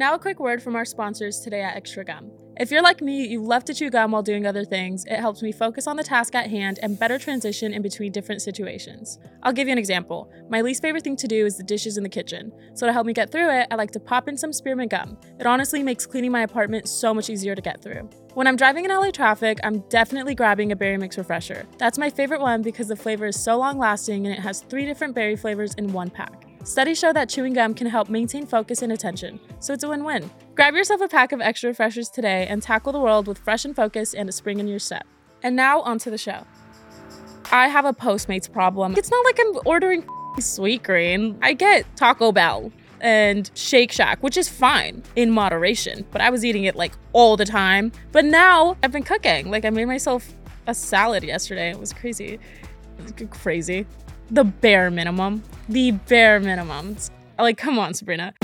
Now, 0.00 0.14
a 0.14 0.18
quick 0.18 0.40
word 0.40 0.62
from 0.62 0.76
our 0.76 0.86
sponsors 0.86 1.40
today 1.40 1.60
at 1.60 1.76
Extra 1.76 2.06
Gum. 2.06 2.30
If 2.58 2.70
you're 2.70 2.80
like 2.80 3.02
me, 3.02 3.26
you 3.26 3.42
love 3.42 3.66
to 3.66 3.74
chew 3.74 3.90
gum 3.90 4.12
while 4.12 4.22
doing 4.22 4.46
other 4.46 4.64
things. 4.64 5.04
It 5.04 5.20
helps 5.20 5.42
me 5.42 5.52
focus 5.52 5.86
on 5.86 5.96
the 5.98 6.02
task 6.02 6.34
at 6.34 6.48
hand 6.48 6.78
and 6.82 6.98
better 6.98 7.18
transition 7.18 7.74
in 7.74 7.82
between 7.82 8.10
different 8.10 8.40
situations. 8.40 9.18
I'll 9.42 9.52
give 9.52 9.68
you 9.68 9.72
an 9.72 9.78
example. 9.78 10.32
My 10.48 10.62
least 10.62 10.80
favorite 10.80 11.04
thing 11.04 11.16
to 11.16 11.28
do 11.28 11.44
is 11.44 11.58
the 11.58 11.64
dishes 11.64 11.98
in 11.98 12.02
the 12.02 12.08
kitchen. 12.08 12.50
So, 12.72 12.86
to 12.86 12.94
help 12.94 13.06
me 13.06 13.12
get 13.12 13.30
through 13.30 13.50
it, 13.50 13.66
I 13.70 13.74
like 13.74 13.90
to 13.90 14.00
pop 14.00 14.26
in 14.26 14.38
some 14.38 14.54
spearmint 14.54 14.90
gum. 14.90 15.18
It 15.38 15.44
honestly 15.44 15.82
makes 15.82 16.06
cleaning 16.06 16.32
my 16.32 16.44
apartment 16.44 16.88
so 16.88 17.12
much 17.12 17.28
easier 17.28 17.54
to 17.54 17.60
get 17.60 17.82
through. 17.82 18.08
When 18.32 18.46
I'm 18.46 18.56
driving 18.56 18.86
in 18.86 18.90
LA 18.90 19.10
traffic, 19.10 19.58
I'm 19.62 19.80
definitely 19.90 20.34
grabbing 20.34 20.72
a 20.72 20.76
berry 20.76 20.96
mix 20.96 21.18
refresher. 21.18 21.66
That's 21.76 21.98
my 21.98 22.08
favorite 22.08 22.40
one 22.40 22.62
because 22.62 22.88
the 22.88 22.96
flavor 22.96 23.26
is 23.26 23.38
so 23.38 23.58
long 23.58 23.76
lasting 23.76 24.26
and 24.26 24.34
it 24.34 24.40
has 24.40 24.62
three 24.62 24.86
different 24.86 25.14
berry 25.14 25.36
flavors 25.36 25.74
in 25.74 25.92
one 25.92 26.08
pack. 26.08 26.49
Studies 26.62 26.98
show 26.98 27.10
that 27.14 27.30
chewing 27.30 27.54
gum 27.54 27.72
can 27.72 27.86
help 27.86 28.10
maintain 28.10 28.44
focus 28.44 28.82
and 28.82 28.92
attention, 28.92 29.40
so 29.60 29.72
it's 29.72 29.82
a 29.82 29.88
win 29.88 30.04
win. 30.04 30.30
Grab 30.54 30.74
yourself 30.74 31.00
a 31.00 31.08
pack 31.08 31.32
of 31.32 31.40
extra 31.40 31.68
refreshers 31.68 32.10
today 32.10 32.46
and 32.48 32.62
tackle 32.62 32.92
the 32.92 33.00
world 33.00 33.26
with 33.26 33.38
fresh 33.38 33.64
and 33.64 33.74
focus 33.74 34.12
and 34.12 34.28
a 34.28 34.32
spring 34.32 34.60
in 34.60 34.68
your 34.68 34.78
step. 34.78 35.06
And 35.42 35.56
now, 35.56 35.80
onto 35.80 36.10
the 36.10 36.18
show. 36.18 36.44
I 37.50 37.68
have 37.68 37.86
a 37.86 37.94
Postmates 37.94 38.52
problem. 38.52 38.94
It's 38.98 39.10
not 39.10 39.24
like 39.24 39.38
I'm 39.40 39.58
ordering 39.64 40.02
Sweetgreen. 40.36 41.38
I 41.40 41.54
get 41.54 41.86
Taco 41.96 42.30
Bell 42.30 42.70
and 43.00 43.50
Shake 43.54 43.90
Shack, 43.90 44.22
which 44.22 44.36
is 44.36 44.50
fine 44.50 45.02
in 45.16 45.30
moderation, 45.30 46.04
but 46.10 46.20
I 46.20 46.28
was 46.28 46.44
eating 46.44 46.64
it 46.64 46.76
like 46.76 46.92
all 47.14 47.38
the 47.38 47.46
time. 47.46 47.90
But 48.12 48.26
now 48.26 48.76
I've 48.82 48.92
been 48.92 49.02
cooking. 49.02 49.50
Like, 49.50 49.64
I 49.64 49.70
made 49.70 49.86
myself 49.86 50.30
a 50.66 50.74
salad 50.74 51.24
yesterday. 51.24 51.70
It 51.70 51.80
was 51.80 51.94
crazy. 51.94 52.38
Crazy 53.30 53.86
the 54.30 54.44
bare 54.44 54.90
minimum. 54.90 55.42
The 55.68 55.90
bare 55.92 56.40
minimums. 56.40 57.10
Like, 57.38 57.58
come 57.58 57.78
on, 57.78 57.94
Sabrina. 57.94 58.34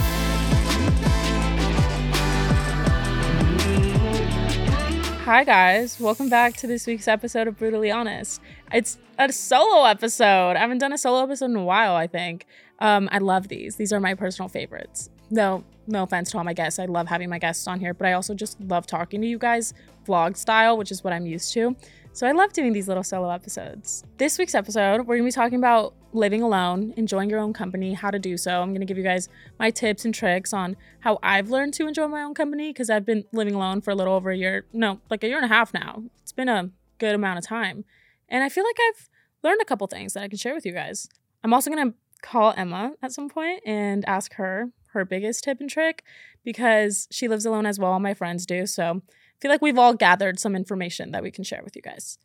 Hi, 5.24 5.44
guys. 5.44 5.98
Welcome 6.00 6.28
back 6.28 6.56
to 6.58 6.66
this 6.66 6.86
week's 6.86 7.08
episode 7.08 7.48
of 7.48 7.58
Brutally 7.58 7.90
Honest. 7.90 8.40
It's 8.72 8.98
a 9.18 9.32
solo 9.32 9.84
episode. 9.84 10.56
I 10.56 10.58
haven't 10.58 10.78
done 10.78 10.92
a 10.92 10.98
solo 10.98 11.22
episode 11.22 11.46
in 11.46 11.56
a 11.56 11.64
while, 11.64 11.94
I 11.94 12.06
think. 12.06 12.46
Um, 12.78 13.08
I 13.10 13.18
love 13.18 13.48
these. 13.48 13.76
These 13.76 13.92
are 13.92 14.00
my 14.00 14.14
personal 14.14 14.48
favorites. 14.48 15.10
No, 15.30 15.64
no 15.86 16.04
offense 16.04 16.30
to 16.30 16.38
all 16.38 16.44
my 16.44 16.52
guests. 16.52 16.78
I 16.78 16.86
love 16.86 17.08
having 17.08 17.28
my 17.28 17.38
guests 17.38 17.66
on 17.66 17.80
here, 17.80 17.92
but 17.92 18.06
I 18.06 18.12
also 18.12 18.34
just 18.34 18.60
love 18.60 18.86
talking 18.86 19.20
to 19.20 19.26
you 19.26 19.38
guys 19.38 19.74
vlog 20.06 20.36
style, 20.36 20.76
which 20.76 20.92
is 20.92 21.02
what 21.02 21.12
I'm 21.12 21.26
used 21.26 21.52
to. 21.54 21.74
So 22.16 22.26
I 22.26 22.32
love 22.32 22.54
doing 22.54 22.72
these 22.72 22.88
little 22.88 23.02
solo 23.02 23.28
episodes. 23.28 24.02
This 24.16 24.38
week's 24.38 24.54
episode, 24.54 25.06
we're 25.06 25.16
gonna 25.16 25.28
be 25.28 25.32
talking 25.32 25.58
about 25.58 25.92
living 26.14 26.40
alone, 26.40 26.94
enjoying 26.96 27.28
your 27.28 27.40
own 27.40 27.52
company, 27.52 27.92
how 27.92 28.10
to 28.10 28.18
do 28.18 28.38
so. 28.38 28.62
I'm 28.62 28.72
gonna 28.72 28.86
give 28.86 28.96
you 28.96 29.04
guys 29.04 29.28
my 29.58 29.70
tips 29.70 30.06
and 30.06 30.14
tricks 30.14 30.54
on 30.54 30.78
how 31.00 31.18
I've 31.22 31.50
learned 31.50 31.74
to 31.74 31.86
enjoy 31.86 32.08
my 32.08 32.22
own 32.22 32.32
company 32.32 32.72
because 32.72 32.88
I've 32.88 33.04
been 33.04 33.24
living 33.34 33.54
alone 33.54 33.82
for 33.82 33.90
a 33.90 33.94
little 33.94 34.14
over 34.14 34.30
a 34.30 34.36
year, 34.36 34.64
no, 34.72 34.98
like 35.10 35.24
a 35.24 35.28
year 35.28 35.36
and 35.36 35.44
a 35.44 35.54
half 35.54 35.74
now. 35.74 36.04
It's 36.22 36.32
been 36.32 36.48
a 36.48 36.70
good 36.96 37.14
amount 37.14 37.38
of 37.38 37.44
time. 37.44 37.84
And 38.30 38.42
I 38.42 38.48
feel 38.48 38.64
like 38.64 38.78
I've 38.88 39.10
learned 39.42 39.60
a 39.60 39.66
couple 39.66 39.86
things 39.86 40.14
that 40.14 40.22
I 40.22 40.28
can 40.28 40.38
share 40.38 40.54
with 40.54 40.64
you 40.64 40.72
guys. 40.72 41.10
I'm 41.44 41.52
also 41.52 41.68
gonna 41.68 41.92
call 42.22 42.54
Emma 42.56 42.92
at 43.02 43.12
some 43.12 43.28
point 43.28 43.60
and 43.66 44.08
ask 44.08 44.32
her 44.36 44.70
her 44.94 45.04
biggest 45.04 45.44
tip 45.44 45.60
and 45.60 45.68
trick 45.68 46.02
because 46.42 47.08
she 47.10 47.28
lives 47.28 47.44
alone 47.44 47.66
as 47.66 47.78
well. 47.78 48.00
My 48.00 48.14
friends 48.14 48.46
do. 48.46 48.64
So 48.64 49.02
feel 49.40 49.50
like 49.50 49.62
we've 49.62 49.78
all 49.78 49.94
gathered 49.94 50.38
some 50.38 50.56
information 50.56 51.12
that 51.12 51.22
we 51.22 51.30
can 51.30 51.44
share 51.44 51.62
with 51.62 51.76
you 51.76 51.82
guys. 51.82 52.18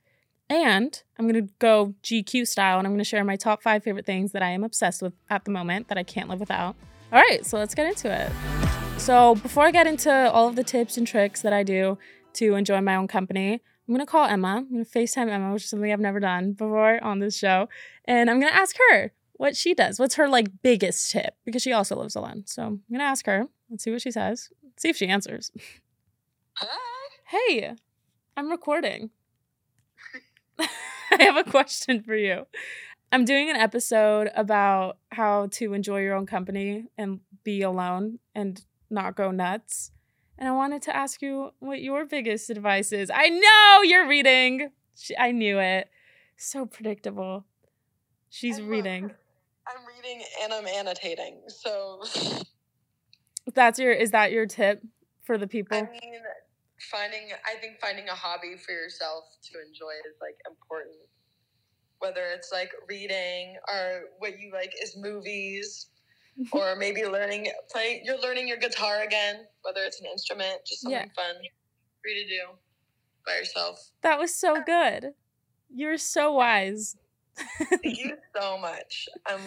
And 0.49 1.01
I'm 1.17 1.29
going 1.29 1.47
to 1.47 1.53
go 1.59 1.95
GQ 2.03 2.45
style 2.45 2.77
and 2.77 2.85
I'm 2.85 2.91
going 2.91 2.99
to 2.99 3.05
share 3.05 3.23
my 3.23 3.37
top 3.37 3.63
five 3.63 3.83
favorite 3.83 4.05
things 4.05 4.33
that 4.33 4.41
I 4.41 4.49
am 4.49 4.63
obsessed 4.63 5.01
with 5.01 5.13
at 5.29 5.45
the 5.45 5.51
moment 5.51 5.87
that 5.87 5.97
I 5.97 6.03
can't 6.03 6.29
live 6.29 6.41
without. 6.41 6.75
All 7.13 7.19
right, 7.19 7.45
so 7.45 7.57
let's 7.57 7.73
get 7.73 7.87
into 7.87 8.11
it. 8.11 8.31
So, 8.99 9.35
before 9.35 9.63
I 9.65 9.71
get 9.71 9.87
into 9.87 10.11
all 10.11 10.47
of 10.47 10.55
the 10.55 10.63
tips 10.63 10.97
and 10.97 11.07
tricks 11.07 11.41
that 11.41 11.53
I 11.53 11.63
do 11.63 11.97
to 12.33 12.55
enjoy 12.55 12.81
my 12.81 12.95
own 12.95 13.07
company, 13.07 13.61
I'm 13.87 13.97
to 13.97 14.05
call 14.05 14.25
Emma. 14.25 14.65
I'm 14.69 14.85
to 14.85 14.89
FaceTime 14.89 15.29
Emma, 15.29 15.53
which 15.53 15.63
is 15.63 15.69
something 15.69 15.91
I've 15.91 15.99
never 15.99 16.19
done 16.19 16.51
before 16.51 17.03
on 17.03 17.19
this 17.19 17.37
show. 17.37 17.67
And 18.05 18.29
I'm 18.29 18.39
to 18.39 18.53
ask 18.53 18.75
her 18.91 19.11
what 19.33 19.55
she 19.55 19.73
does. 19.73 19.99
What's 19.99 20.15
her 20.15 20.29
like 20.29 20.61
biggest 20.61 21.11
tip? 21.11 21.35
Because 21.45 21.61
she 21.61 21.73
also 21.73 21.95
lives 21.95 22.15
alone. 22.15 22.43
So, 22.45 22.63
I'm 22.63 22.81
to 22.91 23.01
ask 23.01 23.25
her. 23.25 23.47
Let's 23.69 23.83
see 23.83 23.91
what 23.91 24.01
she 24.01 24.11
says. 24.11 24.49
Let's 24.63 24.81
See 24.83 24.89
if 24.89 24.97
she 24.97 25.07
answers. 25.07 25.51
Hi. 26.57 26.90
Hey, 27.31 27.75
I'm 28.35 28.51
recording. 28.51 29.09
I 30.59 30.67
have 31.23 31.37
a 31.37 31.49
question 31.49 32.03
for 32.03 32.13
you. 32.13 32.45
I'm 33.09 33.23
doing 33.23 33.49
an 33.49 33.55
episode 33.55 34.29
about 34.35 34.97
how 35.13 35.47
to 35.51 35.73
enjoy 35.73 36.01
your 36.01 36.13
own 36.13 36.25
company 36.25 36.87
and 36.97 37.21
be 37.45 37.61
alone 37.61 38.19
and 38.35 38.61
not 38.89 39.15
go 39.15 39.31
nuts. 39.31 39.93
And 40.37 40.49
I 40.49 40.51
wanted 40.51 40.81
to 40.81 40.93
ask 40.93 41.21
you 41.21 41.51
what 41.59 41.81
your 41.81 42.03
biggest 42.05 42.49
advice 42.49 42.91
is. 42.91 43.09
I 43.09 43.29
know 43.29 43.81
you're 43.81 44.09
reading. 44.09 44.71
I 45.17 45.31
knew 45.31 45.57
it. 45.57 45.89
So 46.35 46.65
predictable. 46.65 47.45
She's 48.29 48.59
I'm, 48.59 48.65
uh, 48.65 48.67
reading. 48.67 49.11
I'm 49.67 49.85
reading 49.87 50.21
and 50.43 50.51
I'm 50.51 50.67
annotating. 50.67 51.43
So 51.47 52.03
that's 53.53 53.79
your 53.79 53.93
is 53.93 54.11
that 54.11 54.33
your 54.33 54.47
tip 54.47 54.83
for 55.21 55.37
the 55.37 55.47
people? 55.47 55.77
I 55.77 55.83
mean, 55.83 56.19
finding 56.89 57.29
I 57.45 57.59
think 57.59 57.79
finding 57.79 58.07
a 58.09 58.15
hobby 58.15 58.55
for 58.57 58.71
yourself 58.71 59.25
to 59.51 59.59
enjoy 59.59 59.93
is 60.07 60.17
like 60.21 60.37
important. 60.49 60.95
Whether 61.99 62.25
it's 62.33 62.51
like 62.51 62.71
reading 62.89 63.57
or 63.71 64.03
what 64.17 64.39
you 64.39 64.51
like 64.51 64.73
is 64.81 64.97
movies 64.97 65.87
or 66.51 66.75
maybe 66.75 67.05
learning 67.05 67.47
play 67.71 68.01
you're 68.03 68.19
learning 68.19 68.47
your 68.47 68.57
guitar 68.57 69.03
again, 69.03 69.45
whether 69.63 69.81
it's 69.83 69.99
an 69.99 70.07
instrument, 70.07 70.59
just 70.65 70.81
something 70.81 70.99
yeah. 70.99 71.23
fun 71.23 71.35
for 72.01 72.07
you 72.07 72.23
to 72.23 72.29
do 72.29 72.57
by 73.25 73.35
yourself. 73.35 73.91
That 74.01 74.19
was 74.19 74.33
so 74.33 74.61
good. 74.65 75.11
You're 75.69 75.97
so 75.97 76.33
wise. 76.33 76.97
Thank 77.59 77.97
you 77.97 78.15
so 78.35 78.57
much. 78.57 79.07
I'm 79.27 79.39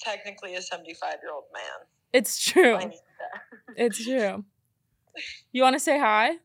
technically 0.00 0.54
a 0.54 0.62
75 0.62 1.14
year 1.22 1.32
old 1.32 1.44
man. 1.52 1.86
It's 2.12 2.42
true. 2.42 2.78
it's 3.76 4.04
true. 4.04 4.44
You 5.50 5.62
want 5.62 5.74
to 5.74 5.80
say 5.80 5.98
hi? 5.98 6.36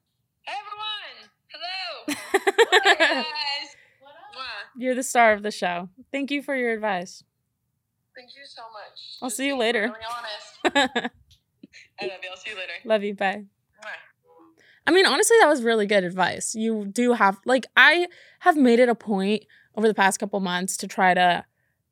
Hey 0.46 0.54
everyone! 0.60 1.30
Hello! 1.54 2.96
guys! 3.00 3.76
What 4.02 4.12
up? 4.12 4.72
You're 4.78 4.94
the 4.94 5.04
star 5.04 5.32
of 5.32 5.42
the 5.42 5.52
show. 5.52 5.88
Thank 6.12 6.32
you 6.32 6.42
for 6.42 6.54
your 6.54 6.74
advice. 6.74 7.24
Thank 8.16 8.32
you 8.36 8.42
so 8.46 8.64
much. 8.64 9.18
I'll 9.22 9.30
Just 9.30 9.38
see 9.38 9.48
you 9.48 9.58
later. 9.58 9.82
Really 9.84 10.76
honest. 10.76 11.12
I 12.02 12.06
love 12.06 12.20
you. 12.24 12.30
I'll 12.30 12.38
see 12.38 12.50
you 12.50 12.56
later. 12.58 12.74
Love 12.84 13.04
you. 13.04 13.14
Bye. 13.16 13.46
I 14.86 14.92
mean, 14.92 15.06
honestly, 15.06 15.38
that 15.40 15.48
was 15.48 15.64
really 15.64 15.86
good 15.86 16.04
advice. 16.04 16.56
You 16.56 16.86
do 16.92 17.14
have, 17.14 17.40
like, 17.46 17.66
I 17.78 18.08
have 18.40 18.58
made 18.58 18.80
it 18.80 18.90
a 18.90 18.96
point 18.96 19.46
over 19.76 19.88
the 19.88 19.94
past 19.94 20.20
couple 20.20 20.42
months 20.42 20.76
to 20.78 20.90
try 20.90 21.14
to 21.14 21.46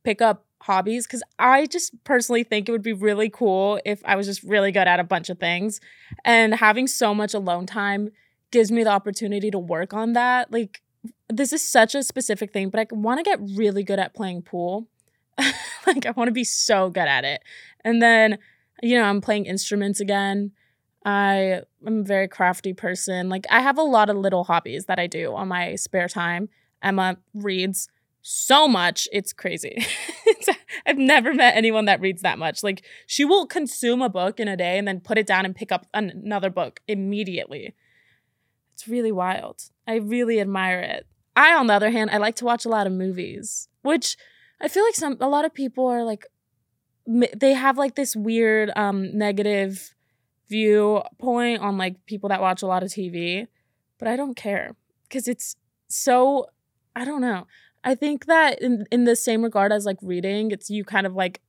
pick 0.04 0.22
up 0.22 0.46
hobbies 0.64 1.08
because 1.08 1.24
I 1.40 1.68
just 1.68 2.04
personally 2.04 2.44
think 2.44 2.68
it 2.68 2.74
would 2.74 2.84
be 2.84 2.92
really 2.92 3.30
cool 3.30 3.80
if 3.86 4.02
I 4.04 4.18
was 4.18 4.28
just 4.28 4.44
really 4.44 4.74
good 4.74 4.90
at 4.90 5.00
a 5.00 5.06
bunch 5.06 5.30
of 5.30 5.40
things. 5.40 5.80
And 6.26 6.54
having 6.56 6.86
so 6.88 7.16
much 7.16 7.34
alone 7.34 7.66
time 7.66 8.12
gives 8.52 8.72
me 8.72 8.84
the 8.84 8.90
opportunity 8.90 9.52
to 9.52 9.60
work 9.60 9.94
on 9.94 10.14
that. 10.14 10.52
Like, 10.52 10.82
this 11.30 11.54
is 11.54 11.68
such 11.68 11.96
a 11.96 12.04
specific 12.04 12.52
thing, 12.52 12.70
but 12.70 12.80
I 12.80 12.88
want 12.96 13.20
to 13.20 13.24
get 13.24 13.40
really 13.56 13.84
good 13.84 14.00
at 14.00 14.14
playing 14.14 14.44
pool. 14.44 14.88
like, 15.88 16.06
I 16.06 16.12
want 16.12 16.28
to 16.28 16.34
be 16.34 16.44
so 16.44 16.90
good 16.90 17.08
at 17.08 17.24
it. 17.24 17.42
And 17.84 18.02
then, 18.02 18.38
you 18.84 18.98
know, 18.98 19.04
I'm 19.04 19.22
playing 19.22 19.46
instruments 19.46 20.00
again. 20.00 20.52
I 21.04 21.62
am 21.86 22.02
a 22.02 22.04
very 22.04 22.28
crafty 22.28 22.74
person. 22.74 23.30
Like, 23.30 23.46
I 23.50 23.62
have 23.62 23.78
a 23.78 23.84
lot 23.84 24.10
of 24.10 24.18
little 24.18 24.44
hobbies 24.44 24.86
that 24.86 25.00
I 25.00 25.08
do 25.08 25.34
on 25.34 25.48
my 25.48 25.76
spare 25.76 26.08
time. 26.08 26.50
Emma 26.84 27.18
reads 27.34 27.88
so 28.22 28.68
much. 28.68 29.08
It's 29.12 29.34
crazy. 29.34 29.84
I've 30.86 30.98
never 30.98 31.34
met 31.34 31.56
anyone 31.56 31.86
that 31.86 32.02
reads 32.02 32.22
that 32.22 32.38
much. 32.38 32.64
Like, 32.64 32.84
she 33.08 33.26
will 33.26 33.48
consume 33.48 34.02
a 34.02 34.10
book 34.10 34.40
in 34.40 34.48
a 34.48 34.58
day 34.58 34.78
and 34.78 34.88
then 34.88 35.00
put 35.00 35.18
it 35.18 35.26
down 35.26 35.46
and 35.46 35.56
pick 35.56 35.72
up 35.72 35.88
another 35.94 36.50
book 36.50 36.82
immediately. 36.88 37.74
It's 38.82 38.88
really 38.88 39.12
wild. 39.12 39.62
I 39.86 39.98
really 39.98 40.42
admire 40.42 40.80
it. 40.80 41.06
I, 41.36 41.54
on 41.54 41.68
the 41.68 41.74
other 41.74 41.92
hand, 41.92 42.10
I 42.10 42.18
like 42.18 42.36
to 42.38 42.46
watch 42.46 42.66
a 42.66 42.70
lot 42.70 42.88
of 42.88 42.94
movies, 42.94 43.70
which 43.84 44.18
I 44.60 44.68
feel 44.68 44.84
like 44.84 44.96
some 44.96 45.18
a 45.22 45.30
lot 45.30 45.46
of 45.46 45.54
people 45.54 45.86
are 45.86 46.04
like 46.04 46.26
they 47.06 47.54
have 47.54 47.78
like 47.78 47.94
this 47.94 48.16
weird 48.16 48.72
um 48.76 49.16
negative 49.16 49.94
viewpoint 50.50 51.62
on 51.62 51.78
like 51.78 52.04
people 52.08 52.30
that 52.30 52.42
watch 52.42 52.64
a 52.64 52.66
lot 52.66 52.82
of 52.82 52.90
TV, 52.90 53.46
but 54.00 54.08
I 54.08 54.16
don't 54.16 54.36
care 54.36 54.76
because 55.04 55.28
it's 55.28 55.56
so 55.88 56.48
I 56.96 57.06
don't 57.06 57.22
know. 57.22 57.46
I 57.84 57.94
think 57.94 58.26
that 58.26 58.60
in 58.64 58.88
in 58.92 59.04
the 59.04 59.16
same 59.16 59.44
regard 59.44 59.72
as 59.72 59.86
like 59.86 59.98
reading, 60.02 60.50
it's 60.50 60.72
you 60.72 60.84
kind 60.84 61.06
of 61.06 61.14
like 61.14 61.40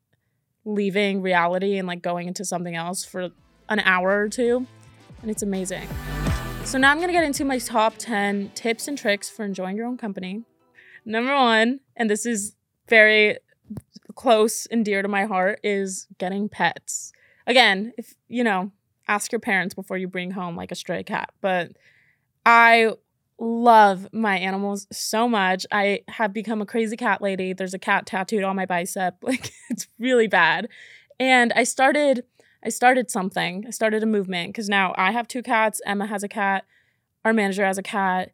leaving 0.67 1.23
reality 1.23 1.79
and 1.79 1.89
like 1.89 2.03
going 2.03 2.29
into 2.29 2.45
something 2.45 2.77
else 2.77 3.07
for 3.07 3.31
an 3.71 3.81
hour 3.81 4.21
or 4.21 4.29
two, 4.29 4.67
and 5.23 5.31
it's 5.31 5.43
amazing. 5.43 5.89
So 6.65 6.79
now 6.79 6.91
I'm 6.91 6.97
going 6.97 7.09
to 7.09 7.13
get 7.13 7.25
into 7.25 7.45
my 7.45 7.59
top 7.59 7.95
10 7.99 8.53
tips 8.55 8.89
and 8.89 8.97
tricks 8.97 9.29
for 9.29 9.45
enjoying 9.45 9.77
your 9.77 9.87
own 9.87 9.99
company. 9.99 10.45
Number 11.05 11.35
one, 11.35 11.81
and 11.97 12.09
this 12.09 12.25
is 12.25 12.57
very 12.89 13.39
close 14.15 14.67
and 14.67 14.85
dear 14.85 15.03
to 15.03 15.09
my 15.09 15.25
heart, 15.27 15.61
is 15.63 16.07
getting 16.19 16.49
pets. 16.49 17.13
Again, 17.47 17.93
if 17.99 18.15
you 18.29 18.43
know, 18.43 18.71
ask 19.09 19.33
your 19.33 19.41
parents 19.41 19.75
before 19.75 19.99
you 19.99 20.09
bring 20.09 20.31
home 20.31 20.57
like 20.57 20.73
a 20.73 20.75
stray 20.75 21.03
cat. 21.03 21.31
But 21.41 21.73
I 22.47 22.93
love 23.39 24.09
my 24.13 24.39
animals 24.39 24.87
so 24.93 25.29
much. 25.29 25.67
I 25.73 26.01
have 26.09 26.33
become 26.33 26.63
a 26.63 26.67
crazy 26.67 26.97
cat 26.97 27.21
lady. 27.21 27.53
There's 27.53 27.75
a 27.75 27.79
cat 27.79 28.07
tattooed 28.07 28.45
on 28.45 28.57
my 28.57 28.67
bicep. 28.67 29.17
Like 29.23 29.53
it's 29.69 29.89
really 29.99 30.29
bad. 30.29 30.69
And 31.19 31.53
I 31.55 31.65
started 31.65 32.25
I 32.65 32.69
started 32.69 33.11
something. 33.11 33.65
I 33.67 33.71
started 33.71 34.03
a 34.03 34.07
movement 34.07 34.51
because 34.51 34.69
now 34.69 34.95
I 34.97 35.13
have 35.13 35.27
two 35.27 35.43
cats. 35.43 35.81
Emma 35.85 36.07
has 36.07 36.23
a 36.23 36.29
cat. 36.29 36.65
Our 37.25 37.33
manager 37.33 37.65
has 37.65 37.79
a 37.79 37.83
cat. 37.83 38.31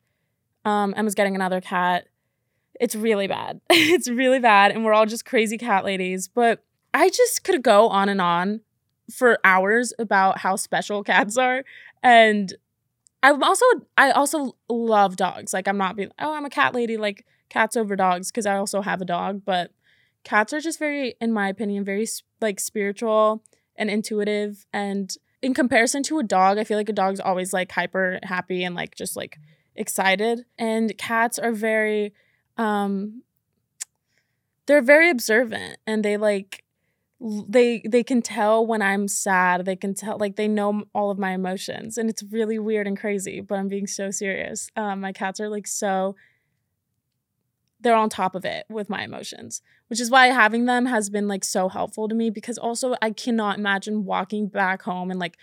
Um, 0.65 0.93
Emma's 0.97 1.15
getting 1.15 1.35
another 1.35 1.61
cat. 1.61 2.09
It's 2.79 2.95
really 2.95 3.27
bad. 3.27 3.61
it's 3.71 4.09
really 4.09 4.39
bad. 4.39 4.73
And 4.73 4.85
we're 4.85 4.93
all 4.93 5.07
just 5.07 5.25
crazy 5.25 5.57
cat 5.57 5.85
ladies. 5.85 6.29
But 6.29 6.63
I 6.93 7.09
just 7.09 7.45
could 7.45 7.63
go 7.63 7.89
on 7.89 8.09
and 8.09 8.21
on 8.21 8.61
for 9.13 9.39
hours 9.45 9.93
about 9.99 10.39
how 10.39 10.57
special 10.57 11.03
cats 11.05 11.39
are. 11.39 11.65
And 12.03 12.55
I'm 13.23 13.43
also 13.43 13.65
I 13.97 14.11
also 14.11 14.57
love 14.69 15.17
dogs. 15.17 15.53
Like 15.53 15.67
I'm 15.67 15.79
not 15.79 15.97
being 15.97 16.11
oh 16.19 16.35
I'm 16.35 16.45
a 16.45 16.51
cat 16.51 16.75
lady 16.75 16.97
like 16.97 17.27
cats 17.49 17.77
over 17.77 17.97
dogs 17.97 18.31
because 18.31 18.47
I 18.47 18.57
also 18.57 18.83
have 18.83 19.01
a 19.01 19.07
dog, 19.07 19.43
but 19.45 19.73
cats 20.25 20.53
are 20.53 20.61
just 20.61 20.79
very 20.79 21.15
in 21.21 21.33
my 21.33 21.49
opinion 21.49 21.85
very 21.85 22.07
like 22.41 22.61
spiritual 22.61 23.43
and 23.79 23.89
intuitive 23.89 24.67
and 24.73 25.17
in 25.41 25.55
comparison 25.55 26.03
to 26.03 26.19
a 26.19 26.25
dog, 26.25 26.59
I 26.59 26.65
feel 26.65 26.77
like 26.77 26.89
a 26.89 26.93
dog's 26.93 27.21
always 27.21 27.53
like 27.53 27.71
hyper 27.73 28.19
happy 28.25 28.65
and 28.65 28.75
like 28.75 28.97
just 28.97 29.17
like 29.17 29.39
excited 29.77 30.45
and 30.59 30.99
cats 30.99 31.39
are 31.39 31.53
very 31.53 32.13
um 32.57 33.23
they're 34.67 34.83
very 34.83 35.09
observant 35.09 35.79
and 35.87 36.05
they 36.05 36.17
like 36.17 36.65
they 37.21 37.83
they 37.89 38.05
can 38.05 38.23
tell 38.23 38.65
when 38.65 38.81
I'm 38.81 39.09
sad. 39.09 39.65
They 39.65 39.77
can 39.77 39.95
tell 39.95 40.19
like 40.19 40.37
they 40.37 40.47
know 40.47 40.85
all 40.95 41.11
of 41.11 41.19
my 41.19 41.33
emotions, 41.33 41.99
and 41.99 42.09
it's 42.09 42.23
really 42.23 42.59
weird 42.59 42.87
and 42.87 42.99
crazy. 42.99 43.41
But 43.41 43.59
I'm 43.59 43.69
being 43.69 43.89
so 43.89 44.11
serious. 44.11 44.71
Um, 44.77 45.01
my 45.01 45.13
cats 45.13 45.41
are 45.41 45.49
like 45.49 45.67
so. 45.67 46.15
They're 47.81 47.95
on 47.95 48.09
top 48.09 48.35
of 48.35 48.45
it 48.45 48.67
with 48.69 48.91
my 48.91 49.05
emotions, 49.05 49.63
which 49.89 50.01
is 50.01 50.11
why 50.11 50.27
having 50.27 50.65
them 50.65 50.87
has 50.87 51.11
been 51.11 51.29
like 51.29 51.45
so 51.45 51.69
helpful 51.69 52.09
to 52.09 52.15
me. 52.15 52.31
Because 52.31 52.59
also 52.59 52.95
I 53.01 53.11
cannot 53.11 53.59
imagine 53.59 54.05
walking 54.05 54.49
back 54.49 54.83
home 54.83 55.11
and 55.11 55.21
like 55.21 55.37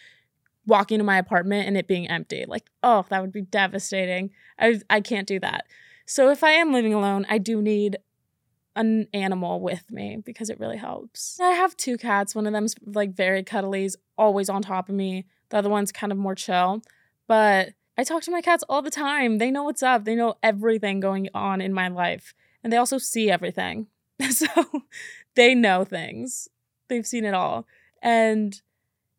walking 0.67 0.97
to 0.97 1.03
my 1.03 1.17
apartment 1.17 1.67
and 1.67 1.77
it 1.77 1.87
being 1.87 2.07
empty. 2.07 2.45
Like 2.47 2.69
oh, 2.83 3.05
that 3.09 3.21
would 3.21 3.31
be 3.31 3.41
devastating. 3.41 4.31
I 4.59 4.81
I 4.89 5.01
can't 5.01 5.27
do 5.27 5.39
that. 5.39 5.65
So 6.05 6.29
if 6.29 6.43
I 6.43 6.51
am 6.51 6.71
living 6.71 6.93
alone, 6.93 7.25
I 7.29 7.37
do 7.37 7.61
need 7.61 7.97
an 8.75 9.07
animal 9.13 9.61
with 9.61 9.89
me 9.89 10.17
because 10.23 10.49
it 10.49 10.59
really 10.59 10.77
helps. 10.77 11.39
I 11.39 11.51
have 11.51 11.77
two 11.77 11.97
cats. 11.97 12.35
One 12.35 12.45
of 12.45 12.53
them's 12.53 12.75
like 12.85 13.13
very 13.13 13.43
cuddly, 13.43 13.89
always 14.17 14.49
on 14.49 14.61
top 14.61 14.89
of 14.89 14.95
me. 14.95 15.25
The 15.49 15.57
other 15.57 15.69
one's 15.69 15.91
kind 15.91 16.11
of 16.11 16.17
more 16.17 16.35
chill. 16.35 16.81
But 17.27 17.69
I 17.97 18.03
talk 18.03 18.23
to 18.23 18.31
my 18.31 18.41
cats 18.41 18.63
all 18.67 18.81
the 18.81 18.91
time. 18.91 19.37
They 19.37 19.51
know 19.51 19.63
what's 19.63 19.83
up. 19.83 20.03
They 20.03 20.15
know 20.15 20.35
everything 20.43 20.99
going 20.99 21.29
on 21.33 21.61
in 21.61 21.73
my 21.73 21.87
life. 21.87 22.33
And 22.63 22.71
they 22.71 22.77
also 22.77 22.97
see 22.97 23.29
everything. 23.29 23.87
So 24.29 24.47
they 25.35 25.53
know 25.53 25.83
things. 25.83 26.47
They've 26.87 27.05
seen 27.05 27.25
it 27.25 27.33
all. 27.33 27.67
And 28.01 28.61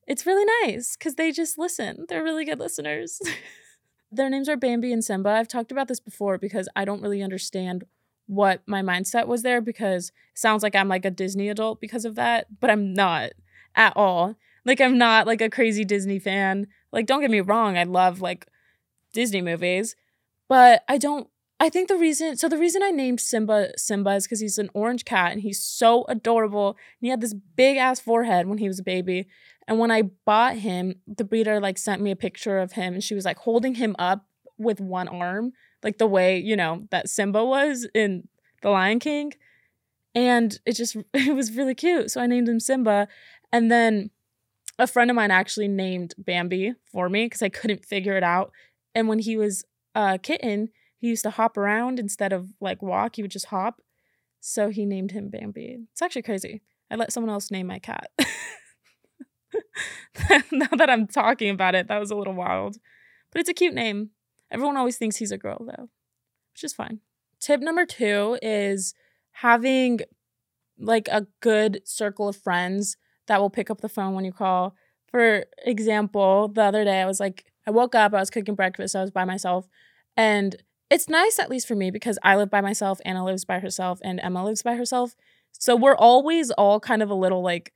it's 0.06 0.25
really 0.25 0.50
nice 0.64 0.96
because 0.96 1.17
they 1.17 1.32
just 1.32 1.58
listen. 1.58 2.06
They're 2.08 2.23
really 2.23 2.44
good 2.44 2.58
listeners. 2.58 3.20
Their 4.12 4.31
names 4.31 4.49
are 4.49 4.56
Bambi 4.56 4.93
and 4.93 5.05
Simba. 5.05 5.31
I've 5.31 5.49
talked 5.49 5.70
about 5.72 5.88
this 5.88 6.00
before 6.00 6.38
because 6.38 6.69
I 6.75 6.84
don't 6.84 7.02
really 7.02 7.22
understand 7.22 7.84
what 8.26 8.62
my 8.67 8.82
mindset 8.82 9.26
was 9.26 9.43
there 9.43 9.61
because 9.61 10.08
it 10.32 10.38
sounds 10.38 10.62
like 10.62 10.75
I'm 10.75 10.88
like 10.88 11.05
a 11.05 11.11
Disney 11.11 11.49
adult 11.49 11.81
because 11.81 12.05
of 12.05 12.14
that, 12.14 12.46
but 12.61 12.70
I'm 12.70 12.94
not 12.94 13.32
at 13.75 13.93
all. 13.96 14.37
Like 14.64 14.81
I'm 14.81 14.99
not 14.99 15.26
like 15.26 15.40
a 15.40 15.50
crazy 15.50 15.84
Disney 15.84 16.19
fan. 16.19 16.69
Like 16.93 17.06
don't 17.06 17.20
get 17.20 17.31
me 17.31 17.40
wrong, 17.40 17.76
I 17.76 17.84
love 17.84 18.20
like 18.20 18.46
Disney 19.17 19.41
movies, 19.41 19.97
but 20.47 20.85
I 20.89 20.99
don't 20.99 21.29
I 21.59 21.71
think 21.71 21.89
the 21.89 21.97
reason 21.97 22.37
so 22.37 22.51
the 22.51 22.59
reason 22.59 22.83
I 22.83 22.91
named 22.91 23.19
Simba 23.19 23.71
Simba 23.79 24.11
is 24.11 24.27
cuz 24.27 24.41
he's 24.41 24.59
an 24.59 24.69
orange 24.75 25.07
cat 25.07 25.33
and 25.33 25.41
he's 25.41 25.63
so 25.63 26.05
adorable. 26.07 26.69
And 26.69 27.07
he 27.07 27.09
had 27.09 27.23
this 27.23 27.33
big 27.33 27.79
ass 27.79 27.99
forehead 27.99 28.47
when 28.47 28.59
he 28.59 28.69
was 28.69 28.79
a 28.79 28.85
baby. 28.85 29.27
And 29.67 29.79
when 29.79 29.91
I 29.91 30.03
bought 30.03 30.57
him, 30.57 31.01
the 31.07 31.25
breeder 31.25 31.59
like 31.61 31.79
sent 31.79 32.03
me 32.03 32.11
a 32.11 32.23
picture 32.27 32.59
of 32.59 32.73
him 32.73 32.93
and 32.93 33.03
she 33.03 33.15
was 33.15 33.25
like 33.25 33.39
holding 33.39 33.77
him 33.77 33.97
up 33.99 34.27
with 34.59 34.81
one 34.81 35.09
arm 35.09 35.53
like 35.83 35.97
the 35.97 36.07
way, 36.07 36.39
you 36.39 36.57
know, 36.57 36.87
that 36.91 37.09
Simba 37.09 37.43
was 37.45 37.87
in 37.95 38.29
The 38.61 38.71
Lion 38.71 38.99
King. 38.99 39.33
And 40.15 40.59
it 40.67 40.73
just, 40.73 40.97
it 41.15 41.35
was 41.35 41.53
really 41.53 41.75
cute. 41.75 42.11
So 42.11 42.21
I 42.21 42.27
named 42.27 42.51
him 42.51 42.61
Simba. 42.61 43.09
And 43.51 43.71
then 43.71 44.11
a 44.79 44.87
friend 44.87 45.11
of 45.11 45.15
mine 45.15 45.31
actually 45.31 45.69
named 45.69 46.15
Bambi 46.19 46.75
for 46.93 47.09
me 47.09 47.25
because 47.27 47.43
I 47.43 47.49
couldn't 47.49 47.87
figure 47.87 48.17
it 48.17 48.23
out. 48.23 48.53
And 48.96 49.08
when 49.08 49.19
he 49.19 49.37
was 49.37 49.62
a 49.94 50.19
kitten, 50.19 50.70
he 50.96 51.08
used 51.08 51.22
to 51.25 51.31
hop 51.31 51.58
around 51.58 52.00
instead 52.00 52.32
of 52.32 52.54
like 52.62 52.81
walk, 52.81 53.16
he 53.16 53.22
would 53.22 53.31
just 53.31 53.46
hop. 53.46 53.82
So 54.40 54.70
he 54.70 54.87
named 54.87 55.10
him 55.10 55.28
Bambi. 55.28 55.81
It's 55.93 56.00
actually 56.00 56.22
crazy. 56.22 56.62
I 56.90 56.96
let 56.96 57.12
someone 57.12 57.31
else 57.31 57.50
name 57.50 57.66
my 57.66 57.78
cat. 57.78 58.10
now 60.50 60.69
that 60.78 60.88
I'm 60.88 61.06
talking 61.06 61.50
about 61.50 61.75
it, 61.75 61.88
that 61.88 61.98
was 62.00 62.10
a 62.10 62.16
little 62.16 62.32
wild. 62.32 62.78
But 63.31 63.40
it's 63.40 63.50
a 63.50 63.54
cute 63.54 63.75
name. 63.75 64.12
Everyone 64.50 64.78
always 64.78 64.96
thinks 64.96 65.16
he's 65.16 65.32
a 65.32 65.37
girl 65.37 65.58
though, 65.60 65.90
which 66.54 66.64
is 66.64 66.72
fine. 66.72 67.00
Tip 67.38 67.60
number 67.60 67.84
two 67.84 68.38
is 68.40 68.94
having 69.32 70.00
like 70.78 71.06
a 71.08 71.26
good 71.40 71.82
circle 71.84 72.28
of 72.28 72.37
friends 72.37 72.96
that 73.26 73.43
will 73.43 73.50
pick 73.50 73.69
up 73.69 73.82
the 73.82 73.90
phone 73.90 74.14
when 74.14 74.25
you 74.25 74.32
call. 74.32 74.75
For 75.10 75.44
example, 75.66 76.48
the 76.48 76.62
other 76.62 76.82
day 76.82 77.02
I 77.02 77.06
was 77.06 77.20
like, 77.20 77.44
I 77.67 77.71
woke 77.71 77.95
up, 77.95 78.15
I 78.15 78.21
was 78.21 78.31
cooking 78.31 78.55
breakfast, 78.55 78.95
I 78.95 79.01
was 79.01 79.11
by 79.11 79.25
myself, 79.25 79.69
and 80.17 80.57
it's 80.91 81.09
nice 81.09 81.39
at 81.39 81.51
least 81.51 81.67
for 81.67 81.75
me 81.75 81.91
because 81.91 82.19
I 82.23 82.37
live 82.37 82.51
by 82.51 82.61
myself, 82.61 83.01
Anna 83.05 83.25
lives 83.25 83.45
by 83.45 83.59
herself, 83.59 83.99
and 84.05 84.21
Emma 84.21 84.45
lives 84.45 84.63
by 84.63 84.77
herself. 84.77 85.17
So 85.53 85.75
we're 85.75 85.97
always 85.97 86.51
all 86.53 86.79
kind 86.81 87.03
of 87.03 87.11
a 87.11 87.15
little 87.15 87.43
like 87.43 87.73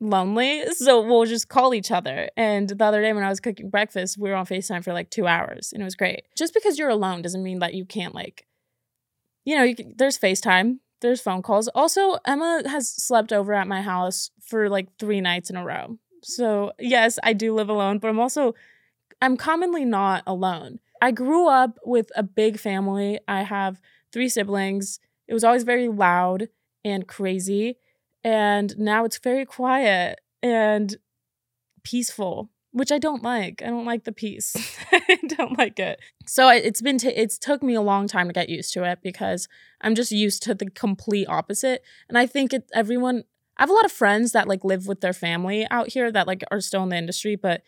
lonely. 0.00 0.64
So 0.74 1.00
we'll 1.00 1.26
just 1.26 1.48
call 1.48 1.74
each 1.74 1.90
other. 1.90 2.28
And 2.36 2.68
the 2.68 2.84
other 2.84 3.02
day 3.02 3.12
when 3.12 3.24
I 3.24 3.28
was 3.28 3.40
cooking 3.40 3.70
breakfast, 3.70 4.18
we 4.18 4.30
were 4.30 4.36
on 4.36 4.46
FaceTime 4.46 4.84
for 4.84 4.92
like 4.92 5.10
two 5.10 5.26
hours 5.26 5.72
and 5.72 5.82
it 5.82 5.84
was 5.84 5.94
great. 5.94 6.24
Just 6.36 6.54
because 6.54 6.78
you're 6.78 6.88
alone 6.88 7.22
doesn't 7.22 7.42
mean 7.42 7.60
that 7.60 7.74
you 7.74 7.84
can't 7.84 8.14
like, 8.14 8.46
you 9.44 9.56
know, 9.56 9.62
you 9.62 9.76
can, 9.76 9.94
there's 9.96 10.18
FaceTime, 10.18 10.78
there's 11.00 11.20
phone 11.20 11.42
calls. 11.42 11.68
Also, 11.68 12.18
Emma 12.26 12.62
has 12.66 12.88
slept 12.88 13.32
over 13.32 13.52
at 13.52 13.68
my 13.68 13.82
house 13.82 14.30
for 14.40 14.68
like 14.68 14.88
three 14.98 15.20
nights 15.20 15.50
in 15.50 15.56
a 15.56 15.64
row. 15.64 15.98
So 16.22 16.72
yes, 16.78 17.18
I 17.22 17.32
do 17.32 17.54
live 17.54 17.68
alone, 17.68 17.98
but 17.98 18.08
I'm 18.08 18.20
also, 18.20 18.54
I'm 19.22 19.36
commonly 19.36 19.84
not 19.84 20.24
alone. 20.26 20.80
I 21.00 21.12
grew 21.12 21.48
up 21.48 21.78
with 21.84 22.10
a 22.16 22.22
big 22.22 22.58
family. 22.58 23.20
I 23.28 23.42
have 23.42 23.80
three 24.12 24.28
siblings. 24.28 24.98
It 25.28 25.32
was 25.32 25.44
always 25.44 25.62
very 25.62 25.88
loud 25.88 26.48
and 26.84 27.06
crazy 27.06 27.76
and 28.24 28.76
now 28.78 29.04
it's 29.04 29.18
very 29.18 29.44
quiet 29.44 30.20
and 30.42 30.96
peaceful 31.82 32.50
which 32.72 32.90
I 32.90 32.98
don't 32.98 33.22
like. 33.22 33.62
I 33.62 33.66
don't 33.66 33.84
like 33.84 34.04
the 34.04 34.12
peace. 34.12 34.56
I 34.92 35.18
don't 35.28 35.58
like 35.58 35.78
it. 35.78 36.00
So 36.26 36.48
it's 36.48 36.80
been 36.80 36.96
t- 36.96 37.08
it's 37.08 37.36
took 37.36 37.62
me 37.62 37.74
a 37.74 37.82
long 37.82 38.08
time 38.08 38.28
to 38.28 38.32
get 38.32 38.48
used 38.48 38.72
to 38.72 38.84
it 38.84 39.00
because 39.02 39.46
I'm 39.82 39.94
just 39.94 40.10
used 40.10 40.42
to 40.44 40.54
the 40.54 40.70
complete 40.70 41.28
opposite. 41.28 41.82
And 42.08 42.16
I 42.16 42.26
think 42.26 42.54
it 42.54 42.70
everyone 42.74 43.24
I 43.58 43.62
have 43.62 43.70
a 43.70 43.74
lot 43.74 43.84
of 43.84 43.92
friends 43.92 44.32
that 44.32 44.48
like 44.48 44.64
live 44.64 44.86
with 44.86 45.02
their 45.02 45.12
family 45.12 45.66
out 45.70 45.90
here 45.90 46.10
that 46.10 46.26
like 46.26 46.42
are 46.50 46.62
still 46.62 46.82
in 46.82 46.88
the 46.88 46.96
industry 46.96 47.36
but 47.36 47.62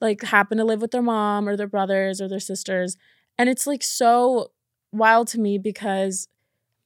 like 0.00 0.22
happen 0.22 0.58
to 0.58 0.64
live 0.64 0.80
with 0.80 0.90
their 0.90 1.02
mom 1.02 1.48
or 1.48 1.56
their 1.56 1.66
brothers 1.66 2.20
or 2.20 2.28
their 2.28 2.40
sisters 2.40 2.96
and 3.38 3.48
it's 3.48 3.66
like 3.66 3.82
so 3.82 4.50
wild 4.92 5.28
to 5.28 5.40
me 5.40 5.58
because 5.58 6.28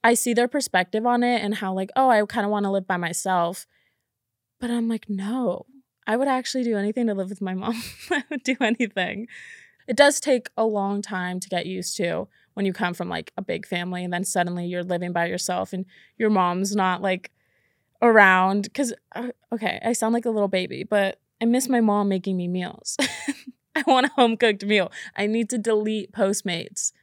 I 0.03 0.13
see 0.13 0.33
their 0.33 0.47
perspective 0.47 1.05
on 1.05 1.23
it 1.23 1.41
and 1.41 1.55
how, 1.55 1.73
like, 1.73 1.89
oh, 1.95 2.09
I 2.09 2.23
kind 2.25 2.45
of 2.45 2.51
want 2.51 2.65
to 2.65 2.71
live 2.71 2.85
by 2.85 2.97
myself. 2.97 3.65
But 4.59 4.69
I'm 4.69 4.87
like, 4.87 5.09
no, 5.09 5.65
I 6.05 6.15
would 6.15 6.27
actually 6.27 6.63
do 6.63 6.77
anything 6.77 7.07
to 7.07 7.13
live 7.13 7.29
with 7.29 7.41
my 7.41 7.53
mom. 7.53 7.81
I 8.11 8.23
would 8.29 8.43
do 8.43 8.55
anything. 8.61 9.27
It 9.87 9.97
does 9.97 10.19
take 10.19 10.49
a 10.55 10.65
long 10.65 11.01
time 11.01 11.39
to 11.39 11.49
get 11.49 11.65
used 11.65 11.97
to 11.97 12.27
when 12.53 12.65
you 12.65 12.73
come 12.73 12.93
from 12.93 13.09
like 13.09 13.31
a 13.35 13.41
big 13.41 13.65
family 13.65 14.03
and 14.03 14.13
then 14.13 14.23
suddenly 14.23 14.65
you're 14.65 14.83
living 14.83 15.11
by 15.11 15.25
yourself 15.25 15.73
and 15.73 15.85
your 16.17 16.29
mom's 16.29 16.75
not 16.75 17.01
like 17.01 17.31
around. 18.01 18.73
Cause, 18.73 18.93
uh, 19.15 19.29
okay, 19.51 19.79
I 19.83 19.93
sound 19.93 20.13
like 20.13 20.25
a 20.25 20.29
little 20.29 20.47
baby, 20.47 20.83
but 20.83 21.19
I 21.43 21.45
miss 21.45 21.67
my 21.67 21.81
mom 21.81 22.07
making 22.07 22.37
me 22.37 22.47
meals. 22.47 22.95
I 23.75 23.83
want 23.85 24.05
a 24.05 24.09
home 24.11 24.37
cooked 24.37 24.63
meal. 24.63 24.89
I 25.17 25.27
need 25.27 25.49
to 25.49 25.57
delete 25.57 26.13
Postmates. 26.13 26.93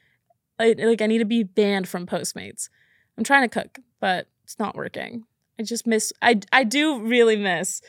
I, 0.59 0.75
like, 0.79 1.03
I 1.03 1.07
need 1.07 1.19
to 1.19 1.27
be 1.27 1.43
banned 1.43 1.87
from 1.87 2.07
Postmates. 2.07 2.71
I'm 3.19 3.25
trying 3.25 3.47
to 3.47 3.61
cook, 3.61 3.81
but 4.01 4.29
it's 4.43 4.59
not 4.59 4.75
working. 4.75 5.25
I 5.59 5.63
just 5.63 5.87
miss 5.87 6.11
I 6.23 6.41
I 6.53 6.65
do 6.65 7.01
really 7.01 7.37
miss 7.37 7.83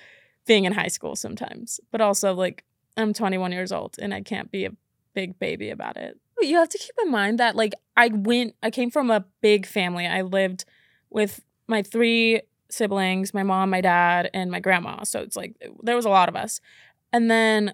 being 0.46 0.66
in 0.66 0.74
high 0.74 0.90
school 0.90 1.16
sometimes, 1.16 1.80
but 1.90 2.02
also 2.02 2.34
like 2.34 2.66
I'm 2.98 3.14
21 3.14 3.54
years 3.54 3.72
old 3.72 3.96
and 3.98 4.14
I 4.14 4.20
can't 4.20 4.52
be 4.52 4.66
a 4.66 4.76
big 5.14 5.40
baby 5.40 5.70
about 5.70 5.96
it. 5.96 6.20
You 6.42 6.58
have 6.58 6.68
to 6.68 6.78
keep 6.78 6.96
in 7.02 7.12
mind 7.12 7.40
that 7.40 7.56
like 7.56 7.72
I 7.96 8.10
went 8.10 8.56
I 8.62 8.72
came 8.72 8.92
from 8.92 9.10
a 9.10 9.24
big 9.40 9.66
family. 9.66 10.06
I 10.06 10.22
lived 10.22 10.66
with 11.10 11.40
my 11.66 11.82
three 11.82 12.42
siblings, 12.72 13.34
my 13.34 13.44
mom, 13.44 13.70
my 13.70 13.82
dad, 13.82 14.30
and 14.34 14.52
my 14.52 14.60
grandma. 14.60 15.04
So 15.04 15.22
it's 15.22 15.36
like 15.36 15.56
there 15.84 15.96
was 15.96 16.06
a 16.06 16.10
lot 16.10 16.30
of 16.30 16.36
us. 16.36 16.60
And 17.14 17.30
then 17.30 17.74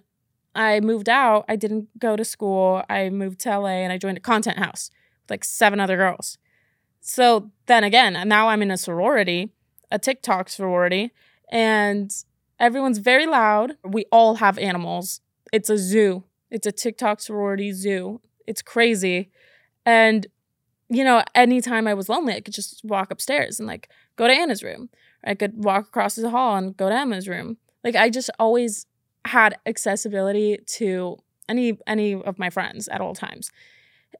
I 0.55 0.79
moved 0.79 1.07
out. 1.07 1.45
I 1.47 1.55
didn't 1.55 1.87
go 1.99 2.15
to 2.15 2.25
school. 2.25 2.83
I 2.89 3.09
moved 3.09 3.39
to 3.41 3.59
LA 3.59 3.83
and 3.83 3.93
I 3.93 3.97
joined 3.97 4.17
a 4.17 4.21
content 4.21 4.57
house 4.57 4.89
with 5.23 5.31
like 5.31 5.43
seven 5.43 5.79
other 5.79 5.97
girls. 5.97 6.37
So 6.99 7.51
then 7.67 7.83
again, 7.83 8.27
now 8.27 8.49
I'm 8.49 8.61
in 8.61 8.71
a 8.71 8.77
sorority, 8.77 9.51
a 9.91 9.99
TikTok 9.99 10.49
sorority, 10.49 11.11
and 11.51 12.11
everyone's 12.59 12.97
very 12.97 13.25
loud. 13.25 13.77
We 13.83 14.05
all 14.11 14.35
have 14.35 14.57
animals. 14.57 15.21
It's 15.53 15.69
a 15.69 15.77
zoo. 15.77 16.23
It's 16.49 16.67
a 16.67 16.71
TikTok 16.71 17.21
sorority 17.21 17.71
zoo. 17.71 18.21
It's 18.45 18.61
crazy. 18.61 19.29
And 19.85 20.27
you 20.89 21.03
know, 21.03 21.23
anytime 21.35 21.87
I 21.87 21.93
was 21.93 22.09
lonely, 22.09 22.35
I 22.35 22.41
could 22.41 22.53
just 22.53 22.81
walk 22.83 23.11
upstairs 23.11 23.59
and 23.59 23.67
like 23.67 23.89
go 24.15 24.27
to 24.27 24.33
Anna's 24.33 24.63
room. 24.63 24.89
I 25.23 25.35
could 25.35 25.63
walk 25.63 25.87
across 25.87 26.15
the 26.15 26.29
hall 26.29 26.55
and 26.55 26.75
go 26.77 26.89
to 26.89 26.95
Emma's 26.95 27.27
room. 27.27 27.57
Like 27.83 27.95
I 27.95 28.09
just 28.09 28.29
always 28.39 28.85
had 29.25 29.57
accessibility 29.65 30.59
to 30.65 31.17
any 31.49 31.77
any 31.87 32.13
of 32.13 32.39
my 32.39 32.49
friends 32.49 32.87
at 32.87 33.01
all 33.01 33.13
times. 33.13 33.51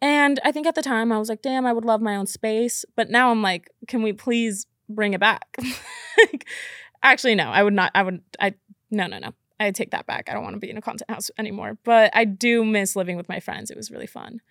And 0.01 0.39
I 0.43 0.51
think 0.51 0.67
at 0.67 0.75
the 0.75 0.81
time 0.81 1.11
I 1.11 1.17
was 1.17 1.29
like, 1.29 1.41
damn, 1.41 1.65
I 1.65 1.73
would 1.73 1.85
love 1.85 2.01
my 2.01 2.15
own 2.15 2.27
space. 2.27 2.85
But 2.95 3.09
now 3.09 3.31
I'm 3.31 3.41
like, 3.41 3.71
can 3.87 4.03
we 4.03 4.13
please 4.13 4.67
bring 4.89 5.13
it 5.13 5.19
back? 5.19 5.57
like, 6.17 6.47
actually, 7.01 7.35
no, 7.35 7.45
I 7.45 7.63
would 7.63 7.73
not. 7.73 7.91
I 7.95 8.03
would, 8.03 8.21
I, 8.39 8.53
no, 8.91 9.07
no, 9.07 9.19
no. 9.19 9.33
I 9.59 9.71
take 9.71 9.91
that 9.91 10.05
back. 10.05 10.29
I 10.29 10.33
don't 10.33 10.43
want 10.43 10.55
to 10.55 10.59
be 10.59 10.69
in 10.69 10.77
a 10.77 10.81
content 10.81 11.09
house 11.09 11.31
anymore. 11.37 11.77
But 11.83 12.11
I 12.15 12.25
do 12.25 12.63
miss 12.63 12.95
living 12.95 13.17
with 13.17 13.27
my 13.27 13.39
friends. 13.39 13.71
It 13.71 13.77
was 13.77 13.89
really 13.89 14.05
fun. 14.05 14.41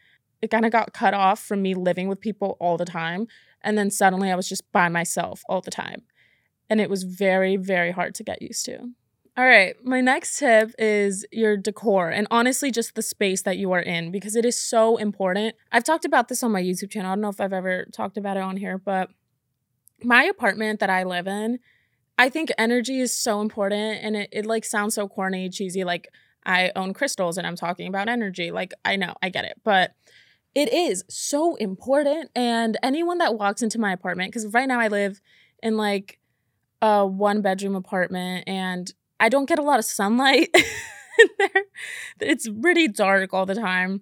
It 0.43 0.51
kind 0.51 0.65
of 0.65 0.73
got 0.73 0.93
cut 0.93 1.15
off 1.15 1.41
from 1.41 1.63
me 1.63 1.75
living 1.75 2.09
with 2.09 2.21
people 2.21 2.57
all 2.61 2.77
the 2.77 2.85
time. 2.85 3.27
And 3.63 3.77
then 3.77 3.91
suddenly 3.91 4.31
I 4.31 4.37
was 4.37 4.49
just 4.49 4.71
by 4.73 4.89
myself 4.89 5.43
all 5.49 5.61
the 5.61 5.71
time. 5.71 6.03
And 6.69 6.81
it 6.81 6.91
was 6.91 7.05
very, 7.05 7.57
very 7.57 7.93
hard 7.93 8.15
to 8.17 8.25
get 8.25 8.43
used 8.43 8.65
to. 8.67 8.91
All 9.39 9.45
right, 9.45 9.77
my 9.85 10.01
next 10.01 10.39
tip 10.39 10.73
is 10.79 11.27
your 11.31 11.59
decor 11.59 12.09
and 12.09 12.27
honestly 12.31 12.71
just 12.71 12.95
the 12.95 13.03
space 13.03 13.43
that 13.43 13.59
you 13.59 13.71
are 13.73 13.83
in 13.83 14.11
because 14.11 14.35
it 14.35 14.47
is 14.47 14.59
so 14.59 14.97
important. 14.97 15.55
I've 15.71 15.85
talked 15.85 16.07
about 16.07 16.29
this 16.29 16.43
on 16.43 16.53
my 16.53 16.63
YouTube 16.63 16.91
channel. 16.91 17.11
I 17.11 17.15
don't 17.15 17.21
know 17.21 17.29
if 17.29 17.41
I've 17.41 17.53
ever 17.53 17.87
talked 17.93 18.17
about 18.17 18.39
it 18.39 18.43
on 18.43 18.57
here, 18.57 18.79
but 18.79 19.11
my 20.03 20.25
apartment 20.25 20.81
that 20.81 20.89
I 20.89 21.05
live 21.05 21.27
in, 21.27 21.59
I 22.17 22.31
think 22.31 22.51
energy 22.57 22.99
is 22.99 23.13
so 23.13 23.43
important 23.43 24.03
and 24.03 24.17
it, 24.17 24.31
it 24.33 24.47
like 24.47 24.65
sounds 24.65 24.95
so 24.95 25.07
corny, 25.07 25.51
cheesy, 25.51 25.85
like 25.85 26.09
I 26.47 26.73
own 26.75 26.95
crystals 26.95 27.37
and 27.37 27.47
I'm 27.47 27.57
talking 27.57 27.89
about 27.89 28.09
energy. 28.09 28.51
Like 28.51 28.73
I 28.87 28.97
know, 28.97 29.15
I 29.23 29.29
get 29.29 29.45
it, 29.45 29.61
but 29.65 29.93
it 30.57 30.73
is 30.73 31.05
so 31.07 31.55
important. 31.57 32.31
And 32.35 32.79
anyone 32.83 33.19
that 33.19 33.39
walks 33.39 33.61
into 33.61 33.79
my 33.79 33.93
apartment, 33.93 34.33
because 34.33 34.47
right 34.55 34.67
now 34.67 34.81
I 34.81 34.89
live 34.89 35.21
in 35.63 35.77
like 35.77 36.19
a 36.81 37.07
one 37.07 37.43
bedroom 37.43 37.77
apartment 37.77 38.45
and 38.47 38.91
I 39.21 39.29
don't 39.29 39.45
get 39.45 39.59
a 39.59 39.63
lot 39.63 39.79
of 39.79 39.85
sunlight 39.85 40.49
in 40.55 41.29
there. 41.39 41.63
It's 42.21 42.49
pretty 42.49 42.89
dark 42.89 43.35
all 43.35 43.45
the 43.45 43.55
time. 43.55 44.01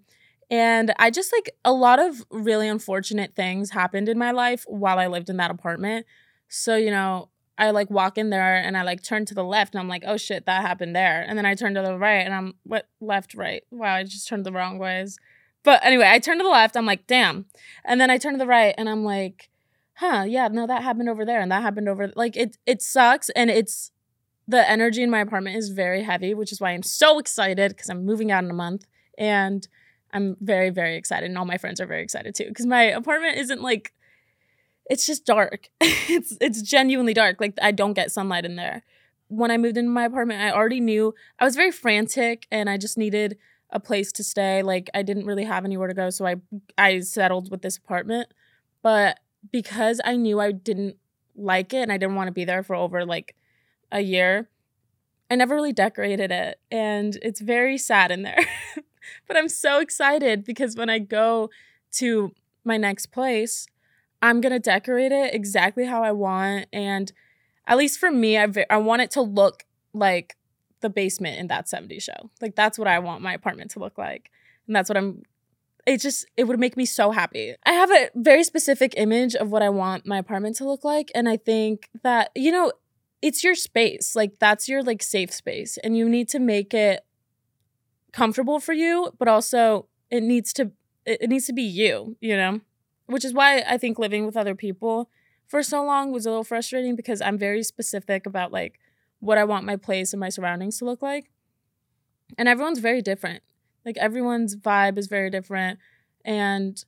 And 0.49 0.95
I 0.97 1.11
just 1.11 1.33
like 1.33 1.51
a 1.65 1.73
lot 1.73 1.99
of 1.99 2.25
really 2.31 2.69
unfortunate 2.69 3.35
things 3.35 3.71
happened 3.71 4.09
in 4.09 4.17
my 4.17 4.31
life 4.31 4.65
while 4.69 5.01
I 5.01 5.09
lived 5.09 5.31
in 5.31 5.39
that 5.39 5.51
apartment. 5.51 6.07
So, 6.49 6.77
you 6.77 6.93
know, 6.93 7.31
I 7.59 7.73
like 7.73 7.91
walk 7.91 8.17
in 8.17 8.31
there 8.31 8.55
and 8.57 8.77
I 8.77 8.83
like 8.83 9.03
turn 9.03 9.25
to 9.27 9.35
the 9.35 9.43
left 9.43 9.75
and 9.75 9.81
I'm 9.81 9.89
like, 9.89 10.05
oh 10.07 10.19
shit, 10.19 10.47
that 10.47 10.63
happened 10.63 10.95
there. 10.95 11.25
And 11.27 11.37
then 11.37 11.47
I 11.47 11.57
turn 11.57 11.75
to 11.75 11.83
the 11.83 11.99
right 11.99 12.25
and 12.25 12.33
I'm 12.33 12.55
what 12.63 12.87
left, 13.01 13.35
right. 13.35 13.65
Wow, 13.73 13.95
I 13.95 14.05
just 14.05 14.29
turned 14.29 14.47
the 14.47 14.53
wrong 14.53 14.79
ways. 14.79 15.19
But 15.65 15.85
anyway, 15.85 16.09
I 16.09 16.21
turn 16.21 16.39
to 16.39 16.45
the 16.45 16.51
left, 16.51 16.77
I'm 16.77 16.87
like, 16.87 17.07
damn. 17.07 17.47
And 17.85 18.01
then 18.01 18.11
I 18.11 18.19
turn 18.19 18.35
to 18.35 18.39
the 18.39 18.47
right 18.47 18.75
and 18.79 18.89
I'm 18.89 19.03
like, 19.03 19.49
huh, 19.95 20.25
yeah, 20.29 20.49
no, 20.49 20.67
that 20.67 20.83
happened 20.83 21.09
over 21.09 21.25
there 21.25 21.41
and 21.41 21.51
that 21.51 21.63
happened 21.63 21.89
over 21.89 22.13
like 22.15 22.37
it 22.37 22.59
it 22.67 22.83
sucks 22.83 23.31
and 23.31 23.51
it's 23.51 23.91
the 24.47 24.69
energy 24.69 25.03
in 25.03 25.11
my 25.11 25.21
apartment 25.21 25.57
is 25.57 25.71
very 25.71 26.03
heavy, 26.03 26.35
which 26.35 26.53
is 26.53 26.61
why 26.61 26.71
I'm 26.71 26.83
so 26.83 27.19
excited 27.19 27.71
because 27.71 27.89
I'm 27.89 28.05
moving 28.05 28.31
out 28.31 28.45
in 28.45 28.51
a 28.51 28.55
month 28.55 28.87
and 29.17 29.67
I'm 30.13 30.37
very, 30.41 30.71
very 30.71 30.97
excited. 30.97 31.27
And 31.27 31.39
all 31.39 31.47
my 31.47 31.57
friends 31.57 31.81
are 31.81 31.87
very 31.87 32.03
excited 32.03 32.35
too 32.35 32.47
because 32.49 32.67
my 32.67 32.83
apartment 32.83 33.39
isn't 33.39 33.63
like, 33.63 33.95
it's 34.91 35.07
just 35.07 35.25
dark. 35.25 35.71
it's 35.81 36.37
it's 36.41 36.61
genuinely 36.61 37.15
dark. 37.15 37.41
Like 37.41 37.55
I 37.63 37.71
don't 37.71 37.95
get 37.95 38.13
sunlight 38.13 38.45
in 38.45 38.57
there. 38.57 38.85
When 39.29 39.51
I 39.51 39.57
moved 39.57 39.79
into 39.79 39.91
my 39.91 40.05
apartment, 40.05 40.43
I 40.43 40.53
already 40.53 40.81
knew 40.81 41.15
I 41.39 41.45
was 41.45 41.57
very 41.57 41.73
frantic 41.73 42.47
and 42.51 42.69
I 42.69 42.77
just 42.77 42.99
needed 42.99 43.39
a 43.71 43.81
place 43.81 44.13
to 44.13 44.25
stay. 44.25 44.63
Like 44.63 44.91
I 44.95 45.03
didn't 45.03 45.27
really 45.27 45.45
have 45.45 45.65
anywhere 45.65 45.89
to 45.89 45.95
go, 45.95 46.11
so 46.11 46.27
I 46.27 46.37
I 46.79 47.01
settled 47.01 47.51
with 47.51 47.63
this 47.63 47.77
apartment. 47.77 48.33
But 48.83 49.21
because 49.51 50.01
I 50.05 50.17
knew 50.17 50.41
I 50.41 50.53
didn't 50.53 50.97
like 51.37 51.73
it 51.75 51.83
and 51.83 51.93
I 51.93 51.97
didn't 51.97 52.15
want 52.15 52.29
to 52.29 52.33
be 52.33 52.45
there 52.45 52.63
for 52.63 52.77
over 52.77 53.05
like 53.05 53.35
a 53.91 54.01
year. 54.01 54.49
I 55.31 55.37
never 55.37 55.55
really 55.55 55.73
decorated 55.73 56.31
it, 56.31 56.61
and 56.71 57.19
it's 57.23 57.41
very 57.41 57.79
sad 57.79 58.11
in 58.11 58.23
there. 58.23 58.47
but 59.27 59.37
I'm 59.37 59.49
so 59.49 59.81
excited 59.81 60.45
because 60.45 60.77
when 60.77 60.91
I 60.91 60.99
go 60.99 61.51
to 61.93 62.33
my 62.63 62.77
next 62.77 63.07
place, 63.07 63.67
I'm 64.23 64.41
gonna 64.41 64.59
decorate 64.59 65.13
it 65.13 65.35
exactly 65.35 65.87
how 65.87 66.03
I 66.03 66.13
want, 66.13 66.67
and 66.73 67.11
at 67.67 67.79
least 67.79 67.99
for 67.99 68.11
me, 68.11 68.39
I 68.39 68.47
I 68.69 68.77
want 68.77 69.03
it 69.03 69.11
to 69.13 69.23
look 69.23 69.65
like 69.93 70.37
the 70.81 70.91
basement 70.91 71.39
in 71.39 71.47
that 71.49 71.67
70s 71.67 72.03
show. 72.03 72.31
Like 72.41 72.57
that's 72.57 72.79
what 72.79 72.89
I 72.89 72.99
want 72.99 73.23
my 73.23 73.33
apartment 73.33 73.71
to 73.73 73.79
look 73.79 73.99
like, 73.99 74.31
and 74.67 74.75
that's 74.75 74.89
what 74.89 74.97
I'm. 74.97 75.23
It 75.87 76.01
just 76.01 76.27
it 76.37 76.45
would 76.45 76.59
make 76.59 76.77
me 76.77 76.87
so 76.87 77.11
happy. 77.11 77.55
I 77.67 77.73
have 77.73 77.91
a 77.91 78.11
very 78.15 78.43
specific 78.43 78.95
image 78.97 79.35
of 79.35 79.51
what 79.51 79.63
I 79.63 79.69
want 79.69 80.07
my 80.07 80.19
apartment 80.19 80.57
to 80.57 80.65
look 80.65 80.85
like, 80.85 81.11
and 81.15 81.29
I 81.29 81.37
think 81.37 81.91
that 82.03 82.31
you 82.35 82.51
know 82.51 82.73
it's 83.25 83.43
your 83.43 83.55
space. 83.55 84.15
Like 84.15 84.39
that's 84.39 84.69
your 84.69 84.83
like 84.83 85.03
safe 85.03 85.33
space 85.33 85.79
and 85.79 85.97
you 85.97 86.07
need 86.11 86.29
to 86.29 86.39
make 86.39 86.75
it 86.75 87.07
comfortable 88.13 88.61
for 88.61 88.75
you, 88.75 89.13
but 89.19 89.29
also 89.29 89.87
it 90.11 90.23
needs 90.23 90.53
to 90.55 90.73
it 91.07 91.31
needs 91.31 91.47
to 91.47 91.55
be 91.55 91.63
you, 91.63 92.17
you 92.21 92.37
know? 92.37 92.61
Which 93.07 93.25
is 93.25 93.33
why 93.33 93.63
I 93.67 93.79
think 93.79 93.99
living 93.99 94.27
with 94.27 94.37
other 94.37 94.55
people 94.55 95.09
for 95.47 95.63
so 95.63 95.83
long 95.83 96.13
was 96.13 96.27
a 96.27 96.31
little 96.31 96.45
frustrating 96.45 96.97
because 96.97 97.23
I'm 97.23 97.39
very 97.39 97.63
specific 97.63 98.27
about 98.27 98.53
like 98.53 98.79
what 99.25 99.39
I 99.39 99.45
want 99.45 99.65
my 99.65 99.77
place 99.77 100.13
and 100.13 100.21
my 100.21 100.29
surroundings 100.29 100.79
to 100.79 100.85
look 100.85 101.03
like. 101.03 101.31
And 102.37 102.49
everyone's 102.49 102.79
very 102.79 103.03
different. 103.03 103.43
Like 103.85 103.97
everyone's 103.99 104.57
vibe 104.57 104.99
is 104.99 105.07
very 105.07 105.31
different 105.31 105.79
and 106.25 106.83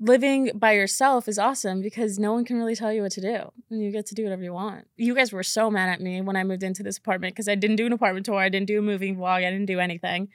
living 0.00 0.50
by 0.54 0.72
yourself 0.72 1.28
is 1.28 1.38
awesome 1.38 1.80
because 1.80 2.18
no 2.18 2.32
one 2.32 2.44
can 2.44 2.56
really 2.56 2.74
tell 2.74 2.92
you 2.92 3.02
what 3.02 3.12
to 3.12 3.20
do 3.20 3.52
and 3.70 3.82
you 3.82 3.90
get 3.90 4.06
to 4.06 4.14
do 4.14 4.24
whatever 4.24 4.42
you 4.42 4.52
want. 4.52 4.86
You 4.96 5.14
guys 5.14 5.32
were 5.32 5.42
so 5.42 5.70
mad 5.70 5.88
at 5.88 6.00
me 6.00 6.20
when 6.20 6.36
I 6.36 6.44
moved 6.44 6.62
into 6.62 6.82
this 6.82 6.98
apartment 6.98 7.34
because 7.34 7.48
I 7.48 7.54
didn't 7.54 7.76
do 7.76 7.86
an 7.86 7.92
apartment 7.92 8.26
tour, 8.26 8.36
I 8.36 8.48
didn't 8.48 8.66
do 8.66 8.78
a 8.78 8.82
moving 8.82 9.16
vlog, 9.16 9.44
I 9.44 9.50
didn't 9.50 9.66
do 9.66 9.78
anything. 9.78 10.28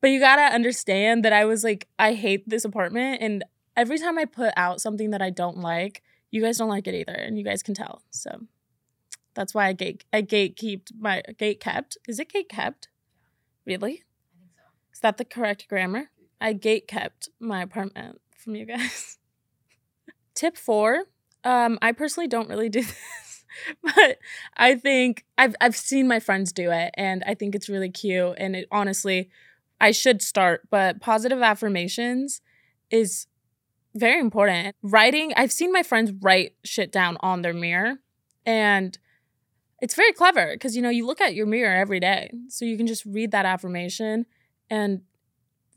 But 0.00 0.10
you 0.10 0.20
gotta 0.20 0.54
understand 0.54 1.24
that 1.24 1.32
I 1.32 1.44
was 1.44 1.62
like, 1.62 1.86
I 1.98 2.14
hate 2.14 2.48
this 2.48 2.64
apartment. 2.64 3.20
And 3.20 3.44
every 3.76 3.98
time 3.98 4.18
I 4.18 4.24
put 4.24 4.54
out 4.56 4.80
something 4.80 5.10
that 5.10 5.20
I 5.20 5.30
don't 5.30 5.58
like, 5.58 6.02
you 6.30 6.40
guys 6.42 6.58
don't 6.58 6.68
like 6.68 6.86
it 6.86 6.94
either. 6.94 7.12
And 7.12 7.36
you 7.36 7.44
guys 7.44 7.62
can 7.62 7.74
tell. 7.74 8.02
So 8.10 8.46
that's 9.40 9.54
why 9.54 9.68
I 9.68 9.72
gate 9.72 10.04
I 10.12 10.20
gate 10.20 10.54
kept 10.54 10.92
my 11.00 11.22
gate 11.38 11.60
kept. 11.60 11.96
Is 12.06 12.20
it 12.20 12.30
gate 12.30 12.50
kept? 12.50 12.88
Really? 13.64 13.92
I 13.92 14.36
think 14.36 14.50
so. 14.54 14.60
Is 14.92 15.00
that 15.00 15.16
the 15.16 15.24
correct 15.24 15.66
grammar? 15.66 16.10
I 16.42 16.52
gate 16.52 16.86
kept 16.86 17.30
my 17.40 17.62
apartment 17.62 18.20
from 18.36 18.54
you 18.54 18.66
guys. 18.66 19.16
Tip 20.34 20.58
four. 20.58 21.04
Um, 21.42 21.78
I 21.80 21.92
personally 21.92 22.28
don't 22.28 22.50
really 22.50 22.68
do 22.68 22.82
this, 22.82 23.44
but 23.82 24.18
I 24.58 24.74
think 24.74 25.24
I've 25.38 25.56
I've 25.58 25.74
seen 25.74 26.06
my 26.06 26.20
friends 26.20 26.52
do 26.52 26.70
it, 26.70 26.90
and 26.98 27.24
I 27.26 27.32
think 27.32 27.54
it's 27.54 27.70
really 27.70 27.90
cute. 27.90 28.34
And 28.36 28.54
it 28.54 28.68
honestly, 28.70 29.30
I 29.80 29.90
should 29.90 30.20
start. 30.20 30.68
But 30.68 31.00
positive 31.00 31.40
affirmations 31.40 32.42
is 32.90 33.26
very 33.94 34.20
important. 34.20 34.76
Writing, 34.82 35.32
I've 35.34 35.50
seen 35.50 35.72
my 35.72 35.82
friends 35.82 36.12
write 36.20 36.56
shit 36.62 36.92
down 36.92 37.16
on 37.20 37.40
their 37.40 37.54
mirror, 37.54 38.00
and 38.44 38.98
it's 39.80 39.94
very 39.94 40.12
clever 40.12 40.52
because 40.52 40.76
you 40.76 40.82
know 40.82 40.90
you 40.90 41.06
look 41.06 41.20
at 41.20 41.34
your 41.34 41.46
mirror 41.46 41.74
every 41.74 42.00
day, 42.00 42.32
so 42.48 42.64
you 42.64 42.76
can 42.76 42.86
just 42.86 43.04
read 43.04 43.30
that 43.32 43.46
affirmation 43.46 44.26
and 44.68 45.02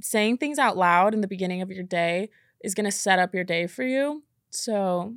saying 0.01 0.38
things 0.38 0.60
out 0.60 0.77
loud 0.77 1.13
in 1.13 1.22
the 1.22 1.27
beginning 1.27 1.62
of 1.62 1.72
your 1.72 1.83
day 1.83 2.29
is 2.63 2.74
going 2.74 2.86
to 2.86 2.91
set 2.91 3.19
up 3.19 3.33
your 3.33 3.43
day 3.43 3.67
for 3.67 3.83
you. 3.83 4.24
So 4.50 5.13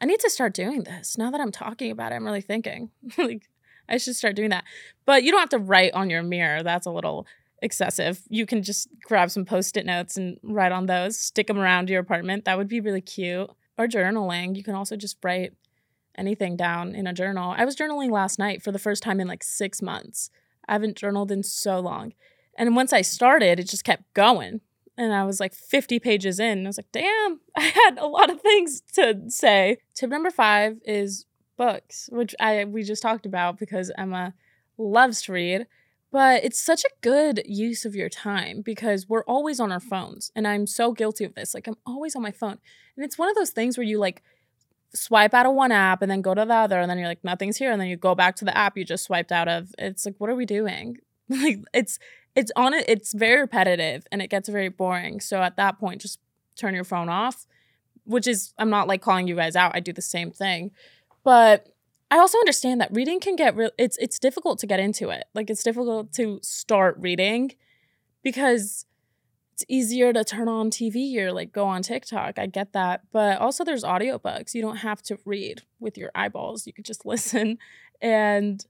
I 0.00 0.06
need 0.06 0.20
to 0.20 0.30
start 0.30 0.54
doing 0.54 0.84
this. 0.84 1.18
Now 1.18 1.30
that 1.30 1.40
I'm 1.40 1.52
talking 1.52 1.90
about 1.90 2.12
it, 2.12 2.16
I'm 2.16 2.24
really 2.24 2.40
thinking 2.40 2.90
like 3.18 3.48
I 3.88 3.96
should 3.96 4.16
start 4.16 4.36
doing 4.36 4.50
that. 4.50 4.64
But 5.06 5.22
you 5.22 5.30
don't 5.30 5.40
have 5.40 5.48
to 5.50 5.58
write 5.58 5.92
on 5.94 6.10
your 6.10 6.22
mirror. 6.22 6.62
That's 6.62 6.86
a 6.86 6.90
little 6.90 7.26
excessive. 7.60 8.20
You 8.28 8.46
can 8.46 8.62
just 8.62 8.88
grab 9.02 9.30
some 9.30 9.44
post-it 9.44 9.86
notes 9.86 10.16
and 10.16 10.38
write 10.42 10.72
on 10.72 10.86
those, 10.86 11.18
stick 11.18 11.48
them 11.48 11.58
around 11.58 11.90
your 11.90 12.00
apartment. 12.00 12.44
That 12.44 12.58
would 12.58 12.68
be 12.68 12.80
really 12.80 13.00
cute. 13.00 13.50
Or 13.76 13.86
journaling. 13.86 14.56
You 14.56 14.64
can 14.64 14.74
also 14.74 14.96
just 14.96 15.18
write 15.22 15.52
anything 16.18 16.56
down 16.56 16.94
in 16.94 17.06
a 17.06 17.12
journal. 17.14 17.54
I 17.56 17.64
was 17.64 17.76
journaling 17.76 18.10
last 18.10 18.38
night 18.38 18.62
for 18.62 18.72
the 18.72 18.78
first 18.78 19.02
time 19.02 19.20
in 19.20 19.28
like 19.28 19.42
6 19.42 19.80
months. 19.80 20.30
I 20.68 20.72
haven't 20.72 20.96
journaled 20.96 21.32
in 21.32 21.42
so 21.42 21.80
long. 21.80 22.12
And 22.56 22.76
once 22.76 22.92
I 22.92 23.02
started, 23.02 23.58
it 23.60 23.68
just 23.68 23.84
kept 23.84 24.12
going 24.14 24.60
and 24.98 25.14
I 25.14 25.24
was 25.24 25.38
like 25.38 25.54
50 25.54 26.00
pages 26.00 26.40
in. 26.40 26.66
I 26.66 26.68
was 26.68 26.76
like, 26.76 26.92
damn, 26.92 27.40
I 27.56 27.62
had 27.62 27.98
a 27.98 28.06
lot 28.06 28.30
of 28.30 28.42
things 28.42 28.82
to 28.94 29.22
say. 29.28 29.78
Tip 29.94 30.10
number 30.10 30.30
five 30.30 30.78
is 30.84 31.24
books, 31.56 32.10
which 32.12 32.34
I 32.40 32.64
we 32.64 32.82
just 32.82 33.02
talked 33.02 33.24
about 33.24 33.58
because 33.58 33.92
Emma 33.96 34.34
loves 34.76 35.22
to 35.22 35.32
read. 35.32 35.66
But 36.10 36.42
it's 36.42 36.58
such 36.58 36.84
a 36.84 37.00
good 37.02 37.42
use 37.44 37.84
of 37.84 37.94
your 37.94 38.08
time 38.08 38.62
because 38.62 39.08
we're 39.08 39.24
always 39.24 39.60
on 39.60 39.70
our 39.70 39.80
phones. 39.80 40.32
And 40.34 40.48
I'm 40.48 40.66
so 40.66 40.92
guilty 40.92 41.24
of 41.24 41.34
this. 41.34 41.52
Like, 41.52 41.66
I'm 41.66 41.76
always 41.84 42.16
on 42.16 42.22
my 42.22 42.30
phone. 42.30 42.58
And 42.96 43.04
it's 43.04 43.18
one 43.18 43.28
of 43.28 43.36
those 43.36 43.50
things 43.50 43.76
where 43.76 43.86
you 43.86 43.98
like 43.98 44.22
swipe 44.94 45.34
out 45.34 45.46
of 45.46 45.54
one 45.54 45.72
app 45.72 46.02
and 46.02 46.10
then 46.10 46.22
go 46.22 46.34
to 46.34 46.44
the 46.44 46.54
other. 46.54 46.80
And 46.80 46.90
then 46.90 46.98
you're 46.98 47.08
like, 47.08 47.24
nothing's 47.24 47.56
here. 47.56 47.70
And 47.70 47.80
then 47.80 47.88
you 47.88 47.96
go 47.96 48.14
back 48.14 48.36
to 48.36 48.44
the 48.44 48.56
app 48.56 48.76
you 48.76 48.84
just 48.84 49.04
swiped 49.04 49.32
out 49.32 49.48
of. 49.48 49.74
It's 49.78 50.06
like, 50.06 50.16
what 50.18 50.30
are 50.30 50.34
we 50.34 50.46
doing? 50.46 50.98
like, 51.28 51.60
it's, 51.74 51.98
it's 52.34 52.52
on 52.56 52.74
it. 52.74 52.84
It's 52.88 53.12
very 53.12 53.40
repetitive 53.40 54.06
and 54.10 54.22
it 54.22 54.28
gets 54.28 54.48
very 54.48 54.68
boring. 54.68 55.20
So 55.20 55.42
at 55.42 55.56
that 55.56 55.78
point, 55.78 56.00
just 56.00 56.18
turn 56.56 56.74
your 56.74 56.84
phone 56.84 57.08
off, 57.08 57.46
which 58.04 58.26
is, 58.26 58.54
I'm 58.58 58.70
not 58.70 58.88
like 58.88 59.02
calling 59.02 59.28
you 59.28 59.36
guys 59.36 59.56
out. 59.56 59.72
I 59.74 59.80
do 59.80 59.92
the 59.92 60.02
same 60.02 60.30
thing. 60.30 60.70
But 61.24 61.68
I 62.10 62.18
also 62.18 62.38
understand 62.38 62.80
that 62.80 62.92
reading 62.92 63.20
can 63.20 63.36
get 63.36 63.54
real 63.54 63.70
it's 63.76 63.98
it's 63.98 64.18
difficult 64.18 64.58
to 64.60 64.66
get 64.66 64.80
into 64.80 65.10
it. 65.10 65.24
Like 65.34 65.50
it's 65.50 65.62
difficult 65.62 66.12
to 66.14 66.40
start 66.42 66.96
reading 66.98 67.52
because 68.22 68.86
it's 69.58 69.64
easier 69.68 70.12
to 70.12 70.22
turn 70.22 70.46
on 70.46 70.70
TV 70.70 71.16
or 71.16 71.32
like 71.32 71.52
go 71.52 71.66
on 71.66 71.82
TikTok. 71.82 72.38
I 72.38 72.46
get 72.46 72.74
that. 72.74 73.02
But 73.10 73.40
also 73.40 73.64
there's 73.64 73.82
audiobooks. 73.82 74.54
You 74.54 74.62
don't 74.62 74.76
have 74.76 75.02
to 75.02 75.18
read 75.24 75.62
with 75.80 75.98
your 75.98 76.12
eyeballs. 76.14 76.64
You 76.64 76.72
could 76.72 76.84
just 76.84 77.04
listen. 77.04 77.58
And 78.00 78.64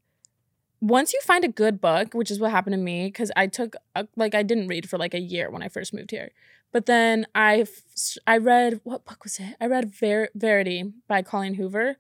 once 0.80 1.12
you 1.12 1.21
find 1.23 1.45
a 1.45 1.49
good 1.49 1.78
book, 1.78 2.14
which 2.14 2.30
is 2.30 2.40
what 2.40 2.52
happened 2.52 2.73
to 2.73 2.78
me 2.78 3.11
cuz 3.11 3.30
I 3.37 3.49
took 3.49 3.76
a, 3.95 4.09
like 4.16 4.35
I 4.35 4.42
didn't 4.42 4.68
read 4.68 4.88
for 4.88 4.97
like 4.97 5.12
a 5.12 5.21
year 5.21 5.50
when 5.50 5.62
I 5.62 5.68
first 5.68 5.92
moved 5.92 6.11
here. 6.11 6.30
But 6.73 6.87
then 6.87 7.26
I 7.35 7.66
I 8.26 8.38
read 8.38 8.80
what 8.85 9.04
book 9.04 9.25
was 9.25 9.38
it? 9.38 9.57
I 9.61 9.66
read 9.66 9.95
Ver- 9.95 10.30
Verity 10.35 10.95
by 11.07 11.21
Colleen 11.21 11.54
Hoover 11.54 11.99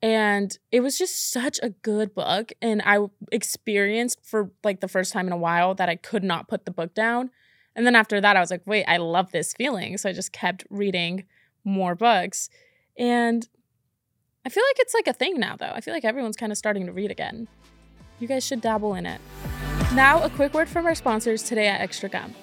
and 0.00 0.56
it 0.70 0.80
was 0.80 0.96
just 0.96 1.30
such 1.30 1.60
a 1.62 1.70
good 1.70 2.12
book 2.12 2.52
and 2.60 2.82
i 2.84 2.98
experienced 3.30 4.18
for 4.24 4.50
like 4.64 4.80
the 4.80 4.88
first 4.88 5.12
time 5.12 5.28
in 5.28 5.32
a 5.32 5.36
while 5.36 5.76
that 5.76 5.88
i 5.88 5.94
could 5.94 6.24
not 6.24 6.48
put 6.48 6.64
the 6.64 6.72
book 6.72 6.92
down 6.92 7.30
and 7.74 7.86
then 7.86 7.94
after 7.96 8.20
that 8.20 8.36
i 8.36 8.40
was 8.40 8.50
like 8.50 8.62
wait 8.66 8.84
i 8.86 8.96
love 8.96 9.32
this 9.32 9.52
feeling. 9.52 9.96
So 9.98 10.08
i 10.08 10.12
just 10.12 10.32
kept 10.32 10.64
reading 10.70 11.24
more 11.64 11.94
books. 11.94 12.48
And 12.98 13.48
i 14.44 14.48
feel 14.48 14.64
like 14.70 14.78
it's 14.78 14.94
like 14.94 15.06
a 15.06 15.12
thing 15.12 15.38
now 15.38 15.56
though. 15.56 15.72
I 15.74 15.80
feel 15.80 15.94
like 15.94 16.04
everyone's 16.04 16.36
kind 16.36 16.52
of 16.52 16.58
starting 16.58 16.86
to 16.86 16.92
read 16.92 17.10
again. 17.10 17.48
You 18.18 18.28
guys 18.28 18.44
should 18.44 18.60
dabble 18.60 18.94
in 18.94 19.06
it. 19.06 19.20
Now 19.94 20.22
a 20.22 20.30
quick 20.30 20.54
word 20.54 20.68
from 20.68 20.86
our 20.86 20.94
sponsors 20.94 21.42
today 21.42 21.68
at 21.68 21.80
extra 21.80 22.08
gum. 22.08 22.34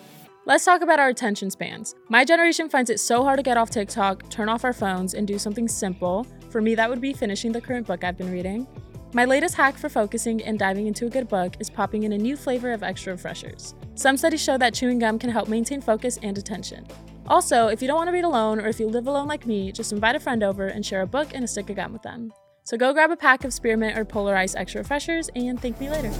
Let's 0.45 0.65
talk 0.65 0.81
about 0.81 0.99
our 0.99 1.09
attention 1.09 1.51
spans. 1.51 1.95
My 2.09 2.25
generation 2.25 2.69
finds 2.69 2.89
it 2.89 2.99
so 2.99 3.23
hard 3.23 3.37
to 3.37 3.43
get 3.43 3.57
off 3.57 3.69
TikTok, 3.69 4.29
turn 4.29 4.49
off 4.49 4.63
our 4.63 4.73
phones, 4.73 5.13
and 5.13 5.27
do 5.27 5.37
something 5.37 5.67
simple. 5.67 6.25
For 6.49 6.61
me, 6.61 6.75
that 6.75 6.89
would 6.89 7.01
be 7.01 7.13
finishing 7.13 7.51
the 7.51 7.61
current 7.61 7.85
book 7.85 8.03
I've 8.03 8.17
been 8.17 8.31
reading. 8.31 8.65
My 9.13 9.25
latest 9.25 9.55
hack 9.55 9.77
for 9.77 9.89
focusing 9.89 10.43
and 10.43 10.57
diving 10.57 10.87
into 10.87 11.05
a 11.05 11.09
good 11.09 11.27
book 11.27 11.55
is 11.59 11.69
popping 11.69 12.03
in 12.03 12.13
a 12.13 12.17
new 12.17 12.35
flavor 12.35 12.71
of 12.71 12.83
extra 12.83 13.13
refreshers. 13.13 13.75
Some 13.99 14.15
studies 14.15 14.41
show 14.41 14.57
that 14.57 14.73
chewing 14.73 14.97
gum 14.97 15.19
can 15.19 15.29
help 15.29 15.49
maintain 15.49 15.81
focus 15.81 16.17
and 16.23 16.37
attention. 16.37 16.87
Also, 17.27 17.67
if 17.67 17.81
you 17.81 17.87
don't 17.89 17.97
want 17.97 18.07
to 18.07 18.13
read 18.13 18.23
alone 18.23 18.57
or 18.57 18.67
if 18.67 18.79
you 18.79 18.87
live 18.87 19.07
alone 19.07 19.27
like 19.27 19.45
me, 19.45 19.73
just 19.73 19.91
invite 19.91 20.15
a 20.15 20.21
friend 20.21 20.41
over 20.41 20.67
and 20.67 20.85
share 20.85 21.01
a 21.01 21.05
book 21.05 21.31
and 21.33 21.43
a 21.43 21.47
stick 21.49 21.69
of 21.69 21.75
gum 21.75 21.91
with 21.91 22.03
them. 22.03 22.31
So 22.63 22.77
go 22.77 22.93
grab 22.93 23.11
a 23.11 23.17
pack 23.17 23.43
of 23.43 23.51
spearmint 23.53 23.97
or 23.97 24.05
polar 24.05 24.37
ice 24.37 24.55
extra 24.55 24.79
refreshers 24.79 25.29
and 25.35 25.61
thank 25.61 25.81
me 25.81 25.89
later. 25.89 26.13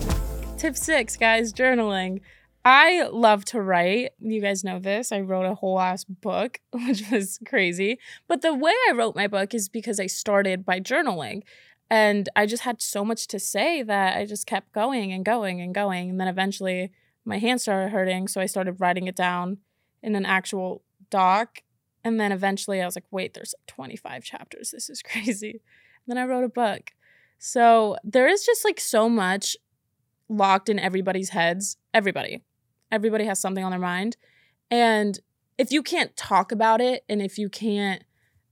Tip 0.57 0.75
six, 0.75 1.15
guys, 1.15 1.53
journaling. 1.53 2.19
I 2.65 3.03
love 3.13 3.45
to 3.45 3.61
write. 3.61 4.09
You 4.19 4.41
guys 4.41 4.65
know 4.65 4.79
this. 4.79 5.13
I 5.13 5.21
wrote 5.21 5.45
a 5.45 5.55
whole 5.55 5.79
ass 5.79 6.03
book, 6.03 6.59
which 6.73 7.09
was 7.09 7.39
crazy. 7.47 7.97
But 8.27 8.41
the 8.41 8.53
way 8.53 8.73
I 8.89 8.91
wrote 8.91 9.15
my 9.15 9.27
book 9.27 9.53
is 9.53 9.69
because 9.69 10.01
I 10.01 10.07
started 10.07 10.65
by 10.65 10.81
journaling. 10.81 11.43
And 11.89 12.27
I 12.35 12.45
just 12.45 12.63
had 12.63 12.81
so 12.81 13.05
much 13.05 13.25
to 13.27 13.39
say 13.39 13.83
that 13.83 14.17
I 14.17 14.25
just 14.25 14.45
kept 14.45 14.73
going 14.73 15.13
and 15.13 15.23
going 15.23 15.61
and 15.61 15.73
going. 15.73 16.09
And 16.09 16.19
then 16.19 16.27
eventually 16.27 16.91
my 17.25 17.37
hands 17.37 17.63
started 17.63 17.91
hurting. 17.91 18.27
So 18.27 18.41
I 18.41 18.45
started 18.45 18.79
writing 18.79 19.07
it 19.07 19.15
down 19.15 19.57
in 20.01 20.15
an 20.15 20.25
actual 20.25 20.83
doc. 21.09 21.61
And 22.03 22.19
then 22.19 22.31
eventually 22.31 22.81
I 22.81 22.85
was 22.85 22.95
like, 22.95 23.05
wait, 23.11 23.33
there's 23.33 23.53
like 23.57 23.67
25 23.67 24.23
chapters. 24.23 24.71
This 24.71 24.89
is 24.89 25.01
crazy. 25.03 25.51
And 25.51 26.07
then 26.07 26.17
I 26.17 26.25
wrote 26.25 26.43
a 26.43 26.49
book. 26.49 26.91
So 27.37 27.97
there 28.03 28.27
is 28.27 28.45
just 28.45 28.65
like 28.65 28.79
so 28.79 29.09
much 29.09 29.55
locked 30.27 30.69
in 30.69 30.79
everybody's 30.79 31.29
heads. 31.29 31.77
Everybody 31.93 32.41
Everybody 32.91 33.25
has 33.25 33.39
something 33.39 33.63
on 33.63 33.71
their 33.71 33.79
mind. 33.79 34.17
And 34.71 35.19
if 35.57 35.71
you 35.71 35.83
can't 35.83 36.15
talk 36.15 36.51
about 36.51 36.81
it 36.81 37.03
and 37.09 37.21
if 37.21 37.37
you 37.37 37.49
can't 37.49 38.03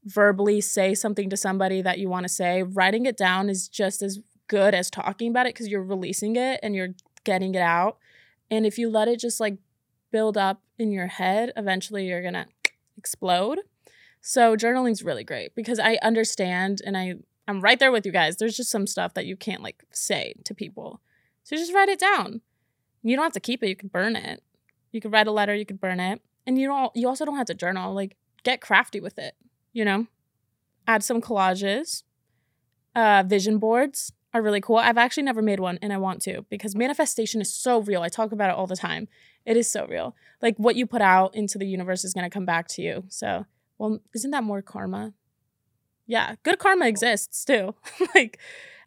verbally 0.05 0.61
say 0.61 0.93
something 0.93 1.29
to 1.29 1.37
somebody 1.37 1.81
that 1.81 1.99
you 1.99 2.09
want 2.09 2.25
to 2.25 2.29
say, 2.29 2.63
writing 2.63 3.05
it 3.05 3.17
down 3.17 3.49
is 3.49 3.67
just 3.67 4.01
as 4.01 4.19
good 4.47 4.73
as 4.73 4.89
talking 4.89 5.29
about 5.29 5.45
it 5.45 5.53
because 5.53 5.67
you're 5.67 5.83
releasing 5.83 6.35
it 6.35 6.59
and 6.63 6.75
you're 6.75 6.95
getting 7.23 7.55
it 7.55 7.61
out. 7.61 7.97
And 8.49 8.65
if 8.65 8.77
you 8.77 8.89
let 8.89 9.07
it 9.07 9.19
just 9.19 9.39
like 9.39 9.57
build 10.11 10.37
up 10.37 10.61
in 10.77 10.91
your 10.91 11.07
head, 11.07 11.51
eventually 11.55 12.07
you're 12.07 12.21
going 12.21 12.33
to 12.33 12.47
explode. 12.97 13.59
So 14.21 14.55
journaling's 14.55 15.03
really 15.03 15.23
great 15.23 15.55
because 15.55 15.79
I 15.79 15.97
understand 16.01 16.81
and 16.85 16.97
I 16.97 17.15
I'm 17.47 17.61
right 17.61 17.79
there 17.79 17.91
with 17.91 18.05
you 18.05 18.11
guys. 18.11 18.37
There's 18.37 18.57
just 18.57 18.69
some 18.69 18.85
stuff 18.85 19.13
that 19.13 19.25
you 19.25 19.37
can't 19.37 19.63
like 19.63 19.83
say 19.91 20.33
to 20.43 20.53
people. 20.53 20.99
So 21.43 21.55
just 21.55 21.73
write 21.73 21.87
it 21.87 21.99
down. 21.99 22.41
You 23.03 23.15
don't 23.15 23.23
have 23.23 23.33
to 23.33 23.39
keep 23.39 23.63
it. 23.63 23.69
You 23.69 23.75
can 23.75 23.87
burn 23.87 24.17
it. 24.17 24.43
You 24.91 24.99
could 24.99 25.13
write 25.13 25.27
a 25.27 25.31
letter. 25.31 25.55
You 25.55 25.65
could 25.65 25.79
burn 25.79 25.99
it, 25.99 26.21
and 26.45 26.59
you 26.59 26.67
don't. 26.67 26.93
You 26.93 27.07
also 27.07 27.23
don't 27.23 27.37
have 27.37 27.47
to 27.47 27.53
journal. 27.53 27.93
Like 27.93 28.17
get 28.43 28.59
crafty 28.59 28.99
with 28.99 29.17
it. 29.17 29.35
You 29.71 29.85
know, 29.85 30.07
add 30.87 31.03
some 31.03 31.21
collages. 31.21 32.03
Uh, 32.95 33.23
vision 33.25 33.59
boards 33.59 34.11
are 34.37 34.41
really 34.41 34.61
cool. 34.61 34.77
I've 34.77 34.97
actually 34.97 35.23
never 35.23 35.41
made 35.41 35.59
one, 35.59 35.79
and 35.81 35.91
I 35.91 35.97
want 35.97 36.21
to 36.23 36.45
because 36.49 36.75
manifestation 36.75 37.41
is 37.41 37.53
so 37.53 37.81
real. 37.81 38.01
I 38.01 38.09
talk 38.09 38.31
about 38.31 38.49
it 38.49 38.55
all 38.55 38.67
the 38.67 38.75
time. 38.75 39.07
It 39.45 39.57
is 39.57 39.69
so 39.69 39.85
real. 39.87 40.15
Like 40.41 40.55
what 40.57 40.75
you 40.75 40.85
put 40.85 41.01
out 41.01 41.35
into 41.35 41.57
the 41.57 41.67
universe 41.67 42.03
is 42.03 42.13
gonna 42.13 42.29
come 42.29 42.45
back 42.45 42.67
to 42.69 42.81
you. 42.81 43.03
So, 43.09 43.45
well, 43.77 43.99
isn't 44.13 44.31
that 44.31 44.43
more 44.43 44.61
karma? 44.61 45.13
Yeah, 46.05 46.35
good 46.43 46.59
karma 46.59 46.87
exists 46.87 47.43
too. 47.43 47.75
like, 48.15 48.39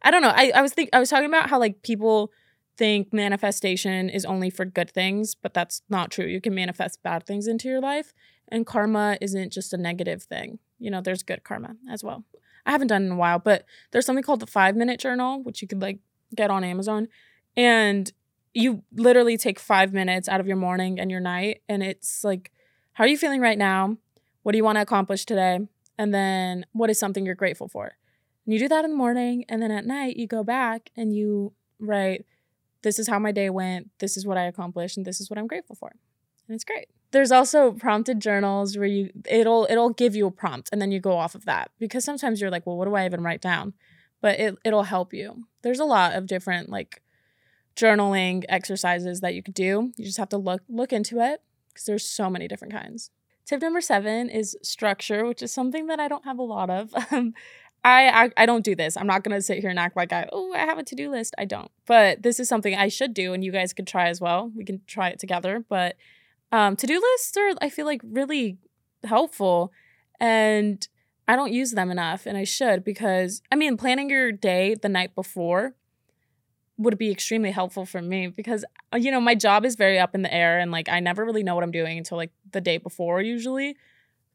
I 0.02 0.10
don't 0.10 0.22
know. 0.22 0.32
I, 0.34 0.52
I 0.54 0.62
was 0.62 0.72
think 0.72 0.90
I 0.92 0.98
was 0.98 1.10
talking 1.10 1.28
about 1.28 1.50
how 1.50 1.58
like 1.58 1.82
people 1.82 2.32
think 2.76 3.12
manifestation 3.12 4.08
is 4.08 4.24
only 4.24 4.48
for 4.48 4.64
good 4.64 4.90
things, 4.90 5.34
but 5.34 5.52
that's 5.52 5.82
not 5.90 6.10
true. 6.10 6.24
You 6.24 6.40
can 6.40 6.54
manifest 6.54 7.02
bad 7.02 7.26
things 7.26 7.46
into 7.46 7.68
your 7.68 7.80
life, 7.80 8.14
and 8.48 8.66
karma 8.66 9.18
isn't 9.20 9.52
just 9.52 9.72
a 9.74 9.76
negative 9.76 10.22
thing. 10.22 10.58
You 10.78 10.90
know, 10.90 11.00
there's 11.00 11.22
good 11.22 11.44
karma 11.44 11.76
as 11.90 12.02
well. 12.02 12.24
I 12.70 12.72
haven't 12.72 12.86
done 12.86 13.04
in 13.04 13.10
a 13.10 13.16
while, 13.16 13.40
but 13.40 13.64
there's 13.90 14.06
something 14.06 14.22
called 14.22 14.38
the 14.38 14.46
five 14.46 14.76
minute 14.76 15.00
journal, 15.00 15.42
which 15.42 15.60
you 15.60 15.66
could 15.66 15.82
like 15.82 15.98
get 16.36 16.50
on 16.50 16.62
Amazon. 16.62 17.08
And 17.56 18.12
you 18.54 18.84
literally 18.94 19.36
take 19.36 19.58
five 19.58 19.92
minutes 19.92 20.28
out 20.28 20.38
of 20.38 20.46
your 20.46 20.56
morning 20.56 21.00
and 21.00 21.10
your 21.10 21.18
night. 21.18 21.62
And 21.68 21.82
it's 21.82 22.22
like, 22.22 22.52
how 22.92 23.02
are 23.02 23.08
you 23.08 23.18
feeling 23.18 23.40
right 23.40 23.58
now? 23.58 23.96
What 24.44 24.52
do 24.52 24.58
you 24.58 24.62
want 24.62 24.76
to 24.76 24.82
accomplish 24.82 25.24
today? 25.24 25.58
And 25.98 26.14
then 26.14 26.64
what 26.70 26.90
is 26.90 26.98
something 27.00 27.26
you're 27.26 27.34
grateful 27.34 27.66
for? 27.66 27.96
And 28.46 28.54
you 28.54 28.60
do 28.60 28.68
that 28.68 28.84
in 28.84 28.92
the 28.92 28.96
morning. 28.96 29.44
And 29.48 29.60
then 29.60 29.72
at 29.72 29.84
night, 29.84 30.16
you 30.16 30.28
go 30.28 30.44
back 30.44 30.90
and 30.96 31.12
you 31.12 31.52
write 31.80 32.24
this 32.82 33.00
is 33.00 33.08
how 33.08 33.18
my 33.18 33.32
day 33.32 33.50
went, 33.50 33.90
this 33.98 34.16
is 34.16 34.24
what 34.24 34.38
I 34.38 34.44
accomplished, 34.44 34.96
and 34.96 35.04
this 35.04 35.20
is 35.20 35.28
what 35.28 35.40
I'm 35.40 35.48
grateful 35.48 35.74
for. 35.74 35.90
And 36.46 36.54
it's 36.54 36.62
great. 36.62 36.86
There's 37.12 37.32
also 37.32 37.72
prompted 37.72 38.20
journals 38.20 38.76
where 38.76 38.86
you 38.86 39.10
it'll 39.28 39.66
it'll 39.68 39.90
give 39.90 40.14
you 40.14 40.26
a 40.26 40.30
prompt 40.30 40.68
and 40.72 40.80
then 40.80 40.92
you 40.92 41.00
go 41.00 41.16
off 41.16 41.34
of 41.34 41.44
that 41.44 41.70
because 41.78 42.04
sometimes 42.04 42.40
you're 42.40 42.50
like, 42.50 42.66
well, 42.66 42.76
what 42.76 42.86
do 42.86 42.94
I 42.94 43.04
even 43.04 43.22
write 43.22 43.40
down? 43.40 43.74
But 44.20 44.38
it 44.38 44.56
it'll 44.64 44.84
help 44.84 45.12
you. 45.12 45.44
There's 45.62 45.80
a 45.80 45.84
lot 45.84 46.14
of 46.14 46.26
different 46.26 46.68
like 46.68 47.02
journaling 47.76 48.44
exercises 48.48 49.20
that 49.20 49.34
you 49.34 49.42
could 49.42 49.54
do. 49.54 49.92
You 49.96 50.04
just 50.04 50.18
have 50.18 50.28
to 50.30 50.36
look 50.36 50.62
look 50.68 50.92
into 50.92 51.20
it 51.20 51.42
because 51.68 51.86
there's 51.86 52.06
so 52.06 52.30
many 52.30 52.46
different 52.46 52.74
kinds. 52.74 53.10
Tip 53.44 53.62
number 53.62 53.80
seven 53.80 54.28
is 54.28 54.56
structure, 54.62 55.26
which 55.26 55.42
is 55.42 55.52
something 55.52 55.88
that 55.88 55.98
I 55.98 56.06
don't 56.06 56.24
have 56.24 56.38
a 56.38 56.42
lot 56.42 56.70
of. 56.70 56.94
Um, 57.10 57.34
I, 57.82 58.24
I, 58.24 58.42
I 58.42 58.46
don't 58.46 58.62
do 58.62 58.74
this. 58.74 58.94
I'm 58.94 59.06
not 59.06 59.24
gonna 59.24 59.40
sit 59.40 59.60
here 59.60 59.70
and 59.70 59.78
act 59.78 59.96
like 59.96 60.12
I 60.12 60.28
oh 60.32 60.52
I 60.52 60.58
have 60.58 60.76
a 60.76 60.82
to 60.82 60.94
do 60.94 61.10
list. 61.10 61.34
I 61.38 61.46
don't. 61.46 61.70
But 61.86 62.22
this 62.22 62.38
is 62.38 62.46
something 62.46 62.74
I 62.74 62.88
should 62.88 63.14
do, 63.14 63.32
and 63.32 63.42
you 63.42 63.50
guys 63.52 63.72
could 63.72 63.86
try 63.86 64.08
as 64.08 64.20
well. 64.20 64.52
We 64.54 64.66
can 64.66 64.82
try 64.86 65.08
it 65.08 65.18
together. 65.18 65.64
But 65.66 65.96
um, 66.52 66.76
to 66.76 66.86
do 66.86 67.00
lists 67.00 67.36
are 67.36 67.52
I 67.60 67.68
feel 67.68 67.86
like 67.86 68.00
really 68.04 68.58
helpful, 69.04 69.72
and 70.18 70.86
I 71.28 71.36
don't 71.36 71.52
use 71.52 71.72
them 71.72 71.90
enough, 71.90 72.26
and 72.26 72.36
I 72.36 72.44
should 72.44 72.84
because 72.84 73.42
I 73.50 73.56
mean 73.56 73.76
planning 73.76 74.10
your 74.10 74.32
day 74.32 74.74
the 74.74 74.88
night 74.88 75.14
before 75.14 75.74
would 76.80 76.96
be 76.96 77.10
extremely 77.10 77.50
helpful 77.50 77.84
for 77.84 78.00
me 78.00 78.28
because 78.28 78.64
uh, 78.92 78.96
you 78.96 79.10
know 79.10 79.20
my 79.20 79.34
job 79.34 79.64
is 79.66 79.76
very 79.76 79.98
up 79.98 80.14
in 80.14 80.22
the 80.22 80.32
air 80.32 80.58
and 80.58 80.70
like 80.72 80.88
I 80.88 80.98
never 81.00 81.24
really 81.24 81.42
know 81.42 81.54
what 81.54 81.62
I'm 81.62 81.70
doing 81.70 81.98
until 81.98 82.16
like 82.16 82.32
the 82.52 82.60
day 82.60 82.78
before 82.78 83.20
usually. 83.20 83.76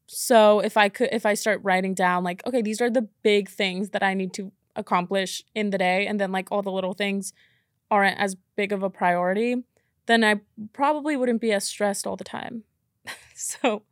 So 0.06 0.60
if 0.60 0.76
I 0.76 0.88
could 0.88 1.08
if 1.12 1.26
I 1.26 1.34
start 1.34 1.60
writing 1.64 1.92
down 1.92 2.22
like 2.22 2.46
okay, 2.46 2.62
these 2.62 2.80
are 2.80 2.90
the 2.90 3.08
big 3.22 3.48
things 3.48 3.90
that 3.90 4.02
I 4.02 4.14
need 4.14 4.32
to 4.34 4.52
accomplish 4.76 5.42
in 5.54 5.70
the 5.70 5.78
day 5.78 6.06
and 6.06 6.20
then 6.20 6.30
like 6.30 6.52
all 6.52 6.62
the 6.62 6.70
little 6.70 6.94
things 6.94 7.32
aren't 7.90 8.18
as 8.18 8.36
big 8.56 8.72
of 8.72 8.82
a 8.82 8.90
priority, 8.90 9.64
then 10.06 10.24
I 10.24 10.40
probably 10.72 11.16
wouldn't 11.16 11.40
be 11.40 11.52
as 11.52 11.64
stressed 11.64 12.06
all 12.06 12.16
the 12.16 12.24
time. 12.24 12.64
so 13.34 13.82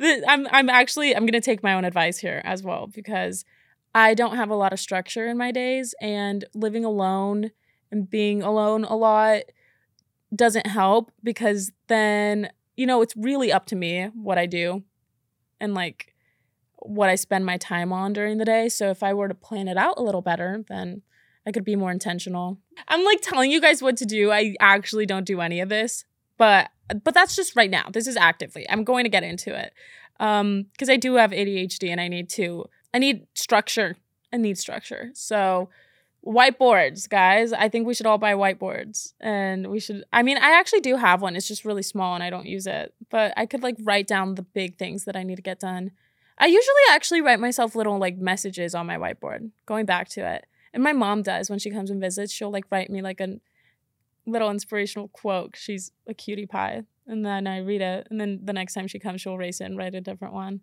I'm 0.00 0.46
I'm 0.50 0.68
actually 0.68 1.14
I'm 1.14 1.26
to 1.26 1.40
take 1.40 1.62
my 1.62 1.74
own 1.74 1.84
advice 1.84 2.18
here 2.18 2.40
as 2.44 2.62
well 2.62 2.86
because 2.86 3.44
I 3.94 4.14
don't 4.14 4.36
have 4.36 4.50
a 4.50 4.56
lot 4.56 4.72
of 4.72 4.80
structure 4.80 5.26
in 5.26 5.38
my 5.38 5.50
days 5.50 5.94
and 6.00 6.44
living 6.54 6.84
alone 6.84 7.50
and 7.90 8.08
being 8.08 8.42
alone 8.42 8.84
a 8.84 8.96
lot 8.96 9.42
doesn't 10.34 10.66
help 10.66 11.12
because 11.22 11.72
then, 11.86 12.50
you 12.76 12.86
know, 12.86 13.00
it's 13.00 13.16
really 13.16 13.52
up 13.52 13.66
to 13.66 13.76
me 13.76 14.10
what 14.14 14.38
I 14.38 14.46
do 14.46 14.82
and 15.60 15.74
like 15.74 16.14
what 16.78 17.08
I 17.08 17.14
spend 17.14 17.46
my 17.46 17.56
time 17.56 17.92
on 17.92 18.12
during 18.12 18.38
the 18.38 18.44
day. 18.44 18.68
So 18.68 18.90
if 18.90 19.02
I 19.02 19.14
were 19.14 19.28
to 19.28 19.34
plan 19.34 19.68
it 19.68 19.76
out 19.76 19.98
a 19.98 20.02
little 20.02 20.22
better, 20.22 20.64
then 20.68 21.02
I 21.46 21.52
could 21.52 21.64
be 21.64 21.76
more 21.76 21.92
intentional. 21.92 22.58
I'm 22.88 23.04
like 23.04 23.20
telling 23.20 23.50
you 23.50 23.60
guys 23.60 23.80
what 23.80 23.96
to 23.98 24.04
do. 24.04 24.32
I 24.32 24.56
actually 24.60 25.06
don't 25.06 25.24
do 25.24 25.40
any 25.40 25.60
of 25.60 25.68
this, 25.68 26.04
but 26.36 26.70
but 27.04 27.14
that's 27.14 27.36
just 27.36 27.56
right 27.56 27.70
now. 27.70 27.88
This 27.90 28.06
is 28.06 28.16
actively. 28.16 28.68
I'm 28.68 28.84
going 28.84 29.04
to 29.04 29.10
get 29.10 29.22
into 29.22 29.56
it. 29.58 29.72
Um 30.18 30.66
because 30.72 30.90
I 30.90 30.96
do 30.96 31.14
have 31.14 31.30
ADHD 31.30 31.90
and 31.90 32.00
I 32.00 32.08
need 32.08 32.28
to 32.30 32.66
I 32.92 32.98
need 32.98 33.26
structure. 33.34 33.96
I 34.32 34.38
need 34.38 34.58
structure. 34.58 35.10
So 35.14 35.68
whiteboards, 36.26 37.08
guys. 37.08 37.52
I 37.52 37.68
think 37.68 37.86
we 37.86 37.94
should 37.94 38.06
all 38.06 38.18
buy 38.18 38.34
whiteboards. 38.34 39.12
And 39.20 39.68
we 39.68 39.78
should 39.78 40.04
I 40.12 40.24
mean, 40.24 40.38
I 40.38 40.58
actually 40.58 40.80
do 40.80 40.96
have 40.96 41.22
one. 41.22 41.36
It's 41.36 41.46
just 41.48 41.64
really 41.64 41.82
small 41.82 42.14
and 42.14 42.24
I 42.24 42.30
don't 42.30 42.46
use 42.46 42.66
it. 42.66 42.92
But 43.08 43.32
I 43.36 43.46
could 43.46 43.62
like 43.62 43.76
write 43.82 44.08
down 44.08 44.34
the 44.34 44.42
big 44.42 44.78
things 44.78 45.04
that 45.04 45.14
I 45.14 45.22
need 45.22 45.36
to 45.36 45.42
get 45.42 45.60
done. 45.60 45.92
I 46.38 46.46
usually 46.46 46.86
actually 46.90 47.22
write 47.22 47.40
myself 47.40 47.74
little 47.74 47.98
like 47.98 48.18
messages 48.18 48.74
on 48.74 48.86
my 48.86 48.96
whiteboard, 48.96 49.50
going 49.64 49.86
back 49.86 50.08
to 50.10 50.28
it. 50.28 50.46
And 50.76 50.84
my 50.84 50.92
mom 50.92 51.22
does 51.22 51.48
when 51.48 51.58
she 51.58 51.70
comes 51.70 51.88
and 51.88 52.02
visits. 52.02 52.30
She'll 52.30 52.50
like 52.50 52.66
write 52.70 52.90
me 52.90 53.00
like 53.00 53.18
a 53.18 53.40
little 54.26 54.50
inspirational 54.50 55.08
quote. 55.08 55.56
She's 55.56 55.90
a 56.06 56.12
cutie 56.12 56.44
pie. 56.44 56.82
And 57.06 57.24
then 57.24 57.46
I 57.46 57.60
read 57.60 57.80
it. 57.80 58.06
And 58.10 58.20
then 58.20 58.40
the 58.44 58.52
next 58.52 58.74
time 58.74 58.86
she 58.86 58.98
comes, 58.98 59.22
she'll 59.22 59.32
erase 59.32 59.62
it 59.62 59.64
and 59.64 59.78
write 59.78 59.94
a 59.94 60.02
different 60.02 60.34
one. 60.34 60.60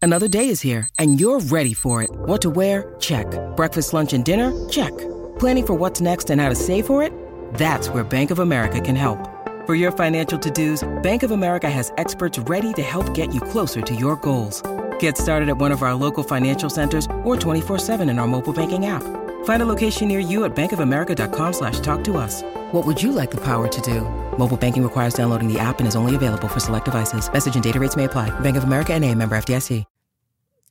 Another 0.00 0.26
day 0.26 0.48
is 0.48 0.62
here 0.62 0.88
and 0.98 1.20
you're 1.20 1.38
ready 1.38 1.74
for 1.74 2.02
it. 2.02 2.08
What 2.10 2.40
to 2.42 2.48
wear? 2.48 2.96
Check. 2.98 3.26
Breakfast, 3.54 3.92
lunch, 3.92 4.14
and 4.14 4.24
dinner? 4.24 4.68
Check. 4.70 4.96
Planning 5.38 5.66
for 5.66 5.74
what's 5.74 6.00
next 6.00 6.30
and 6.30 6.40
how 6.40 6.48
to 6.48 6.54
save 6.54 6.86
for 6.86 7.02
it? 7.02 7.12
That's 7.52 7.90
where 7.90 8.04
Bank 8.04 8.30
of 8.30 8.38
America 8.38 8.80
can 8.80 8.96
help. 8.96 9.28
For 9.66 9.74
your 9.74 9.92
financial 9.92 10.38
to-dos, 10.38 10.82
Bank 11.02 11.24
of 11.24 11.30
America 11.30 11.68
has 11.68 11.92
experts 11.98 12.38
ready 12.38 12.72
to 12.72 12.82
help 12.82 13.12
get 13.12 13.34
you 13.34 13.40
closer 13.42 13.82
to 13.82 13.94
your 13.94 14.16
goals. 14.16 14.62
Get 14.98 15.18
started 15.18 15.50
at 15.50 15.58
one 15.58 15.72
of 15.72 15.82
our 15.82 15.94
local 15.94 16.22
financial 16.22 16.70
centers 16.70 17.04
or 17.22 17.36
24-7 17.36 18.00
in 18.08 18.18
our 18.18 18.26
mobile 18.26 18.54
banking 18.54 18.86
app. 18.86 19.21
Find 19.44 19.62
a 19.62 19.66
location 19.66 20.08
near 20.08 20.18
you 20.18 20.42
at 20.44 20.56
bankofamerica.com 20.56 21.52
slash 21.52 21.78
talk 21.78 22.02
to 22.02 22.16
us. 22.16 22.42
What 22.72 22.84
would 22.84 23.00
you 23.00 23.12
like 23.12 23.30
the 23.30 23.44
power 23.44 23.68
to 23.68 23.80
do? 23.80 24.00
Mobile 24.36 24.56
banking 24.56 24.82
requires 24.82 25.14
downloading 25.14 25.46
the 25.46 25.60
app 25.60 25.78
and 25.78 25.86
is 25.86 25.94
only 25.94 26.16
available 26.16 26.48
for 26.48 26.58
select 26.58 26.86
devices. 26.86 27.32
Message 27.32 27.54
and 27.54 27.62
data 27.62 27.78
rates 27.78 27.94
may 27.94 28.04
apply. 28.04 28.30
Bank 28.40 28.56
of 28.56 28.64
America 28.64 28.92
and 28.92 29.04
a 29.04 29.14
member 29.14 29.36
FDIC. 29.36 29.84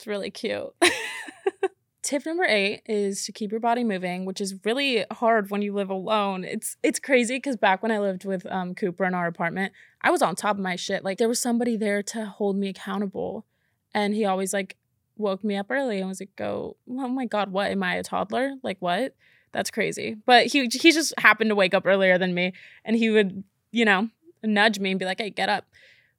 It's 0.01 0.07
really 0.07 0.31
cute. 0.31 0.73
Tip 2.01 2.25
number 2.25 2.43
eight 2.43 2.81
is 2.87 3.23
to 3.25 3.31
keep 3.31 3.51
your 3.51 3.59
body 3.59 3.83
moving, 3.83 4.25
which 4.25 4.41
is 4.41 4.55
really 4.65 5.05
hard 5.11 5.51
when 5.51 5.61
you 5.61 5.75
live 5.75 5.91
alone. 5.91 6.43
It's 6.43 6.75
it's 6.81 6.99
crazy 6.99 7.35
because 7.35 7.55
back 7.55 7.83
when 7.83 7.91
I 7.91 7.99
lived 7.99 8.25
with 8.25 8.47
um, 8.47 8.73
Cooper 8.73 9.05
in 9.05 9.13
our 9.13 9.27
apartment, 9.27 9.73
I 10.01 10.09
was 10.09 10.23
on 10.23 10.35
top 10.35 10.55
of 10.55 10.63
my 10.63 10.75
shit. 10.75 11.03
Like 11.03 11.19
there 11.19 11.27
was 11.27 11.39
somebody 11.39 11.77
there 11.77 12.01
to 12.01 12.25
hold 12.25 12.57
me 12.57 12.69
accountable, 12.69 13.45
and 13.93 14.15
he 14.15 14.25
always 14.25 14.53
like 14.53 14.75
woke 15.21 15.43
me 15.43 15.55
up 15.55 15.67
early 15.69 15.99
and 15.99 16.07
was 16.07 16.19
like, 16.19 16.35
"Go, 16.35 16.77
oh 16.89 17.07
my 17.07 17.25
god, 17.25 17.51
what 17.51 17.71
am 17.71 17.83
I 17.83 17.95
a 17.95 18.03
toddler? 18.03 18.55
Like 18.63 18.77
what? 18.79 19.15
That's 19.51 19.71
crazy." 19.71 20.17
But 20.25 20.47
he 20.47 20.67
he 20.67 20.91
just 20.91 21.13
happened 21.17 21.49
to 21.49 21.55
wake 21.55 21.73
up 21.73 21.85
earlier 21.85 22.17
than 22.17 22.33
me, 22.33 22.53
and 22.83 22.95
he 22.95 23.09
would 23.09 23.43
you 23.71 23.85
know 23.85 24.09
nudge 24.43 24.79
me 24.79 24.91
and 24.91 24.99
be 24.99 25.05
like, 25.05 25.19
"Hey, 25.19 25.29
get 25.29 25.49
up." 25.49 25.65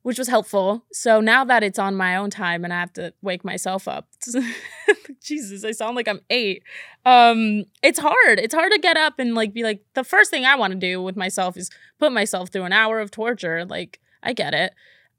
which 0.03 0.19
was 0.19 0.29
helpful. 0.29 0.85
So 0.93 1.21
now 1.21 1.45
that 1.45 1.63
it's 1.63 1.79
on 1.79 1.95
my 1.95 2.17
own 2.17 2.31
time 2.31 2.65
and 2.65 2.73
I 2.73 2.81
have 2.81 2.93
to 2.95 3.15
wake 3.23 3.45
myself 3.45 3.87
up, 3.87 4.09
Jesus, 5.23 5.65
I 5.65 5.71
sound 5.71 5.97
like 5.97 6.09
I'm 6.09 6.21
eight. 6.29 6.65
Um, 7.07 7.65
it's 7.83 8.01
hard. 8.01 8.41
It's 8.41 8.55
hard 8.55 8.73
to 8.73 8.79
get 8.79 8.97
up 8.97 9.19
and 9.19 9.35
like 9.35 9.55
be 9.55 9.63
like 9.63 9.83
the 9.95 10.05
first 10.05 10.31
thing 10.31 10.45
I 10.45 10.57
want 10.57 10.73
to 10.73 10.79
do 10.79 11.01
with 11.01 11.17
myself 11.17 11.57
is 11.57 11.71
put 11.99 12.13
myself 12.13 12.51
through 12.51 12.65
an 12.65 12.73
hour 12.73 12.99
of 13.01 13.11
torture. 13.11 13.65
Like 13.65 14.01
I 14.23 14.33
get 14.33 14.55
it. 14.55 14.75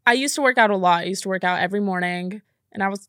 I 0.06 0.14
used 0.14 0.36
to 0.36 0.42
work 0.42 0.58
out 0.58 0.70
a 0.70 0.76
lot. 0.76 1.02
I 1.02 1.06
used 1.06 1.24
to 1.24 1.30
work 1.30 1.46
out 1.46 1.62
every 1.62 1.80
morning, 1.80 2.42
and 2.74 2.84
I 2.84 2.90
was 2.90 3.08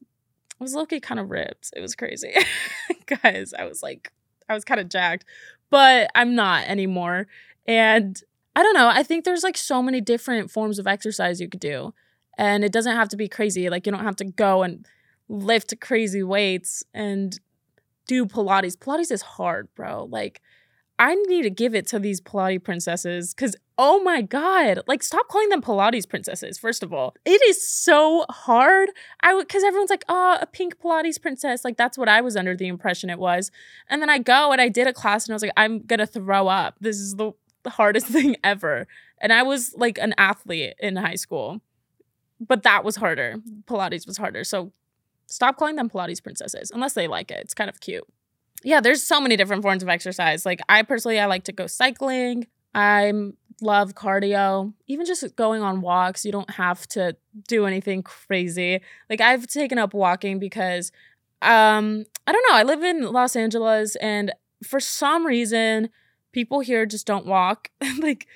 I 0.61 0.65
was 0.65 0.75
looking 0.75 1.01
kind 1.01 1.21
of 1.21 1.31
ripped. 1.31 1.71
It 1.77 1.81
was 1.81 1.95
crazy, 1.95 2.35
guys. 3.23 3.53
I 3.59 3.65
was 3.65 3.83
like 3.83 4.13
I 4.49 4.55
was 4.55 4.65
kind 4.65 4.81
of 4.81 4.89
jacked, 4.89 5.25
but 5.71 6.11
I'm 6.15 6.35
not 6.35 6.67
anymore. 6.67 7.27
And 7.67 8.21
I 8.57 8.63
don't 8.63 8.75
know. 8.75 8.89
I 8.89 9.03
think 9.03 9.25
there's 9.25 9.43
like 9.43 9.57
so 9.57 9.83
many 9.83 10.01
different 10.01 10.51
forms 10.51 10.79
of 10.79 10.87
exercise 10.87 11.41
you 11.41 11.49
could 11.49 11.61
do. 11.61 11.93
And 12.37 12.65
it 12.65 12.73
doesn't 12.73 12.95
have 12.95 13.09
to 13.11 13.17
be 13.17 13.29
crazy. 13.29 13.69
Like 13.71 13.87
you 13.87 13.93
don't 13.93 14.05
have 14.05 14.17
to 14.17 14.25
go 14.25 14.63
and 14.63 14.87
lift 15.29 15.75
crazy 15.81 16.23
weights 16.23 16.85
and 16.93 17.39
do 18.07 18.27
Pilates. 18.27 18.77
Pilates 18.77 19.11
is 19.11 19.23
hard, 19.23 19.69
bro. 19.75 20.05
Like 20.05 20.41
I 20.99 21.15
need 21.15 21.43
to 21.43 21.51
give 21.51 21.75
it 21.75 21.87
to 21.89 21.99
these 21.99 22.21
Pilates 22.21 22.63
princesses 22.63 23.35
because, 23.35 23.57
oh 23.77 24.03
my 24.03 24.23
God, 24.23 24.81
like 24.87 25.03
stop 25.03 25.29
calling 25.29 25.49
them 25.49 25.61
Pilates 25.61 26.09
princesses, 26.09 26.59
first 26.59 26.83
of 26.83 26.93
all. 26.93 27.15
It 27.25 27.41
is 27.49 27.67
so 27.67 28.25
hard. 28.31 28.91
I 29.21 29.35
would, 29.35 29.49
because 29.49 29.65
everyone's 29.65 29.91
like, 29.91 30.05
oh, 30.09 30.39
a 30.41 30.47
pink 30.47 30.79
Pilates 30.79 31.21
princess. 31.21 31.65
Like 31.65 31.77
that's 31.77 31.99
what 31.99 32.09
I 32.09 32.21
was 32.21 32.37
under 32.37 32.57
the 32.57 32.69
impression 32.69 33.11
it 33.11 33.19
was. 33.19 33.51
And 33.89 34.01
then 34.01 34.11
I 34.11 34.19
go 34.19 34.53
and 34.53 34.61
I 34.61 34.69
did 34.69 34.87
a 34.87 34.93
class 34.93 35.27
and 35.27 35.33
I 35.33 35.35
was 35.35 35.43
like, 35.43 35.53
I'm 35.57 35.81
to 35.87 36.07
throw 36.07 36.49
up. 36.49 36.77
This 36.81 36.97
is 36.97 37.17
the 37.17 37.33
the 37.65 37.71
hardest 37.71 38.07
thing 38.17 38.37
ever. 38.45 38.87
And 39.21 39.33
I 39.33 39.43
was 39.43 39.75
like 39.77 39.99
an 39.99 40.15
athlete 40.19 40.75
in 40.79 40.97
high 40.97 41.15
school, 41.17 41.61
but 42.41 42.63
that 42.63 42.85
was 42.85 42.97
harder. 42.97 43.37
Pilates 43.67 44.07
was 44.07 44.19
harder. 44.19 44.45
So 44.45 44.73
stop 45.27 45.57
calling 45.57 45.77
them 45.77 45.89
Pilates 45.91 46.23
princesses 46.23 46.71
unless 46.71 46.93
they 46.93 47.09
like 47.09 47.31
it. 47.31 47.39
It's 47.41 47.55
kind 47.55 47.71
of 47.71 47.81
cute. 47.81 48.05
Yeah, 48.63 48.81
there's 48.81 49.03
so 49.03 49.21
many 49.21 49.37
different 49.37 49.63
forms 49.63 49.83
of 49.83 49.89
exercise. 49.89 50.47
Like 50.47 50.61
I 50.69 50.83
personally, 50.83 51.19
I 51.19 51.27
like 51.27 51.45
to 51.45 51.53
go 51.53 51.67
cycling. 51.67 52.47
I 52.75 53.13
love 53.61 53.95
cardio. 53.95 54.73
Even 54.87 55.07
just 55.07 55.37
going 55.37 55.63
on 55.63 55.81
walks, 55.81 56.25
you 56.25 56.33
don't 56.33 56.51
have 56.51 56.87
to 56.89 57.17
do 57.49 57.67
anything 57.67 58.03
crazy. 58.03 58.81
Like 59.09 59.21
I've 59.21 59.47
taken 59.47 59.79
up 59.79 59.95
walking 59.95 60.39
because 60.39 60.93
um 61.43 62.05
I 62.27 62.33
don't 62.33 62.45
know, 62.49 62.57
I 62.57 62.63
live 62.63 62.83
in 62.83 63.03
Los 63.13 63.37
Angeles 63.37 63.97
and 63.97 64.33
for 64.63 64.81
some 64.81 65.27
reason 65.27 65.91
people 66.35 66.61
here 66.61 66.85
just 66.85 67.07
don't 67.07 67.25
walk. 67.25 67.71
like, 67.99 68.27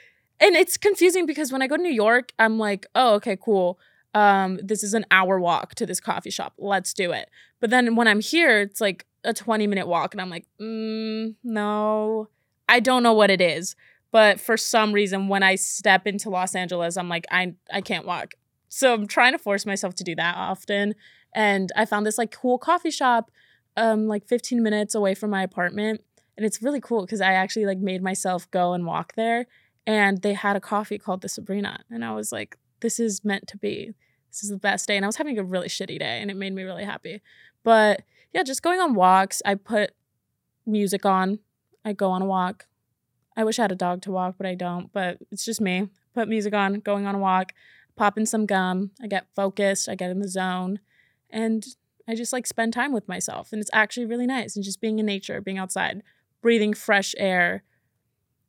and 0.41 0.57
it's 0.57 0.79
confusing 0.79 1.27
because 1.27 1.53
when 1.53 1.61
I 1.61 1.67
go 1.67 1.77
to 1.77 1.83
New 1.83 1.93
York, 1.93 2.33
I'm 2.39 2.59
like, 2.59 2.87
oh, 2.95 3.15
okay, 3.15 3.37
cool. 3.37 3.79
Um, 4.15 4.59
this 4.63 4.83
is 4.83 4.95
an 4.95 5.05
hour 5.11 5.39
walk 5.39 5.75
to 5.75 5.85
this 5.85 6.01
coffee 6.01 6.31
shop. 6.31 6.55
Let's 6.57 6.95
do 6.95 7.13
it. 7.13 7.29
But 7.61 7.71
then 7.71 7.97
when 7.97 8.09
I'm 8.09 8.21
here, 8.21 8.61
it's 8.61 8.81
like 8.81 9.05
a 9.25 9.35
20 9.35 9.67
minute 9.67 9.87
walk, 9.87 10.15
and 10.15 10.21
I'm 10.21 10.31
like, 10.31 10.47
mm, 10.61 11.35
no, 11.45 12.29
I 12.69 12.81
don't 12.81 13.03
know 13.03 13.13
what 13.13 13.31
it 13.31 13.41
is. 13.41 13.77
But 14.11 14.41
for 14.41 14.57
some 14.57 14.93
reason, 14.93 15.29
when 15.29 15.43
I 15.43 15.55
step 15.55 16.07
into 16.07 16.31
Los 16.31 16.55
Angeles, 16.55 16.97
I'm 16.97 17.09
like, 17.09 17.27
I 17.31 17.55
I 17.73 17.81
can't 17.81 18.07
walk. 18.07 18.35
So 18.69 18.95
I'm 18.95 19.07
trying 19.07 19.33
to 19.33 19.39
force 19.39 19.67
myself 19.67 19.95
to 19.97 20.05
do 20.05 20.15
that 20.17 20.37
often. 20.37 20.95
And 21.35 21.71
I 21.77 21.85
found 21.85 22.07
this 22.07 22.19
like 22.19 22.31
cool 22.31 22.59
coffee 22.59 22.91
shop, 22.91 23.31
um, 23.77 24.07
like 24.07 24.27
15 24.27 24.63
minutes 24.63 24.95
away 24.95 25.15
from 25.15 25.31
my 25.31 25.43
apartment. 25.43 26.03
And 26.37 26.47
it's 26.47 26.63
really 26.63 26.81
cool 26.81 27.03
because 27.03 27.21
I 27.21 27.33
actually 27.33 27.67
like 27.67 27.79
made 27.79 28.03
myself 28.03 28.51
go 28.51 28.73
and 28.73 28.87
walk 28.87 29.15
there. 29.15 29.47
And 29.87 30.23
they 30.23 30.35
had 30.35 30.57
a 30.57 30.61
coffee 30.61 30.99
called 30.99 31.23
the 31.23 31.29
Sabrina. 31.29 31.81
And 31.91 32.05
I 32.05 32.13
was 32.13 32.33
like 32.33 32.57
this 32.81 33.01
is 33.01 33.25
meant 33.25 33.49
to 33.49 33.57
be. 33.57 33.93
This 34.31 34.45
is 34.45 34.51
the 34.51 34.59
best 34.59 34.87
day. 34.87 34.97
And 34.97 35.05
I 35.05 35.09
was 35.09 35.17
having 35.17 35.39
a 35.39 35.45
really 35.45 35.69
shitty 35.69 35.99
day 35.99 36.21
and 36.21 36.31
it 36.31 36.37
made 36.37 36.55
me 36.55 36.63
really 36.63 36.85
happy. 36.85 37.21
But 37.63 38.03
yeah 38.33 38.43
just 38.43 38.63
going 38.63 38.81
on 38.81 38.95
walks. 38.95 39.43
I 39.45 39.55
put 39.55 39.91
music 40.65 41.05
on. 41.05 41.41
I 41.85 41.93
go 41.93 42.11
on 42.11 42.23
a 42.23 42.27
walk 42.27 42.67
I 43.39 43.45
wish 43.45 43.59
I 43.59 43.63
had 43.63 43.73
a 43.73 43.77
dog 43.77 44.03
to 44.03 44.11
walk 44.11 44.35
but 44.37 44.47
I 44.47 44.55
don't 44.55 44.93
but 44.93 45.19
it's 45.31 45.47
just 45.47 45.61
me 45.61 45.89
put 46.15 46.29
music 46.29 46.53
on 46.53 46.81
going 46.81 47.07
on 47.07 47.15
a 47.15 47.19
walk 47.19 47.53
popping 47.97 48.27
some 48.27 48.45
gum 48.45 48.91
I 49.03 49.07
get 49.07 49.29
focused 49.35 49.89
I 49.89 49.95
get 49.95 50.11
in 50.11 50.21
the 50.21 50.29
zone 50.29 50.81
and 51.31 51.65
I 52.07 52.15
just 52.15 52.33
like 52.33 52.47
spend 52.47 52.75
time 52.75 52.93
with 52.93 53.09
myself 53.09 53.53
and 53.53 53.61
it's 53.61 53.71
actually 53.73 54.07
really 54.07 54.27
nice 54.27 54.57
and 54.57 54.65
just 54.65 54.81
being 54.81 54.99
in 54.99 55.07
nature 55.07 55.41
being 55.41 55.59
outside 55.59 56.03
breathing 56.41 56.75
fresh 56.75 57.15
air. 57.19 57.63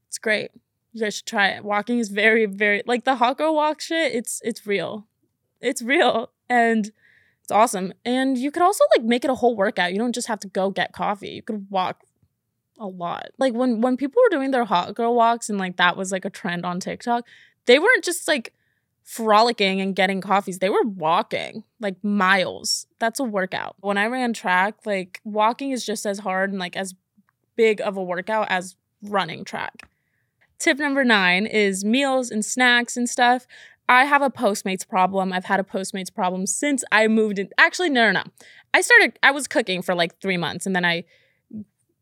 It's 0.07 0.17
great. 0.17 0.51
You 0.93 1.01
guys 1.01 1.15
should 1.15 1.25
try 1.25 1.49
it. 1.49 1.63
Walking 1.63 1.99
is 1.99 2.09
very, 2.09 2.45
very 2.45 2.81
like 2.85 3.05
the 3.05 3.15
girl 3.37 3.55
walk 3.55 3.81
shit. 3.81 4.13
It's 4.13 4.41
it's 4.43 4.65
real. 4.65 5.07
It's 5.61 5.81
real 5.81 6.31
and 6.49 6.91
it's 7.41 7.51
awesome. 7.51 7.93
And 8.05 8.37
you 8.37 8.51
could 8.51 8.63
also 8.63 8.83
like 8.95 9.05
make 9.05 9.23
it 9.23 9.29
a 9.29 9.35
whole 9.35 9.55
workout. 9.55 9.91
You 9.91 9.99
don't 9.99 10.15
just 10.15 10.27
have 10.27 10.39
to 10.41 10.47
go 10.47 10.69
get 10.69 10.93
coffee. 10.93 11.29
You 11.29 11.41
could 11.41 11.67
walk 11.69 12.03
a 12.79 12.87
lot. 12.87 13.27
Like 13.37 13.53
when 13.53 13.81
when 13.81 13.97
people 13.97 14.21
were 14.23 14.35
doing 14.35 14.51
their 14.51 14.65
hot 14.65 14.95
girl 14.95 15.15
walks 15.15 15.49
and 15.49 15.59
like 15.59 15.77
that 15.77 15.97
was 15.97 16.11
like 16.11 16.25
a 16.25 16.29
trend 16.29 16.65
on 16.65 16.79
TikTok, 16.79 17.25
they 17.65 17.79
weren't 17.79 18.03
just 18.03 18.27
like 18.27 18.53
frolicking 19.03 19.81
and 19.81 19.95
getting 19.95 20.21
coffees. 20.21 20.59
They 20.59 20.69
were 20.69 20.83
walking 20.83 21.63
like 21.79 22.03
miles. 22.03 22.87
That's 22.99 23.19
a 23.19 23.23
workout. 23.23 23.75
When 23.79 23.97
I 23.97 24.05
ran 24.05 24.33
track, 24.33 24.85
like 24.85 25.19
walking 25.23 25.71
is 25.71 25.85
just 25.85 26.05
as 26.05 26.19
hard 26.19 26.51
and 26.51 26.59
like 26.59 26.77
as 26.77 26.93
big 27.55 27.81
of 27.81 27.97
a 27.97 28.03
workout 28.03 28.47
as 28.49 28.75
running 29.01 29.43
track. 29.43 29.89
Tip 30.59 30.77
number 30.77 31.03
nine 31.03 31.45
is 31.45 31.85
meals 31.85 32.29
and 32.29 32.43
snacks 32.43 32.97
and 32.97 33.09
stuff. 33.09 33.47
I 33.87 34.05
have 34.05 34.21
a 34.21 34.29
Postmates 34.29 34.87
problem. 34.87 35.33
I've 35.33 35.45
had 35.45 35.59
a 35.59 35.63
Postmates 35.63 36.13
problem 36.13 36.45
since 36.45 36.83
I 36.91 37.07
moved 37.07 37.39
in. 37.39 37.49
Actually, 37.57 37.89
no, 37.89 38.11
no, 38.11 38.21
no. 38.21 38.23
I 38.73 38.81
started, 38.81 39.17
I 39.23 39.31
was 39.31 39.47
cooking 39.47 39.81
for 39.81 39.95
like 39.95 40.21
three 40.21 40.37
months 40.37 40.65
and 40.65 40.75
then 40.75 40.85
I 40.85 41.05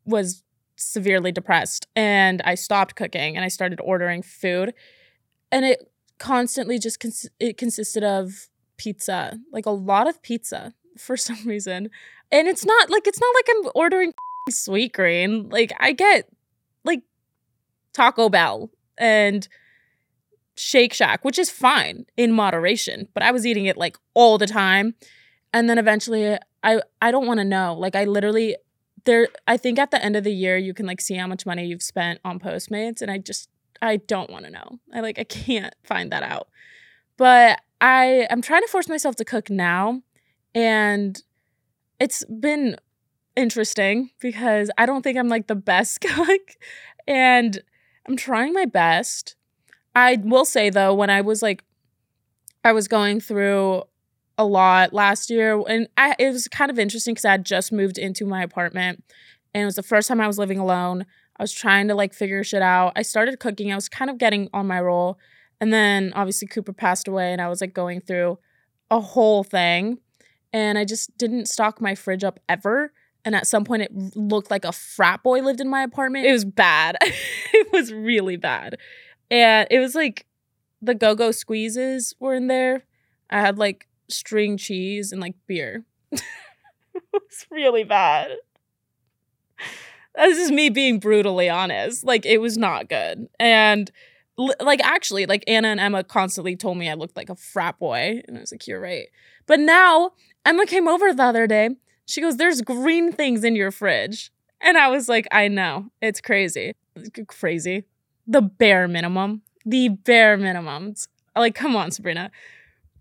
was 0.05 0.43
severely 0.77 1.31
depressed 1.31 1.87
and 1.95 2.41
I 2.45 2.55
stopped 2.55 2.95
cooking 2.95 3.35
and 3.35 3.43
I 3.43 3.49
started 3.49 3.79
ordering 3.83 4.21
food. 4.21 4.73
And 5.51 5.65
it 5.65 5.91
constantly 6.19 6.79
just 6.79 6.99
cons- 6.99 7.29
it 7.39 7.57
consisted 7.57 8.03
of 8.03 8.47
pizza, 8.77 9.39
like 9.51 9.65
a 9.65 9.71
lot 9.71 10.07
of 10.07 10.21
pizza 10.21 10.73
for 10.97 11.17
some 11.17 11.43
reason. 11.45 11.89
And 12.31 12.47
it's 12.47 12.65
not 12.65 12.89
like 12.89 13.07
it's 13.07 13.19
not 13.19 13.33
like 13.35 13.47
I'm 13.49 13.71
ordering 13.75 14.13
Sweetgreen. 14.49 15.51
Like 15.51 15.73
I 15.79 15.91
get 15.91 16.29
like 16.85 17.01
Taco 17.93 18.29
Bell 18.29 18.69
and 18.97 19.47
Shake 20.55 20.93
Shack, 20.93 21.23
which 21.23 21.39
is 21.39 21.49
fine 21.49 22.05
in 22.17 22.31
moderation, 22.31 23.07
but 23.13 23.23
I 23.23 23.31
was 23.31 23.45
eating 23.45 23.65
it 23.65 23.77
like 23.77 23.97
all 24.13 24.37
the 24.37 24.47
time. 24.47 24.95
And 25.53 25.69
then 25.69 25.77
eventually 25.77 26.37
I 26.63 26.81
I 27.01 27.11
don't 27.11 27.25
want 27.25 27.39
to 27.39 27.45
know. 27.45 27.73
Like 27.73 27.95
I 27.95 28.05
literally 28.05 28.57
there 29.07 29.29
I 29.47 29.57
think 29.57 29.79
at 29.79 29.89
the 29.89 30.03
end 30.03 30.15
of 30.15 30.23
the 30.23 30.33
year 30.33 30.57
you 30.57 30.75
can 30.75 30.85
like 30.85 31.01
see 31.01 31.15
how 31.15 31.25
much 31.25 31.47
money 31.47 31.65
you've 31.65 31.81
spent 31.81 32.19
on 32.23 32.39
Postmates 32.39 33.01
and 33.01 33.09
I 33.09 33.17
just 33.17 33.49
I 33.81 33.97
don't 33.97 34.29
want 34.29 34.45
to 34.45 34.51
know. 34.51 34.79
I 34.93 34.99
like 34.99 35.17
I 35.17 35.23
can't 35.23 35.73
find 35.83 36.11
that 36.11 36.21
out. 36.21 36.49
But 37.17 37.59
I 37.81 38.27
I'm 38.29 38.43
trying 38.43 38.61
to 38.61 38.67
force 38.67 38.87
myself 38.87 39.15
to 39.15 39.25
cook 39.25 39.49
now 39.49 40.03
and 40.53 41.23
it's 41.99 42.23
been 42.25 42.77
interesting 43.35 44.11
because 44.19 44.69
I 44.77 44.85
don't 44.85 45.01
think 45.01 45.17
I'm 45.17 45.29
like 45.29 45.47
the 45.47 45.55
best 45.55 46.01
cook 46.01 46.55
and 47.07 47.59
I'm 48.07 48.17
trying 48.17 48.53
my 48.53 48.65
best. 48.65 49.35
I 49.95 50.19
will 50.21 50.45
say 50.45 50.69
though 50.69 50.93
when 50.93 51.09
I 51.09 51.21
was 51.21 51.41
like 51.41 51.63
I 52.63 52.73
was 52.73 52.87
going 52.87 53.21
through 53.21 53.83
a 54.37 54.45
lot 54.45 54.93
last 54.93 55.29
year 55.29 55.61
and 55.67 55.87
I, 55.97 56.15
it 56.19 56.31
was 56.31 56.47
kind 56.47 56.69
of 56.69 56.77
interesting 56.77 57.13
because 57.13 57.25
I 57.25 57.31
had 57.31 57.45
just 57.45 57.71
moved 57.71 57.97
into 57.97 58.25
my 58.25 58.43
apartment 58.43 59.03
and 59.53 59.63
it 59.63 59.65
was 59.65 59.75
the 59.75 59.83
first 59.83 60.07
time 60.07 60.21
I 60.21 60.27
was 60.27 60.37
living 60.37 60.59
alone. 60.59 61.05
I 61.37 61.43
was 61.43 61.51
trying 61.51 61.87
to 61.87 61.95
like 61.95 62.13
figure 62.13 62.43
shit 62.43 62.61
out. 62.61 62.93
I 62.95 63.01
started 63.01 63.39
cooking. 63.39 63.71
I 63.71 63.75
was 63.75 63.89
kind 63.89 64.11
of 64.11 64.17
getting 64.17 64.49
on 64.53 64.67
my 64.67 64.79
roll. 64.79 65.17
And 65.59 65.73
then 65.73 66.13
obviously 66.15 66.47
Cooper 66.47 66.73
passed 66.73 67.07
away 67.07 67.31
and 67.31 67.41
I 67.41 67.49
was 67.49 67.61
like 67.61 67.73
going 67.73 68.01
through 68.01 68.37
a 68.91 68.99
whole 68.99 69.43
thing. 69.43 69.99
And 70.53 70.77
I 70.77 70.85
just 70.85 71.17
didn't 71.17 71.47
stock 71.47 71.81
my 71.81 71.95
fridge 71.95 72.23
up 72.23 72.39
ever. 72.47 72.91
And 73.25 73.35
at 73.35 73.47
some 73.47 73.65
point 73.65 73.81
it 73.81 74.15
looked 74.15 74.51
like 74.51 74.63
a 74.63 74.71
frat 74.71 75.23
boy 75.23 75.41
lived 75.41 75.59
in 75.59 75.69
my 75.69 75.81
apartment. 75.81 76.25
It 76.25 76.31
was 76.31 76.45
bad. 76.45 76.97
it 77.01 77.71
was 77.71 77.91
really 77.91 78.37
bad. 78.37 78.77
And 79.29 79.67
it 79.69 79.79
was 79.79 79.95
like 79.95 80.25
the 80.81 80.95
go-go 80.95 81.31
squeezes 81.31 82.13
were 82.19 82.35
in 82.35 82.47
there. 82.47 82.83
I 83.29 83.41
had 83.41 83.57
like 83.57 83.87
string 84.09 84.57
cheese 84.57 85.11
and 85.11 85.21
like 85.21 85.35
beer. 85.47 85.83
it 86.11 86.23
was 87.11 87.45
really 87.51 87.83
bad. 87.83 88.31
This 90.15 90.37
is 90.37 90.51
me 90.51 90.69
being 90.69 90.99
brutally 90.99 91.49
honest. 91.49 92.03
Like 92.03 92.25
it 92.25 92.39
was 92.39 92.57
not 92.57 92.89
good. 92.89 93.27
And 93.39 93.91
like 94.37 94.83
actually 94.83 95.25
like 95.25 95.43
Anna 95.47 95.69
and 95.69 95.79
Emma 95.79 96.03
constantly 96.03 96.55
told 96.55 96.77
me 96.77 96.89
I 96.89 96.95
looked 96.95 97.17
like 97.17 97.29
a 97.29 97.35
frat 97.35 97.79
boy 97.79 98.21
and 98.27 98.37
I 98.37 98.41
was 98.41 98.51
like 98.51 98.67
you're 98.67 98.81
right. 98.81 99.07
But 99.45 99.59
now 99.59 100.11
Emma 100.45 100.65
came 100.65 100.87
over 100.87 101.13
the 101.13 101.23
other 101.23 101.47
day. 101.47 101.69
She 102.05 102.21
goes 102.21 102.37
there's 102.37 102.61
green 102.61 103.11
things 103.11 103.43
in 103.43 103.55
your 103.55 103.71
fridge. 103.71 104.31
And 104.61 104.77
I 104.77 104.87
was 104.87 105.07
like 105.07 105.27
I 105.31 105.47
know. 105.47 105.91
It's 106.01 106.21
crazy. 106.21 106.73
It's 106.95 107.09
crazy. 107.27 107.83
The 108.25 108.41
bare 108.41 108.87
minimum. 108.87 109.43
The 109.65 109.89
bare 109.89 110.37
minimums. 110.37 111.07
Like 111.35 111.53
come 111.53 111.75
on 111.75 111.91
Sabrina 111.91 112.31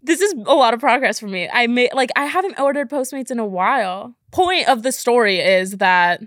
this 0.07 0.21
is 0.21 0.35
a 0.47 0.55
lot 0.55 0.73
of 0.73 0.81
progress 0.81 1.19
for 1.19 1.27
me. 1.27 1.49
I 1.53 1.67
made 1.67 1.93
like 1.93 2.11
I 2.17 2.27
haven't 2.27 2.59
ordered 2.59 2.89
Postmates 2.89 3.31
in 3.31 3.39
a 3.39 3.47
while. 3.47 4.15
Point 4.31 4.69
of 4.69 4.83
the 4.83 4.93
story 4.93 5.41
is 5.41 5.73
that 5.79 6.23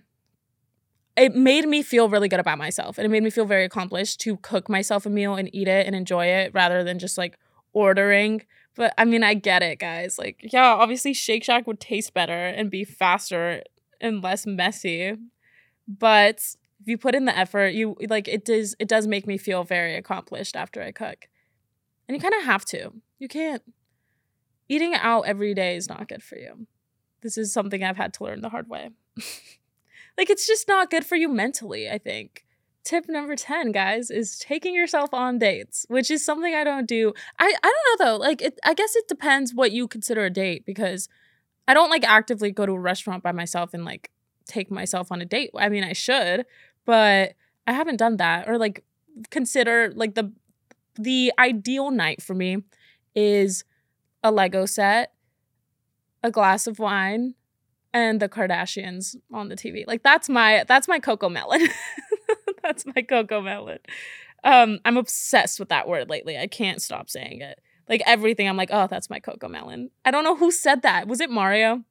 it 1.15 1.35
made 1.35 1.67
me 1.67 1.81
feel 1.81 2.09
really 2.09 2.27
good 2.27 2.39
about 2.39 2.57
myself 2.57 2.97
and 2.97 3.05
it 3.05 3.09
made 3.09 3.23
me 3.23 3.29
feel 3.29 3.45
very 3.45 3.65
accomplished 3.65 4.19
to 4.21 4.37
cook 4.37 4.69
myself 4.69 5.05
a 5.05 5.09
meal 5.09 5.35
and 5.35 5.53
eat 5.53 5.67
it 5.67 5.85
and 5.85 5.95
enjoy 5.95 6.25
it 6.25 6.51
rather 6.53 6.83
than 6.83 6.99
just 6.99 7.17
like 7.17 7.37
ordering. 7.73 8.43
But 8.75 8.93
I 8.97 9.05
mean, 9.05 9.23
I 9.23 9.33
get 9.33 9.61
it, 9.61 9.79
guys. 9.79 10.17
Like, 10.17 10.39
yeah, 10.53 10.73
obviously 10.73 11.13
Shake 11.13 11.43
Shack 11.43 11.65
would 11.65 11.79
taste 11.79 12.13
better 12.13 12.47
and 12.47 12.69
be 12.69 12.83
faster 12.83 13.63
and 13.99 14.21
less 14.21 14.45
messy. 14.45 15.15
But 15.87 16.37
if 16.81 16.87
you 16.87 16.97
put 16.97 17.15
in 17.15 17.25
the 17.25 17.37
effort, 17.37 17.73
you 17.73 17.95
like 18.09 18.27
it 18.27 18.45
does 18.45 18.75
it 18.79 18.87
does 18.87 19.07
make 19.07 19.25
me 19.25 19.37
feel 19.37 19.63
very 19.63 19.95
accomplished 19.95 20.55
after 20.55 20.81
I 20.81 20.91
cook. 20.91 21.27
And 22.09 22.15
you 22.15 22.21
kind 22.21 22.33
of 22.33 22.43
have 22.43 22.65
to. 22.65 22.91
You 23.19 23.27
can't. 23.27 23.61
Eating 24.67 24.95
out 24.95 25.27
every 25.27 25.53
day 25.53 25.75
is 25.75 25.87
not 25.87 26.07
good 26.07 26.23
for 26.23 26.37
you. 26.37 26.65
This 27.21 27.37
is 27.37 27.53
something 27.53 27.83
I've 27.83 27.97
had 27.97 28.15
to 28.15 28.23
learn 28.23 28.41
the 28.41 28.49
hard 28.49 28.67
way. 28.67 28.89
like, 30.17 30.31
it's 30.31 30.47
just 30.47 30.67
not 30.67 30.89
good 30.89 31.05
for 31.05 31.15
you 31.15 31.29
mentally, 31.29 31.87
I 31.87 31.99
think. 31.99 32.45
Tip 32.83 33.05
number 33.07 33.35
10, 33.35 33.71
guys, 33.71 34.09
is 34.09 34.39
taking 34.39 34.73
yourself 34.73 35.13
on 35.13 35.37
dates, 35.37 35.85
which 35.87 36.09
is 36.09 36.25
something 36.25 36.55
I 36.55 36.63
don't 36.63 36.87
do. 36.87 37.13
I, 37.37 37.53
I 37.63 37.71
don't 37.71 37.99
know 37.99 38.05
though. 38.05 38.17
Like, 38.17 38.41
it, 38.41 38.59
I 38.65 38.73
guess 38.73 38.95
it 38.95 39.07
depends 39.07 39.53
what 39.53 39.71
you 39.71 39.87
consider 39.87 40.25
a 40.25 40.31
date 40.31 40.65
because 40.65 41.09
I 41.67 41.75
don't 41.75 41.91
like 41.91 42.03
actively 42.03 42.49
go 42.49 42.65
to 42.65 42.71
a 42.71 42.79
restaurant 42.79 43.21
by 43.21 43.33
myself 43.33 43.75
and 43.75 43.85
like 43.85 44.09
take 44.47 44.71
myself 44.71 45.11
on 45.11 45.21
a 45.21 45.25
date. 45.25 45.51
I 45.55 45.69
mean, 45.69 45.83
I 45.83 45.93
should, 45.93 46.47
but 46.85 47.35
I 47.67 47.73
haven't 47.73 47.97
done 47.97 48.17
that 48.17 48.49
or 48.49 48.57
like 48.57 48.83
consider 49.29 49.91
like 49.93 50.15
the 50.15 50.31
the 50.99 51.31
ideal 51.39 51.91
night 51.91 52.21
for 52.21 52.35
me 52.35 52.63
is 53.15 53.63
a 54.23 54.31
Lego 54.31 54.65
set, 54.65 55.13
a 56.21 56.29
glass 56.29 56.67
of 56.67 56.77
wine, 56.77 57.35
and 57.93 58.19
the 58.19 58.29
Kardashians 58.29 59.15
on 59.33 59.49
the 59.49 59.55
TV. 59.55 59.85
Like 59.87 60.03
that's 60.03 60.29
my 60.29 60.65
that's 60.67 60.87
my 60.87 60.99
CoComelon. 60.99 61.67
that's 62.63 62.85
my 62.85 63.01
CoComelon. 63.01 63.79
Um, 64.43 64.79
I'm 64.85 64.97
obsessed 64.97 65.59
with 65.59 65.69
that 65.69 65.87
word 65.87 66.09
lately. 66.09 66.37
I 66.37 66.47
can't 66.47 66.81
stop 66.81 67.09
saying 67.09 67.41
it. 67.41 67.59
Like 67.87 68.01
everything, 68.05 68.47
I'm 68.47 68.57
like, 68.57 68.69
oh, 68.71 68.87
that's 68.87 69.09
my 69.09 69.19
CoComelon. 69.19 69.89
I 70.05 70.11
don't 70.11 70.23
know 70.23 70.35
who 70.35 70.51
said 70.51 70.83
that. 70.83 71.07
Was 71.07 71.19
it 71.19 71.29
Mario? 71.29 71.83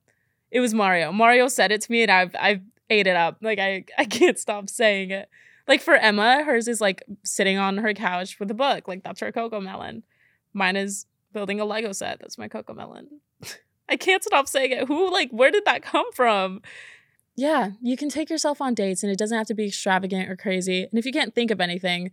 It 0.50 0.60
was 0.60 0.72
Mario. 0.72 1.12
Mario 1.12 1.48
said 1.48 1.72
it 1.72 1.80
to 1.82 1.92
me, 1.92 2.02
and 2.02 2.10
I've 2.10 2.36
I've 2.38 2.62
ate 2.90 3.06
it 3.06 3.16
up. 3.16 3.38
Like 3.40 3.58
I 3.58 3.84
I 3.96 4.04
can't 4.04 4.38
stop 4.38 4.68
saying 4.68 5.10
it. 5.10 5.28
Like 5.68 5.82
for 5.82 5.94
Emma, 5.94 6.42
hers 6.44 6.66
is 6.66 6.80
like 6.80 7.02
sitting 7.22 7.58
on 7.58 7.76
her 7.78 7.92
couch 7.92 8.40
with 8.40 8.50
a 8.50 8.54
book. 8.54 8.88
Like 8.88 9.04
that's 9.04 9.20
her 9.20 9.30
CoComelon. 9.30 10.02
Mine 10.54 10.76
is 10.76 11.06
building 11.32 11.60
a 11.60 11.64
Lego 11.64 11.92
set. 11.92 12.18
That's 12.20 12.38
my 12.38 12.48
CoComelon. 12.48 13.06
I 13.88 13.96
can't 13.96 14.24
stop 14.24 14.48
saying 14.48 14.72
it. 14.72 14.88
Who 14.88 15.12
like 15.12 15.30
where 15.30 15.50
did 15.50 15.66
that 15.66 15.82
come 15.82 16.10
from? 16.12 16.62
Yeah, 17.36 17.70
you 17.80 17.96
can 17.96 18.08
take 18.08 18.30
yourself 18.30 18.60
on 18.60 18.74
dates 18.74 19.04
and 19.04 19.12
it 19.12 19.18
doesn't 19.18 19.36
have 19.36 19.46
to 19.46 19.54
be 19.54 19.66
extravagant 19.66 20.28
or 20.28 20.36
crazy. 20.36 20.82
And 20.82 20.98
if 20.98 21.06
you 21.06 21.12
can't 21.12 21.34
think 21.34 21.52
of 21.52 21.60
anything, 21.60 22.10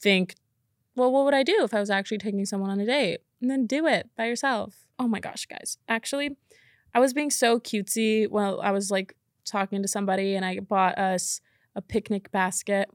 think, 0.00 0.34
well, 0.96 1.12
what 1.12 1.24
would 1.24 1.34
I 1.34 1.44
do 1.44 1.60
if 1.62 1.72
I 1.72 1.78
was 1.78 1.90
actually 1.90 2.18
taking 2.18 2.44
someone 2.44 2.70
on 2.70 2.80
a 2.80 2.86
date? 2.86 3.20
And 3.40 3.48
then 3.48 3.66
do 3.66 3.86
it 3.86 4.10
by 4.16 4.26
yourself. 4.26 4.86
Oh 4.98 5.06
my 5.06 5.20
gosh, 5.20 5.46
guys. 5.46 5.78
Actually, 5.88 6.36
I 6.94 6.98
was 6.98 7.12
being 7.12 7.30
so 7.30 7.60
cutesy 7.60 8.28
while 8.28 8.60
I 8.60 8.72
was 8.72 8.90
like 8.90 9.14
talking 9.44 9.82
to 9.82 9.88
somebody 9.88 10.34
and 10.34 10.44
I 10.44 10.58
bought 10.58 10.98
us 10.98 11.40
a 11.76 11.82
picnic 11.82 12.32
basket. 12.32 12.90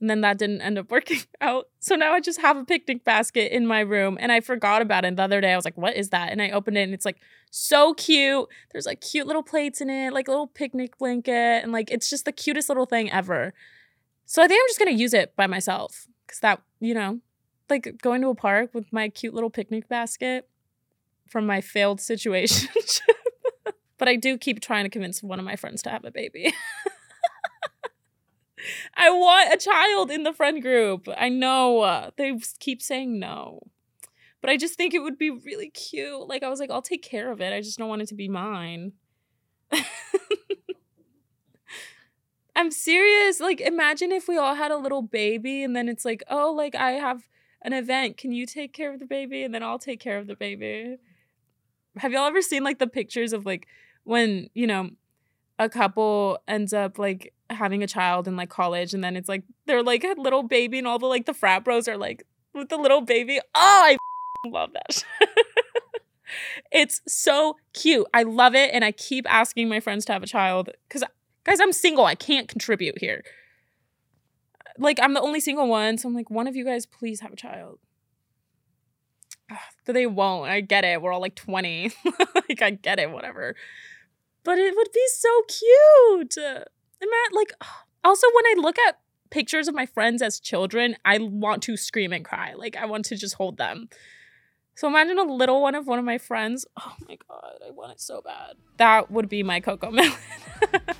And 0.00 0.08
then 0.08 0.22
that 0.22 0.38
didn't 0.38 0.62
end 0.62 0.78
up 0.78 0.90
working 0.90 1.20
out. 1.40 1.68
So 1.80 1.96
now 1.96 2.12
I 2.14 2.20
just 2.20 2.40
have 2.40 2.56
a 2.56 2.64
picnic 2.64 3.04
basket 3.04 3.54
in 3.54 3.66
my 3.66 3.80
room 3.80 4.16
and 4.20 4.32
I 4.32 4.40
forgot 4.40 4.80
about 4.80 5.04
it. 5.04 5.16
The 5.16 5.22
other 5.22 5.40
day 5.40 5.52
I 5.52 5.56
was 5.56 5.64
like, 5.64 5.76
what 5.76 5.96
is 5.96 6.10
that? 6.10 6.30
And 6.30 6.40
I 6.40 6.50
opened 6.50 6.78
it 6.78 6.82
and 6.82 6.94
it's 6.94 7.04
like 7.04 7.18
so 7.50 7.94
cute. 7.94 8.46
There's 8.72 8.86
like 8.86 9.00
cute 9.00 9.26
little 9.26 9.42
plates 9.42 9.80
in 9.80 9.90
it, 9.90 10.12
like 10.12 10.28
a 10.28 10.30
little 10.30 10.46
picnic 10.46 10.96
blanket. 10.98 11.62
And 11.62 11.72
like 11.72 11.90
it's 11.90 12.08
just 12.08 12.24
the 12.24 12.32
cutest 12.32 12.68
little 12.68 12.86
thing 12.86 13.10
ever. 13.10 13.52
So 14.26 14.42
I 14.42 14.48
think 14.48 14.62
I'm 14.62 14.68
just 14.68 14.78
going 14.78 14.94
to 14.94 15.00
use 15.00 15.12
it 15.12 15.34
by 15.36 15.46
myself 15.46 16.06
because 16.26 16.40
that, 16.40 16.62
you 16.80 16.94
know, 16.94 17.20
like 17.68 17.98
going 18.00 18.22
to 18.22 18.28
a 18.28 18.34
park 18.34 18.74
with 18.74 18.92
my 18.92 19.08
cute 19.08 19.34
little 19.34 19.50
picnic 19.50 19.88
basket 19.88 20.48
from 21.28 21.46
my 21.46 21.60
failed 21.60 22.00
situation. 22.00 22.68
but 23.98 24.08
I 24.08 24.16
do 24.16 24.36
keep 24.38 24.60
trying 24.60 24.84
to 24.84 24.90
convince 24.90 25.22
one 25.22 25.38
of 25.38 25.44
my 25.44 25.56
friends 25.56 25.82
to 25.82 25.90
have 25.90 26.04
a 26.04 26.10
baby. 26.10 26.52
I 28.94 29.10
want 29.10 29.54
a 29.54 29.56
child 29.56 30.10
in 30.10 30.22
the 30.22 30.32
friend 30.32 30.62
group. 30.62 31.08
I 31.16 31.28
know 31.28 31.80
uh, 31.80 32.10
they 32.16 32.38
keep 32.58 32.82
saying 32.82 33.18
no. 33.18 33.60
But 34.40 34.50
I 34.50 34.56
just 34.58 34.74
think 34.74 34.92
it 34.92 35.02
would 35.02 35.16
be 35.16 35.30
really 35.30 35.70
cute. 35.70 36.28
Like 36.28 36.42
I 36.42 36.50
was 36.50 36.60
like, 36.60 36.70
I'll 36.70 36.82
take 36.82 37.02
care 37.02 37.32
of 37.32 37.40
it. 37.40 37.52
I 37.52 37.60
just 37.60 37.78
don't 37.78 37.88
want 37.88 38.02
it 38.02 38.08
to 38.08 38.14
be 38.14 38.28
mine. 38.28 38.92
I'm 42.56 42.70
serious. 42.70 43.40
Like 43.40 43.60
imagine 43.60 44.12
if 44.12 44.28
we 44.28 44.36
all 44.36 44.54
had 44.54 44.70
a 44.70 44.76
little 44.76 45.02
baby 45.02 45.62
and 45.62 45.74
then 45.74 45.88
it's 45.88 46.04
like, 46.04 46.22
"Oh, 46.28 46.52
like 46.52 46.74
I 46.74 46.92
have 46.92 47.22
an 47.62 47.72
event. 47.72 48.16
Can 48.16 48.32
you 48.32 48.46
take 48.46 48.72
care 48.72 48.92
of 48.92 49.00
the 49.00 49.06
baby?" 49.06 49.42
and 49.42 49.54
then 49.54 49.62
I'll 49.62 49.78
take 49.78 50.00
care 50.00 50.18
of 50.18 50.26
the 50.26 50.36
baby. 50.36 50.98
Have 51.96 52.12
y'all 52.12 52.26
ever 52.26 52.42
seen 52.42 52.62
like 52.64 52.78
the 52.78 52.86
pictures 52.86 53.32
of 53.32 53.46
like 53.46 53.66
when, 54.04 54.50
you 54.54 54.66
know, 54.66 54.90
a 55.58 55.68
couple 55.68 56.38
ends 56.48 56.72
up 56.72 56.98
like 56.98 57.33
having 57.50 57.82
a 57.82 57.86
child 57.86 58.26
in 58.26 58.36
like 58.36 58.48
college 58.48 58.94
and 58.94 59.04
then 59.04 59.16
it's 59.16 59.28
like 59.28 59.42
they're 59.66 59.82
like 59.82 60.02
a 60.04 60.14
little 60.18 60.42
baby 60.42 60.78
and 60.78 60.86
all 60.86 60.98
the 60.98 61.06
like 61.06 61.26
the 61.26 61.34
frat 61.34 61.64
bros 61.64 61.86
are 61.86 61.96
like 61.96 62.26
with 62.54 62.68
the 62.68 62.76
little 62.76 63.00
baby. 63.00 63.38
Oh, 63.38 63.40
I 63.54 63.96
love 64.48 64.70
that. 64.72 65.04
it's 66.72 67.00
so 67.06 67.56
cute. 67.72 68.06
I 68.14 68.22
love 68.22 68.54
it 68.54 68.70
and 68.72 68.84
I 68.84 68.92
keep 68.92 69.30
asking 69.30 69.68
my 69.68 69.80
friends 69.80 70.04
to 70.06 70.12
have 70.12 70.22
a 70.22 70.26
child 70.26 70.70
cuz 70.88 71.02
Guys, 71.44 71.60
I'm 71.60 71.72
single. 71.72 72.06
I 72.06 72.14
can't 72.14 72.48
contribute 72.48 72.98
here. 72.98 73.22
Like, 74.78 74.98
I'm 75.00 75.14
the 75.14 75.20
only 75.20 75.40
single 75.40 75.68
one. 75.68 75.98
So 75.98 76.08
I'm 76.08 76.14
like, 76.14 76.30
one 76.30 76.46
of 76.46 76.56
you 76.56 76.64
guys, 76.64 76.86
please 76.86 77.20
have 77.20 77.32
a 77.32 77.36
child. 77.36 77.78
But 79.84 79.92
they 79.92 80.06
won't. 80.06 80.50
I 80.50 80.62
get 80.62 80.84
it. 80.84 81.02
We're 81.02 81.12
all 81.12 81.20
like 81.20 81.36
20. 81.36 81.92
like, 82.48 82.62
I 82.62 82.70
get 82.70 82.98
it, 82.98 83.10
whatever. 83.10 83.54
But 84.42 84.58
it 84.58 84.74
would 84.74 84.88
be 84.92 85.06
so 85.08 85.42
cute. 85.42 86.38
Imagine, 87.00 87.34
like, 87.34 87.52
also 88.04 88.26
when 88.34 88.46
I 88.46 88.54
look 88.60 88.78
at 88.78 88.98
pictures 89.30 89.68
of 89.68 89.74
my 89.74 89.86
friends 89.86 90.22
as 90.22 90.38
children, 90.38 90.96
I 91.04 91.18
want 91.18 91.62
to 91.64 91.76
scream 91.76 92.12
and 92.12 92.24
cry. 92.24 92.54
Like, 92.54 92.76
I 92.76 92.86
want 92.86 93.04
to 93.06 93.16
just 93.16 93.34
hold 93.34 93.56
them. 93.56 93.88
So 94.76 94.88
imagine 94.88 95.18
a 95.18 95.22
little 95.22 95.62
one 95.62 95.74
of 95.74 95.86
one 95.86 95.98
of 95.98 96.04
my 96.04 96.18
friends. 96.18 96.66
Oh 96.78 96.94
my 97.08 97.16
god, 97.28 97.58
I 97.66 97.70
want 97.70 97.92
it 97.92 98.00
so 98.00 98.20
bad. 98.20 98.56
That 98.76 99.10
would 99.10 99.28
be 99.28 99.42
my 99.42 99.60
CoComelon. 99.60 100.14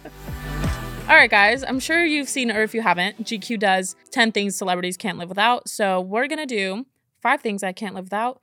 All 1.09 1.15
right, 1.15 1.31
guys, 1.31 1.63
I'm 1.63 1.81
sure 1.81 2.05
you've 2.05 2.29
seen, 2.29 2.51
or 2.51 2.63
if 2.63 2.75
you 2.75 2.81
haven't, 2.81 3.25
GQ 3.25 3.59
does 3.59 3.95
10 4.11 4.33
things 4.33 4.57
celebrities 4.57 4.97
can't 4.97 5.19
live 5.19 5.29
without. 5.29 5.69
So 5.69 6.01
we're 6.01 6.27
going 6.29 6.39
to 6.39 6.47
do 6.47 6.87
five 7.21 7.43
things 7.43 7.63
I 7.63 7.73
can't 7.73 7.95
live 7.95 8.05
without 8.05 8.41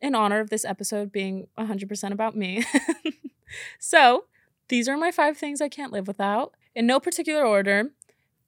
in 0.00 0.14
honor 0.14 0.40
of 0.40 0.48
this 0.48 0.64
episode 0.64 1.12
being 1.12 1.48
100% 1.58 2.12
about 2.12 2.34
me. 2.36 2.64
so 3.78 4.24
these 4.68 4.88
are 4.88 4.96
my 4.96 5.10
five 5.10 5.36
things 5.36 5.60
I 5.60 5.68
can't 5.68 5.92
live 5.92 6.08
without 6.08 6.54
in 6.74 6.86
no 6.86 7.00
particular 7.00 7.44
order. 7.44 7.90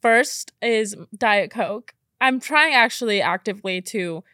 First 0.01 0.53
is 0.61 0.97
Diet 1.17 1.51
Coke. 1.51 1.95
I'm 2.21 2.41
trying 2.41 2.75
actually 2.75 3.21
actively 3.21 3.81
to 3.83 4.25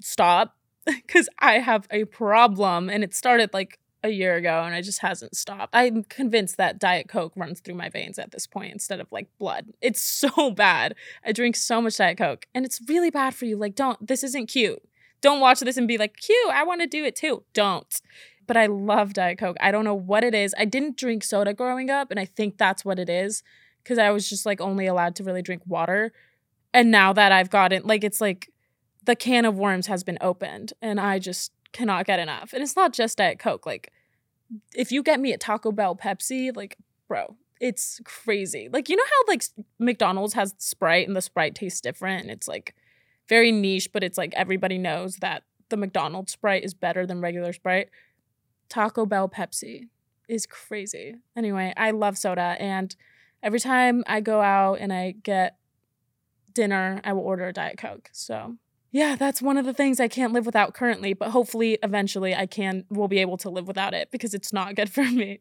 stop 0.00 0.56
because 0.86 1.28
I 1.38 1.58
have 1.58 1.86
a 1.90 2.04
problem 2.04 2.88
and 2.90 3.04
it 3.04 3.14
started 3.14 3.50
like 3.52 3.78
a 4.04 4.08
year 4.08 4.34
ago 4.36 4.62
and 4.64 4.74
it 4.74 4.82
just 4.82 5.00
hasn't 5.00 5.36
stopped. 5.36 5.74
I'm 5.74 6.04
convinced 6.04 6.56
that 6.56 6.78
Diet 6.78 7.08
Coke 7.08 7.32
runs 7.36 7.60
through 7.60 7.74
my 7.74 7.88
veins 7.88 8.18
at 8.18 8.32
this 8.32 8.46
point 8.46 8.72
instead 8.72 9.00
of 9.00 9.10
like 9.12 9.28
blood. 9.38 9.66
It's 9.80 10.02
so 10.02 10.50
bad. 10.50 10.94
I 11.24 11.32
drink 11.32 11.56
so 11.56 11.80
much 11.80 11.96
Diet 11.96 12.18
Coke 12.18 12.46
and 12.54 12.64
it's 12.64 12.80
really 12.88 13.10
bad 13.10 13.34
for 13.34 13.44
you. 13.44 13.56
Like, 13.56 13.74
don't, 13.74 14.04
this 14.06 14.24
isn't 14.24 14.46
cute. 14.46 14.82
Don't 15.20 15.40
watch 15.40 15.60
this 15.60 15.76
and 15.76 15.86
be 15.86 15.98
like, 15.98 16.16
cute, 16.16 16.50
I 16.52 16.64
want 16.64 16.80
to 16.80 16.86
do 16.88 17.04
it 17.04 17.14
too. 17.14 17.44
Don't. 17.52 18.00
But 18.46 18.56
I 18.56 18.66
love 18.66 19.12
Diet 19.14 19.38
Coke. 19.38 19.56
I 19.60 19.70
don't 19.70 19.84
know 19.84 19.94
what 19.94 20.24
it 20.24 20.34
is. 20.34 20.54
I 20.58 20.64
didn't 20.64 20.96
drink 20.96 21.22
soda 21.24 21.54
growing 21.54 21.90
up 21.90 22.10
and 22.10 22.18
I 22.18 22.24
think 22.24 22.58
that's 22.58 22.84
what 22.84 22.98
it 22.98 23.08
is 23.08 23.42
because 23.82 23.98
I 23.98 24.10
was 24.10 24.28
just 24.28 24.46
like 24.46 24.60
only 24.60 24.86
allowed 24.86 25.16
to 25.16 25.24
really 25.24 25.42
drink 25.42 25.62
water. 25.66 26.12
And 26.74 26.90
now 26.90 27.12
that 27.12 27.32
I've 27.32 27.50
gotten, 27.50 27.82
like, 27.84 28.02
it's 28.04 28.20
like 28.20 28.50
the 29.04 29.16
can 29.16 29.44
of 29.44 29.56
worms 29.56 29.86
has 29.88 30.02
been 30.02 30.18
opened 30.20 30.72
and 30.80 30.98
I 30.98 31.18
just 31.18 31.52
cannot 31.72 32.06
get 32.06 32.18
enough. 32.18 32.52
And 32.52 32.62
it's 32.62 32.76
not 32.76 32.92
just 32.92 33.18
Diet 33.18 33.38
Coke. 33.38 33.66
Like, 33.66 33.92
if 34.74 34.92
you 34.92 35.02
get 35.02 35.20
me 35.20 35.32
a 35.32 35.38
Taco 35.38 35.72
Bell 35.72 35.96
Pepsi, 35.96 36.54
like, 36.54 36.76
bro, 37.08 37.36
it's 37.60 38.00
crazy. 38.04 38.68
Like, 38.72 38.88
you 38.88 38.96
know 38.96 39.04
how 39.04 39.32
like 39.32 39.44
McDonald's 39.78 40.34
has 40.34 40.54
Sprite 40.58 41.06
and 41.06 41.16
the 41.16 41.22
Sprite 41.22 41.54
tastes 41.54 41.80
different 41.80 42.22
and 42.22 42.30
it's 42.30 42.48
like 42.48 42.74
very 43.28 43.52
niche, 43.52 43.90
but 43.92 44.02
it's 44.02 44.18
like 44.18 44.34
everybody 44.34 44.78
knows 44.78 45.16
that 45.16 45.44
the 45.68 45.76
McDonald's 45.76 46.32
Sprite 46.32 46.64
is 46.64 46.74
better 46.74 47.06
than 47.06 47.20
regular 47.20 47.52
Sprite. 47.52 47.88
Taco 48.72 49.04
Bell 49.04 49.28
Pepsi 49.28 49.88
is 50.28 50.46
crazy. 50.46 51.16
Anyway, 51.36 51.74
I 51.76 51.90
love 51.90 52.16
soda 52.16 52.56
and 52.58 52.96
every 53.42 53.60
time 53.60 54.02
I 54.06 54.20
go 54.20 54.40
out 54.40 54.76
and 54.76 54.90
I 54.90 55.10
get 55.22 55.58
dinner, 56.54 56.98
I 57.04 57.12
will 57.12 57.20
order 57.20 57.46
a 57.46 57.52
Diet 57.52 57.76
Coke. 57.76 58.08
So 58.12 58.56
yeah, 58.90 59.14
that's 59.14 59.42
one 59.42 59.58
of 59.58 59.66
the 59.66 59.74
things 59.74 60.00
I 60.00 60.08
can't 60.08 60.32
live 60.32 60.46
without 60.46 60.72
currently, 60.72 61.12
but 61.12 61.32
hopefully 61.32 61.78
eventually 61.82 62.34
I 62.34 62.46
can 62.46 62.86
will 62.88 63.08
be 63.08 63.18
able 63.18 63.36
to 63.38 63.50
live 63.50 63.68
without 63.68 63.92
it 63.92 64.10
because 64.10 64.32
it's 64.32 64.54
not 64.54 64.74
good 64.74 64.90
for 64.96 65.04
me. 65.04 65.40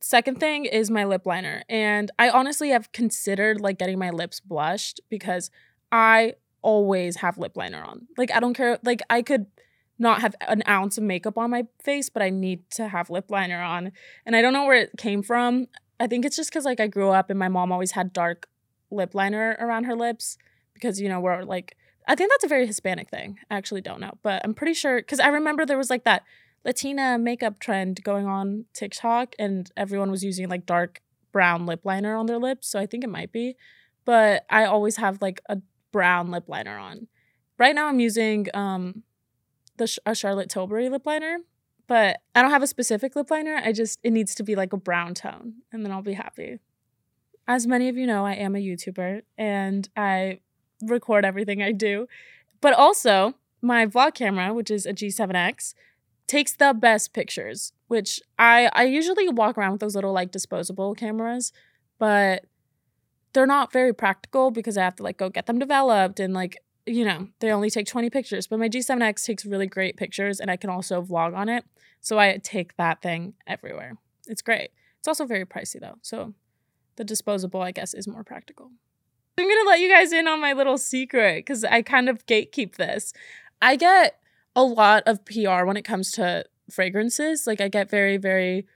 Second 0.00 0.40
thing 0.40 0.64
is 0.64 0.90
my 0.90 1.04
lip 1.04 1.24
liner. 1.24 1.62
And 1.68 2.10
I 2.18 2.30
honestly 2.30 2.70
have 2.70 2.90
considered 2.90 3.60
like 3.60 3.78
getting 3.78 3.98
my 4.00 4.10
lips 4.10 4.40
blushed 4.40 5.00
because 5.08 5.52
I 5.92 6.34
always 6.62 7.18
have 7.18 7.38
lip 7.38 7.56
liner 7.56 7.84
on. 7.84 8.08
Like 8.18 8.32
I 8.32 8.40
don't 8.40 8.54
care 8.54 8.80
like 8.82 9.02
I 9.08 9.22
could 9.22 9.46
not 9.98 10.20
have 10.20 10.34
an 10.42 10.62
ounce 10.68 10.98
of 10.98 11.04
makeup 11.04 11.38
on 11.38 11.50
my 11.50 11.64
face, 11.82 12.08
but 12.10 12.22
I 12.22 12.30
need 12.30 12.68
to 12.72 12.88
have 12.88 13.10
lip 13.10 13.30
liner 13.30 13.60
on. 13.60 13.92
And 14.24 14.36
I 14.36 14.42
don't 14.42 14.52
know 14.52 14.64
where 14.64 14.76
it 14.76 14.90
came 14.98 15.22
from. 15.22 15.66
I 15.98 16.06
think 16.06 16.24
it's 16.24 16.36
just 16.36 16.52
cuz 16.52 16.64
like 16.64 16.80
I 16.80 16.86
grew 16.86 17.10
up 17.10 17.30
and 17.30 17.38
my 17.38 17.48
mom 17.48 17.72
always 17.72 17.92
had 17.92 18.12
dark 18.12 18.48
lip 18.90 19.14
liner 19.14 19.56
around 19.58 19.84
her 19.84 19.96
lips 19.96 20.36
because 20.74 21.00
you 21.00 21.08
know 21.08 21.20
we're 21.20 21.42
like 21.42 21.76
I 22.08 22.14
think 22.14 22.30
that's 22.30 22.44
a 22.44 22.48
very 22.48 22.66
Hispanic 22.66 23.10
thing. 23.10 23.38
I 23.50 23.56
actually 23.56 23.80
don't 23.80 24.00
know, 24.00 24.12
but 24.22 24.40
I'm 24.44 24.54
pretty 24.54 24.74
sure 24.74 24.98
because 24.98 25.18
I 25.18 25.28
remember 25.28 25.66
there 25.66 25.78
was 25.78 25.90
like 25.90 26.04
that 26.04 26.22
Latina 26.64 27.18
makeup 27.18 27.58
trend 27.58 28.02
going 28.04 28.26
on 28.26 28.66
TikTok, 28.72 29.34
and 29.38 29.70
everyone 29.76 30.10
was 30.10 30.22
using 30.22 30.48
like 30.48 30.66
dark 30.66 31.00
brown 31.32 31.66
lip 31.66 31.80
liner 31.84 32.16
on 32.16 32.26
their 32.26 32.38
lips. 32.38 32.68
So 32.68 32.78
I 32.78 32.86
think 32.86 33.04
it 33.04 33.10
might 33.10 33.32
be, 33.32 33.56
but 34.04 34.44
I 34.50 34.64
always 34.64 34.96
have 34.96 35.20
like 35.20 35.40
a 35.48 35.58
brown 35.92 36.30
lip 36.30 36.44
liner 36.48 36.78
on. 36.78 37.08
Right 37.58 37.74
now, 37.74 37.88
I'm 37.88 38.00
using 38.00 38.46
um 38.54 39.02
the 39.78 39.98
a 40.06 40.14
Charlotte 40.14 40.50
Tilbury 40.50 40.88
lip 40.88 41.06
liner, 41.06 41.38
but 41.86 42.20
I 42.34 42.42
don't 42.42 42.50
have 42.50 42.62
a 42.62 42.66
specific 42.66 43.16
lip 43.16 43.30
liner. 43.30 43.60
I 43.64 43.72
just 43.72 43.98
it 44.02 44.10
needs 44.10 44.34
to 44.36 44.42
be 44.42 44.56
like 44.56 44.72
a 44.72 44.76
brown 44.76 45.14
tone, 45.14 45.54
and 45.72 45.84
then 45.84 45.92
I'll 45.92 46.02
be 46.02 46.14
happy. 46.14 46.58
As 47.48 47.66
many 47.66 47.88
of 47.88 47.96
you 47.96 48.06
know, 48.06 48.26
I 48.26 48.32
am 48.32 48.56
a 48.56 48.58
YouTuber, 48.58 49.22
and 49.38 49.88
I 49.96 50.40
record 50.82 51.24
everything 51.24 51.62
I 51.62 51.72
do. 51.72 52.08
But 52.60 52.74
also, 52.74 53.34
my 53.62 53.86
vlog 53.86 54.14
camera, 54.14 54.52
which 54.52 54.70
is 54.70 54.86
a 54.86 54.92
G7X, 54.92 55.74
takes 56.26 56.56
the 56.56 56.74
best 56.74 57.12
pictures, 57.12 57.72
which 57.88 58.20
I 58.38 58.70
I 58.72 58.84
usually 58.84 59.28
walk 59.28 59.56
around 59.56 59.72
with 59.72 59.80
those 59.80 59.94
little 59.94 60.12
like 60.12 60.32
disposable 60.32 60.94
cameras, 60.94 61.52
but 61.98 62.44
they're 63.32 63.46
not 63.46 63.72
very 63.72 63.92
practical 63.92 64.50
because 64.50 64.78
I 64.78 64.82
have 64.82 64.96
to 64.96 65.02
like 65.02 65.18
go 65.18 65.28
get 65.28 65.46
them 65.46 65.58
developed 65.58 66.20
and 66.20 66.32
like 66.32 66.56
you 66.86 67.04
know, 67.04 67.28
they 67.40 67.50
only 67.50 67.70
take 67.70 67.86
20 67.86 68.10
pictures, 68.10 68.46
but 68.46 68.58
my 68.58 68.68
G7X 68.68 69.24
takes 69.24 69.44
really 69.44 69.66
great 69.66 69.96
pictures 69.96 70.40
and 70.40 70.50
I 70.50 70.56
can 70.56 70.70
also 70.70 71.02
vlog 71.02 71.36
on 71.36 71.48
it. 71.48 71.64
So 72.00 72.18
I 72.18 72.38
take 72.38 72.76
that 72.76 73.02
thing 73.02 73.34
everywhere. 73.46 73.96
It's 74.26 74.42
great. 74.42 74.70
It's 74.98 75.08
also 75.08 75.26
very 75.26 75.44
pricey 75.44 75.80
though. 75.80 75.98
So 76.02 76.34
the 76.96 77.04
disposable, 77.04 77.62
I 77.62 77.72
guess, 77.72 77.94
is 77.94 78.06
more 78.08 78.24
practical. 78.24 78.70
I'm 79.38 79.48
gonna 79.48 79.68
let 79.68 79.80
you 79.80 79.90
guys 79.90 80.12
in 80.12 80.28
on 80.28 80.40
my 80.40 80.52
little 80.52 80.78
secret 80.78 81.44
because 81.44 81.64
I 81.64 81.82
kind 81.82 82.08
of 82.08 82.24
gatekeep 82.26 82.76
this. 82.76 83.12
I 83.60 83.76
get 83.76 84.18
a 84.54 84.62
lot 84.62 85.02
of 85.06 85.24
PR 85.24 85.64
when 85.64 85.76
it 85.76 85.84
comes 85.84 86.10
to 86.12 86.44
fragrances. 86.70 87.46
Like 87.46 87.60
I 87.60 87.68
get 87.68 87.90
very, 87.90 88.16
very 88.16 88.66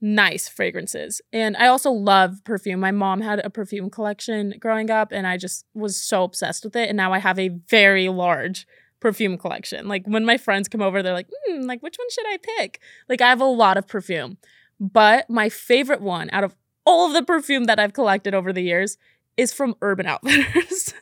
nice 0.00 0.48
fragrances. 0.48 1.20
And 1.32 1.56
I 1.56 1.68
also 1.68 1.90
love 1.90 2.44
perfume. 2.44 2.80
My 2.80 2.90
mom 2.90 3.20
had 3.20 3.44
a 3.44 3.50
perfume 3.50 3.90
collection 3.90 4.54
growing 4.60 4.90
up 4.90 5.12
and 5.12 5.26
I 5.26 5.36
just 5.36 5.64
was 5.74 5.96
so 5.96 6.24
obsessed 6.24 6.64
with 6.64 6.76
it. 6.76 6.88
And 6.88 6.96
now 6.96 7.12
I 7.12 7.18
have 7.18 7.38
a 7.38 7.48
very 7.48 8.08
large 8.08 8.66
perfume 9.00 9.38
collection. 9.38 9.88
Like 9.88 10.06
when 10.06 10.24
my 10.24 10.36
friends 10.36 10.68
come 10.68 10.82
over, 10.82 11.02
they're 11.02 11.12
like, 11.12 11.30
hmm, 11.46 11.62
like 11.62 11.82
which 11.82 11.96
one 11.96 12.10
should 12.10 12.26
I 12.26 12.38
pick? 12.58 12.80
Like 13.08 13.20
I 13.20 13.28
have 13.28 13.40
a 13.40 13.44
lot 13.44 13.76
of 13.76 13.86
perfume. 13.86 14.38
But 14.78 15.30
my 15.30 15.48
favorite 15.48 16.02
one 16.02 16.28
out 16.32 16.44
of 16.44 16.54
all 16.84 17.06
of 17.06 17.14
the 17.14 17.22
perfume 17.22 17.64
that 17.64 17.78
I've 17.78 17.92
collected 17.94 18.34
over 18.34 18.52
the 18.52 18.62
years 18.62 18.98
is 19.36 19.52
from 19.52 19.74
Urban 19.80 20.06
Outfitters. 20.06 20.94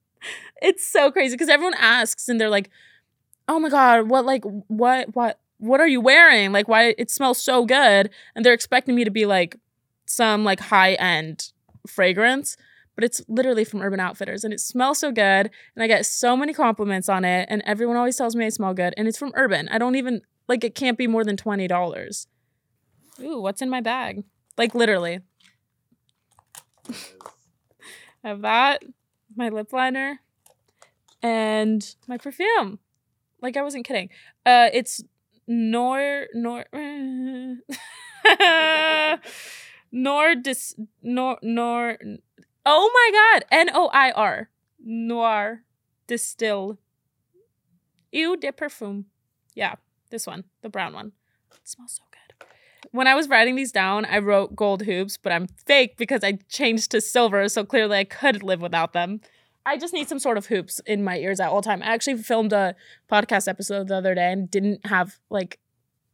it's 0.62 0.86
so 0.86 1.10
crazy 1.10 1.34
because 1.34 1.48
everyone 1.48 1.74
asks 1.78 2.28
and 2.28 2.40
they're 2.40 2.50
like, 2.50 2.70
"Oh 3.48 3.58
my 3.58 3.68
god, 3.68 4.08
what 4.08 4.24
like 4.24 4.44
what 4.68 5.14
what 5.14 5.38
what 5.62 5.80
are 5.80 5.88
you 5.88 6.00
wearing? 6.00 6.52
Like 6.52 6.68
why 6.68 6.94
it 6.98 7.10
smells 7.10 7.42
so 7.42 7.64
good?" 7.64 8.10
And 8.34 8.44
they're 8.44 8.52
expecting 8.52 8.94
me 8.94 9.04
to 9.04 9.10
be 9.10 9.26
like 9.26 9.56
some 10.04 10.44
like 10.44 10.60
high-end 10.60 11.52
fragrance, 11.86 12.56
but 12.94 13.04
it's 13.04 13.22
literally 13.28 13.64
from 13.64 13.80
Urban 13.80 14.00
Outfitters 14.00 14.44
and 14.44 14.52
it 14.52 14.60
smells 14.60 14.98
so 14.98 15.10
good 15.10 15.50
and 15.74 15.82
I 15.82 15.86
get 15.86 16.04
so 16.04 16.36
many 16.36 16.52
compliments 16.52 17.08
on 17.08 17.24
it 17.24 17.46
and 17.48 17.62
everyone 17.64 17.96
always 17.96 18.16
tells 18.16 18.36
me 18.36 18.44
I 18.44 18.50
smell 18.50 18.74
good 18.74 18.94
and 18.96 19.08
it's 19.08 19.18
from 19.18 19.32
Urban. 19.34 19.68
I 19.68 19.78
don't 19.78 19.96
even 19.96 20.20
like 20.48 20.64
it 20.64 20.74
can't 20.74 20.98
be 20.98 21.06
more 21.06 21.24
than 21.24 21.36
$20. 21.36 22.26
Ooh, 23.20 23.40
what's 23.40 23.62
in 23.62 23.70
my 23.70 23.80
bag? 23.80 24.24
Like 24.58 24.74
literally. 24.74 25.20
I 28.24 28.28
have 28.28 28.42
that, 28.42 28.82
my 29.34 29.48
lip 29.48 29.72
liner, 29.72 30.20
and 31.22 31.94
my 32.06 32.18
perfume. 32.18 32.78
Like 33.40 33.56
I 33.56 33.62
wasn't 33.62 33.84
kidding. 33.84 34.10
Uh, 34.46 34.68
it's 34.72 35.02
nor 35.52 36.26
nor 36.32 36.64
nor 39.92 40.34
dis 40.34 40.74
nor 41.02 41.38
nor. 41.42 41.98
Oh 42.64 42.90
my 42.94 43.10
god! 43.12 43.44
N 43.50 43.68
O 43.74 43.90
I 43.92 44.12
R 44.12 44.48
noir 44.84 45.64
distill. 46.06 46.78
Eau 48.14 48.36
de 48.36 48.52
perfume. 48.52 49.06
Yeah, 49.54 49.74
this 50.10 50.26
one, 50.26 50.44
the 50.62 50.68
brown 50.68 50.92
one. 50.92 51.12
It 51.54 51.68
smells 51.68 51.92
so 51.92 52.02
good. 52.10 52.46
when 52.90 53.06
I 53.06 53.14
was 53.14 53.28
writing 53.28 53.54
these 53.54 53.72
down, 53.72 54.04
I 54.04 54.18
wrote 54.18 54.56
gold 54.56 54.82
hoops, 54.82 55.16
but 55.16 55.32
I'm 55.32 55.46
fake 55.66 55.96
because 55.96 56.24
I 56.24 56.32
changed 56.48 56.90
to 56.90 57.00
silver, 57.00 57.48
so 57.48 57.64
clearly 57.64 57.98
I 57.98 58.04
could 58.04 58.42
live 58.42 58.60
without 58.60 58.92
them. 58.92 59.20
I 59.64 59.78
just 59.78 59.94
need 59.94 60.08
some 60.08 60.18
sort 60.18 60.38
of 60.38 60.46
hoops 60.46 60.80
in 60.86 61.04
my 61.04 61.18
ears 61.18 61.40
at 61.40 61.48
all 61.48 61.62
time. 61.62 61.82
I 61.82 61.86
actually 61.86 62.16
filmed 62.16 62.52
a 62.52 62.74
podcast 63.10 63.48
episode 63.48 63.88
the 63.88 63.96
other 63.96 64.14
day 64.14 64.32
and 64.32 64.50
didn't 64.50 64.86
have 64.86 65.18
like 65.30 65.58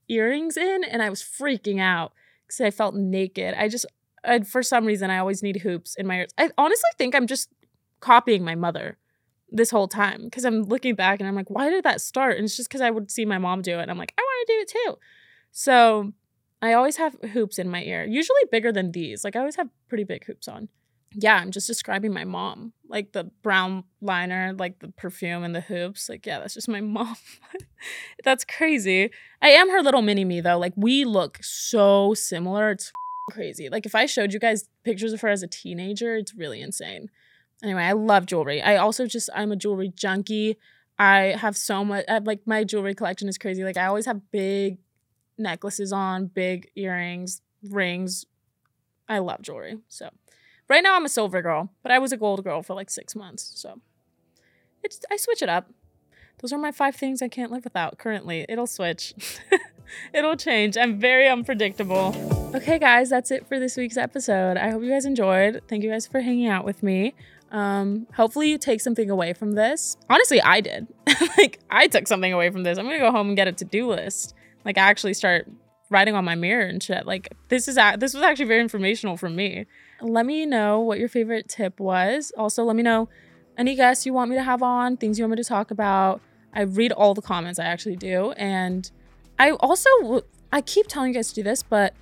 earrings 0.08 0.56
in, 0.56 0.84
and 0.84 1.02
I 1.02 1.10
was 1.10 1.22
freaking 1.22 1.80
out 1.80 2.12
because 2.46 2.60
I 2.60 2.70
felt 2.70 2.94
naked. 2.94 3.54
I 3.56 3.68
just 3.68 3.86
I, 4.24 4.40
for 4.40 4.62
some 4.62 4.84
reason, 4.84 5.10
I 5.10 5.18
always 5.18 5.42
need 5.42 5.58
hoops 5.58 5.94
in 5.96 6.06
my 6.06 6.18
ears. 6.18 6.30
I 6.36 6.50
honestly 6.58 6.90
think 6.98 7.14
I'm 7.14 7.26
just 7.26 7.50
copying 8.00 8.44
my 8.44 8.54
mother 8.54 8.98
this 9.50 9.70
whole 9.70 9.88
time 9.88 10.24
because 10.24 10.44
I'm 10.44 10.62
looking 10.64 10.94
back 10.94 11.20
and 11.20 11.28
I'm 11.28 11.34
like, 11.34 11.50
why 11.50 11.70
did 11.70 11.84
that 11.84 12.00
start? 12.00 12.36
And 12.36 12.44
it's 12.44 12.56
just 12.56 12.68
because 12.68 12.80
I 12.80 12.90
would 12.90 13.10
see 13.10 13.24
my 13.24 13.38
mom 13.38 13.62
do 13.62 13.78
it. 13.78 13.82
And 13.82 13.90
I'm 13.90 13.98
like, 13.98 14.14
I 14.18 14.22
want 14.22 14.46
to 14.46 14.52
do 14.52 14.60
it 14.60 14.68
too. 14.68 14.98
So 15.50 16.12
I 16.60 16.74
always 16.74 16.96
have 16.96 17.16
hoops 17.32 17.58
in 17.58 17.68
my 17.70 17.82
ear, 17.82 18.04
usually 18.04 18.42
bigger 18.50 18.72
than 18.72 18.92
these. 18.92 19.24
Like 19.24 19.36
I 19.36 19.40
always 19.40 19.56
have 19.56 19.68
pretty 19.88 20.04
big 20.04 20.24
hoops 20.24 20.48
on. 20.48 20.68
Yeah, 21.14 21.36
I'm 21.36 21.50
just 21.50 21.66
describing 21.66 22.12
my 22.12 22.24
mom. 22.24 22.72
Like 22.88 23.12
the 23.12 23.24
brown 23.42 23.84
liner, 24.00 24.54
like 24.58 24.80
the 24.80 24.88
perfume 24.88 25.42
and 25.42 25.54
the 25.54 25.60
hoops. 25.60 26.08
Like, 26.08 26.26
yeah, 26.26 26.38
that's 26.38 26.54
just 26.54 26.68
my 26.68 26.80
mom. 26.82 27.16
that's 28.24 28.44
crazy. 28.44 29.10
I 29.40 29.50
am 29.50 29.70
her 29.70 29.82
little 29.82 30.02
mini 30.02 30.24
me 30.24 30.40
though. 30.40 30.58
Like 30.58 30.74
we 30.76 31.04
look 31.04 31.38
so 31.42 32.14
similar. 32.14 32.70
It's 32.70 32.92
crazy. 33.30 33.68
Like 33.68 33.86
if 33.86 33.94
I 33.94 34.06
showed 34.06 34.32
you 34.32 34.38
guys 34.40 34.68
pictures 34.84 35.12
of 35.12 35.20
her 35.22 35.28
as 35.28 35.42
a 35.42 35.48
teenager, 35.48 36.16
it's 36.16 36.34
really 36.34 36.60
insane. 36.60 37.08
Anyway, 37.62 37.82
I 37.82 37.92
love 37.92 38.26
jewelry. 38.26 38.62
I 38.62 38.76
also 38.76 39.06
just 39.06 39.30
I'm 39.34 39.50
a 39.50 39.56
jewelry 39.56 39.92
junkie. 39.94 40.58
I 40.98 41.36
have 41.38 41.56
so 41.56 41.84
much 41.84 42.04
have, 42.08 42.26
like 42.26 42.40
my 42.46 42.64
jewelry 42.64 42.94
collection 42.94 43.28
is 43.28 43.38
crazy. 43.38 43.64
Like 43.64 43.76
I 43.76 43.86
always 43.86 44.06
have 44.06 44.30
big 44.30 44.78
necklaces 45.36 45.92
on, 45.92 46.26
big 46.26 46.70
earrings, 46.76 47.40
rings. 47.62 48.26
I 49.08 49.18
love 49.18 49.42
jewelry. 49.42 49.78
So 49.88 50.10
right 50.68 50.82
now 50.82 50.96
I'm 50.96 51.04
a 51.04 51.08
silver 51.08 51.42
girl, 51.42 51.70
but 51.82 51.92
I 51.92 51.98
was 51.98 52.12
a 52.12 52.16
gold 52.16 52.44
girl 52.44 52.62
for 52.62 52.74
like 52.74 52.90
six 52.90 53.14
months. 53.14 53.52
So 53.54 53.80
it's 54.82 55.00
I 55.10 55.16
switch 55.16 55.42
it 55.42 55.48
up. 55.48 55.70
Those 56.40 56.52
are 56.52 56.58
my 56.58 56.70
five 56.70 56.94
things 56.94 57.20
I 57.20 57.28
can't 57.28 57.50
live 57.50 57.64
without 57.64 57.98
currently. 57.98 58.46
It'll 58.48 58.66
switch. 58.66 59.14
It'll 60.12 60.36
change. 60.36 60.76
I'm 60.76 60.98
very 61.00 61.28
unpredictable. 61.28 62.14
Okay, 62.54 62.78
guys, 62.78 63.10
that's 63.10 63.30
it 63.30 63.46
for 63.48 63.58
this 63.58 63.76
week's 63.76 63.96
episode. 63.96 64.56
I 64.56 64.70
hope 64.70 64.82
you 64.82 64.90
guys 64.90 65.04
enjoyed. 65.04 65.62
Thank 65.68 65.82
you 65.82 65.90
guys 65.90 66.06
for 66.06 66.20
hanging 66.20 66.46
out 66.46 66.64
with 66.64 66.82
me. 66.82 67.14
Um, 67.50 68.06
hopefully 68.14 68.50
you 68.50 68.58
take 68.58 68.80
something 68.80 69.10
away 69.10 69.32
from 69.32 69.52
this. 69.52 69.96
Honestly, 70.08 70.40
I 70.42 70.60
did. 70.60 70.86
like 71.38 71.58
I 71.70 71.86
took 71.88 72.06
something 72.06 72.32
away 72.32 72.50
from 72.50 72.62
this. 72.62 72.78
I'm 72.78 72.84
gonna 72.84 72.98
go 72.98 73.10
home 73.10 73.28
and 73.28 73.36
get 73.36 73.48
a 73.48 73.52
to-do 73.52 73.88
list. 73.88 74.34
Like 74.64 74.78
I 74.78 74.82
actually 74.82 75.14
start 75.14 75.48
writing 75.90 76.14
on 76.14 76.24
my 76.24 76.34
mirror 76.34 76.66
and 76.66 76.82
shit. 76.82 77.06
Like 77.06 77.32
this 77.48 77.66
is 77.68 77.78
a- 77.78 77.96
this 77.98 78.14
was 78.14 78.22
actually 78.22 78.44
very 78.46 78.60
informational 78.60 79.16
for 79.16 79.30
me. 79.30 79.66
Let 80.00 80.26
me 80.26 80.46
know 80.46 80.80
what 80.80 80.98
your 80.98 81.08
favorite 81.08 81.48
tip 81.48 81.80
was. 81.80 82.32
Also, 82.36 82.64
let 82.64 82.76
me 82.76 82.82
know 82.82 83.08
any 83.56 83.74
guests 83.74 84.06
you 84.06 84.12
want 84.12 84.30
me 84.30 84.36
to 84.36 84.42
have 84.42 84.62
on, 84.62 84.96
things 84.96 85.18
you 85.18 85.24
want 85.24 85.32
me 85.32 85.42
to 85.42 85.48
talk 85.48 85.70
about. 85.70 86.20
I 86.54 86.62
read 86.62 86.92
all 86.92 87.14
the 87.14 87.22
comments. 87.22 87.58
I 87.58 87.64
actually 87.64 87.96
do, 87.96 88.32
and 88.32 88.90
I 89.38 89.50
also 89.52 90.22
I 90.52 90.60
keep 90.60 90.86
telling 90.86 91.12
you 91.12 91.14
guys 91.14 91.28
to 91.30 91.34
do 91.34 91.42
this, 91.42 91.62
but 91.62 91.94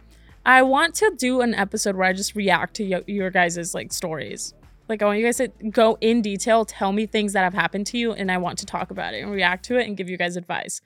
I 0.44 0.62
want 0.62 0.94
to 0.96 1.12
do 1.16 1.40
an 1.40 1.54
episode 1.54 1.96
where 1.96 2.06
I 2.06 2.12
just 2.12 2.36
react 2.36 2.74
to 2.74 2.88
y- 2.88 3.02
your 3.06 3.30
guys' 3.30 3.74
like 3.74 3.92
stories. 3.92 4.54
Like 4.88 5.02
I 5.02 5.06
want 5.06 5.18
you 5.18 5.24
guys 5.24 5.38
to 5.38 5.48
go 5.70 5.98
in 6.00 6.22
detail, 6.22 6.64
tell 6.64 6.92
me 6.92 7.06
things 7.06 7.32
that 7.32 7.42
have 7.42 7.54
happened 7.54 7.86
to 7.88 7.98
you, 7.98 8.12
and 8.12 8.30
I 8.30 8.38
want 8.38 8.58
to 8.58 8.66
talk 8.66 8.90
about 8.90 9.14
it 9.14 9.22
and 9.22 9.32
react 9.32 9.64
to 9.66 9.76
it 9.76 9.86
and 9.86 9.96
give 9.96 10.08
you 10.08 10.16
guys 10.16 10.36
advice 10.36 10.80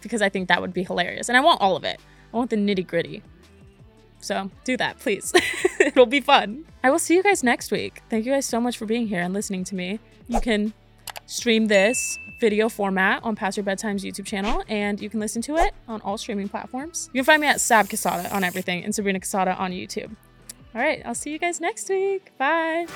because 0.00 0.20
I 0.20 0.28
think 0.28 0.48
that 0.48 0.60
would 0.60 0.72
be 0.72 0.82
hilarious. 0.82 1.28
And 1.28 1.38
I 1.38 1.40
want 1.40 1.60
all 1.60 1.76
of 1.76 1.84
it. 1.84 2.00
I 2.32 2.36
want 2.36 2.50
the 2.50 2.56
nitty 2.56 2.86
gritty. 2.86 3.22
So 4.24 4.50
do 4.64 4.76
that, 4.78 4.98
please. 4.98 5.32
It'll 5.80 6.06
be 6.06 6.20
fun. 6.20 6.64
I 6.82 6.90
will 6.90 6.98
see 6.98 7.14
you 7.14 7.22
guys 7.22 7.42
next 7.42 7.70
week. 7.70 8.02
Thank 8.10 8.26
you 8.26 8.32
guys 8.32 8.46
so 8.46 8.60
much 8.60 8.76
for 8.76 8.86
being 8.86 9.06
here 9.06 9.20
and 9.20 9.34
listening 9.34 9.64
to 9.64 9.74
me. 9.74 10.00
You 10.28 10.40
can 10.40 10.72
stream 11.26 11.66
this 11.66 12.18
video 12.40 12.68
format 12.68 13.22
on 13.22 13.36
Past 13.36 13.56
Your 13.56 13.64
Bedtime's 13.64 14.04
YouTube 14.04 14.26
channel, 14.26 14.62
and 14.68 15.00
you 15.00 15.08
can 15.08 15.20
listen 15.20 15.40
to 15.42 15.56
it 15.56 15.74
on 15.88 16.00
all 16.02 16.18
streaming 16.18 16.48
platforms. 16.48 17.08
You 17.12 17.18
can 17.18 17.24
find 17.24 17.40
me 17.40 17.46
at 17.46 17.60
Sab 17.60 17.88
Quesada 17.88 18.34
on 18.34 18.44
everything 18.44 18.84
and 18.84 18.94
Sabrina 18.94 19.20
Quesada 19.20 19.56
on 19.56 19.72
YouTube. 19.72 20.14
All 20.74 20.80
right, 20.80 21.02
I'll 21.04 21.14
see 21.14 21.30
you 21.30 21.38
guys 21.38 21.60
next 21.60 21.88
week. 21.88 22.36
Bye. 22.36 22.86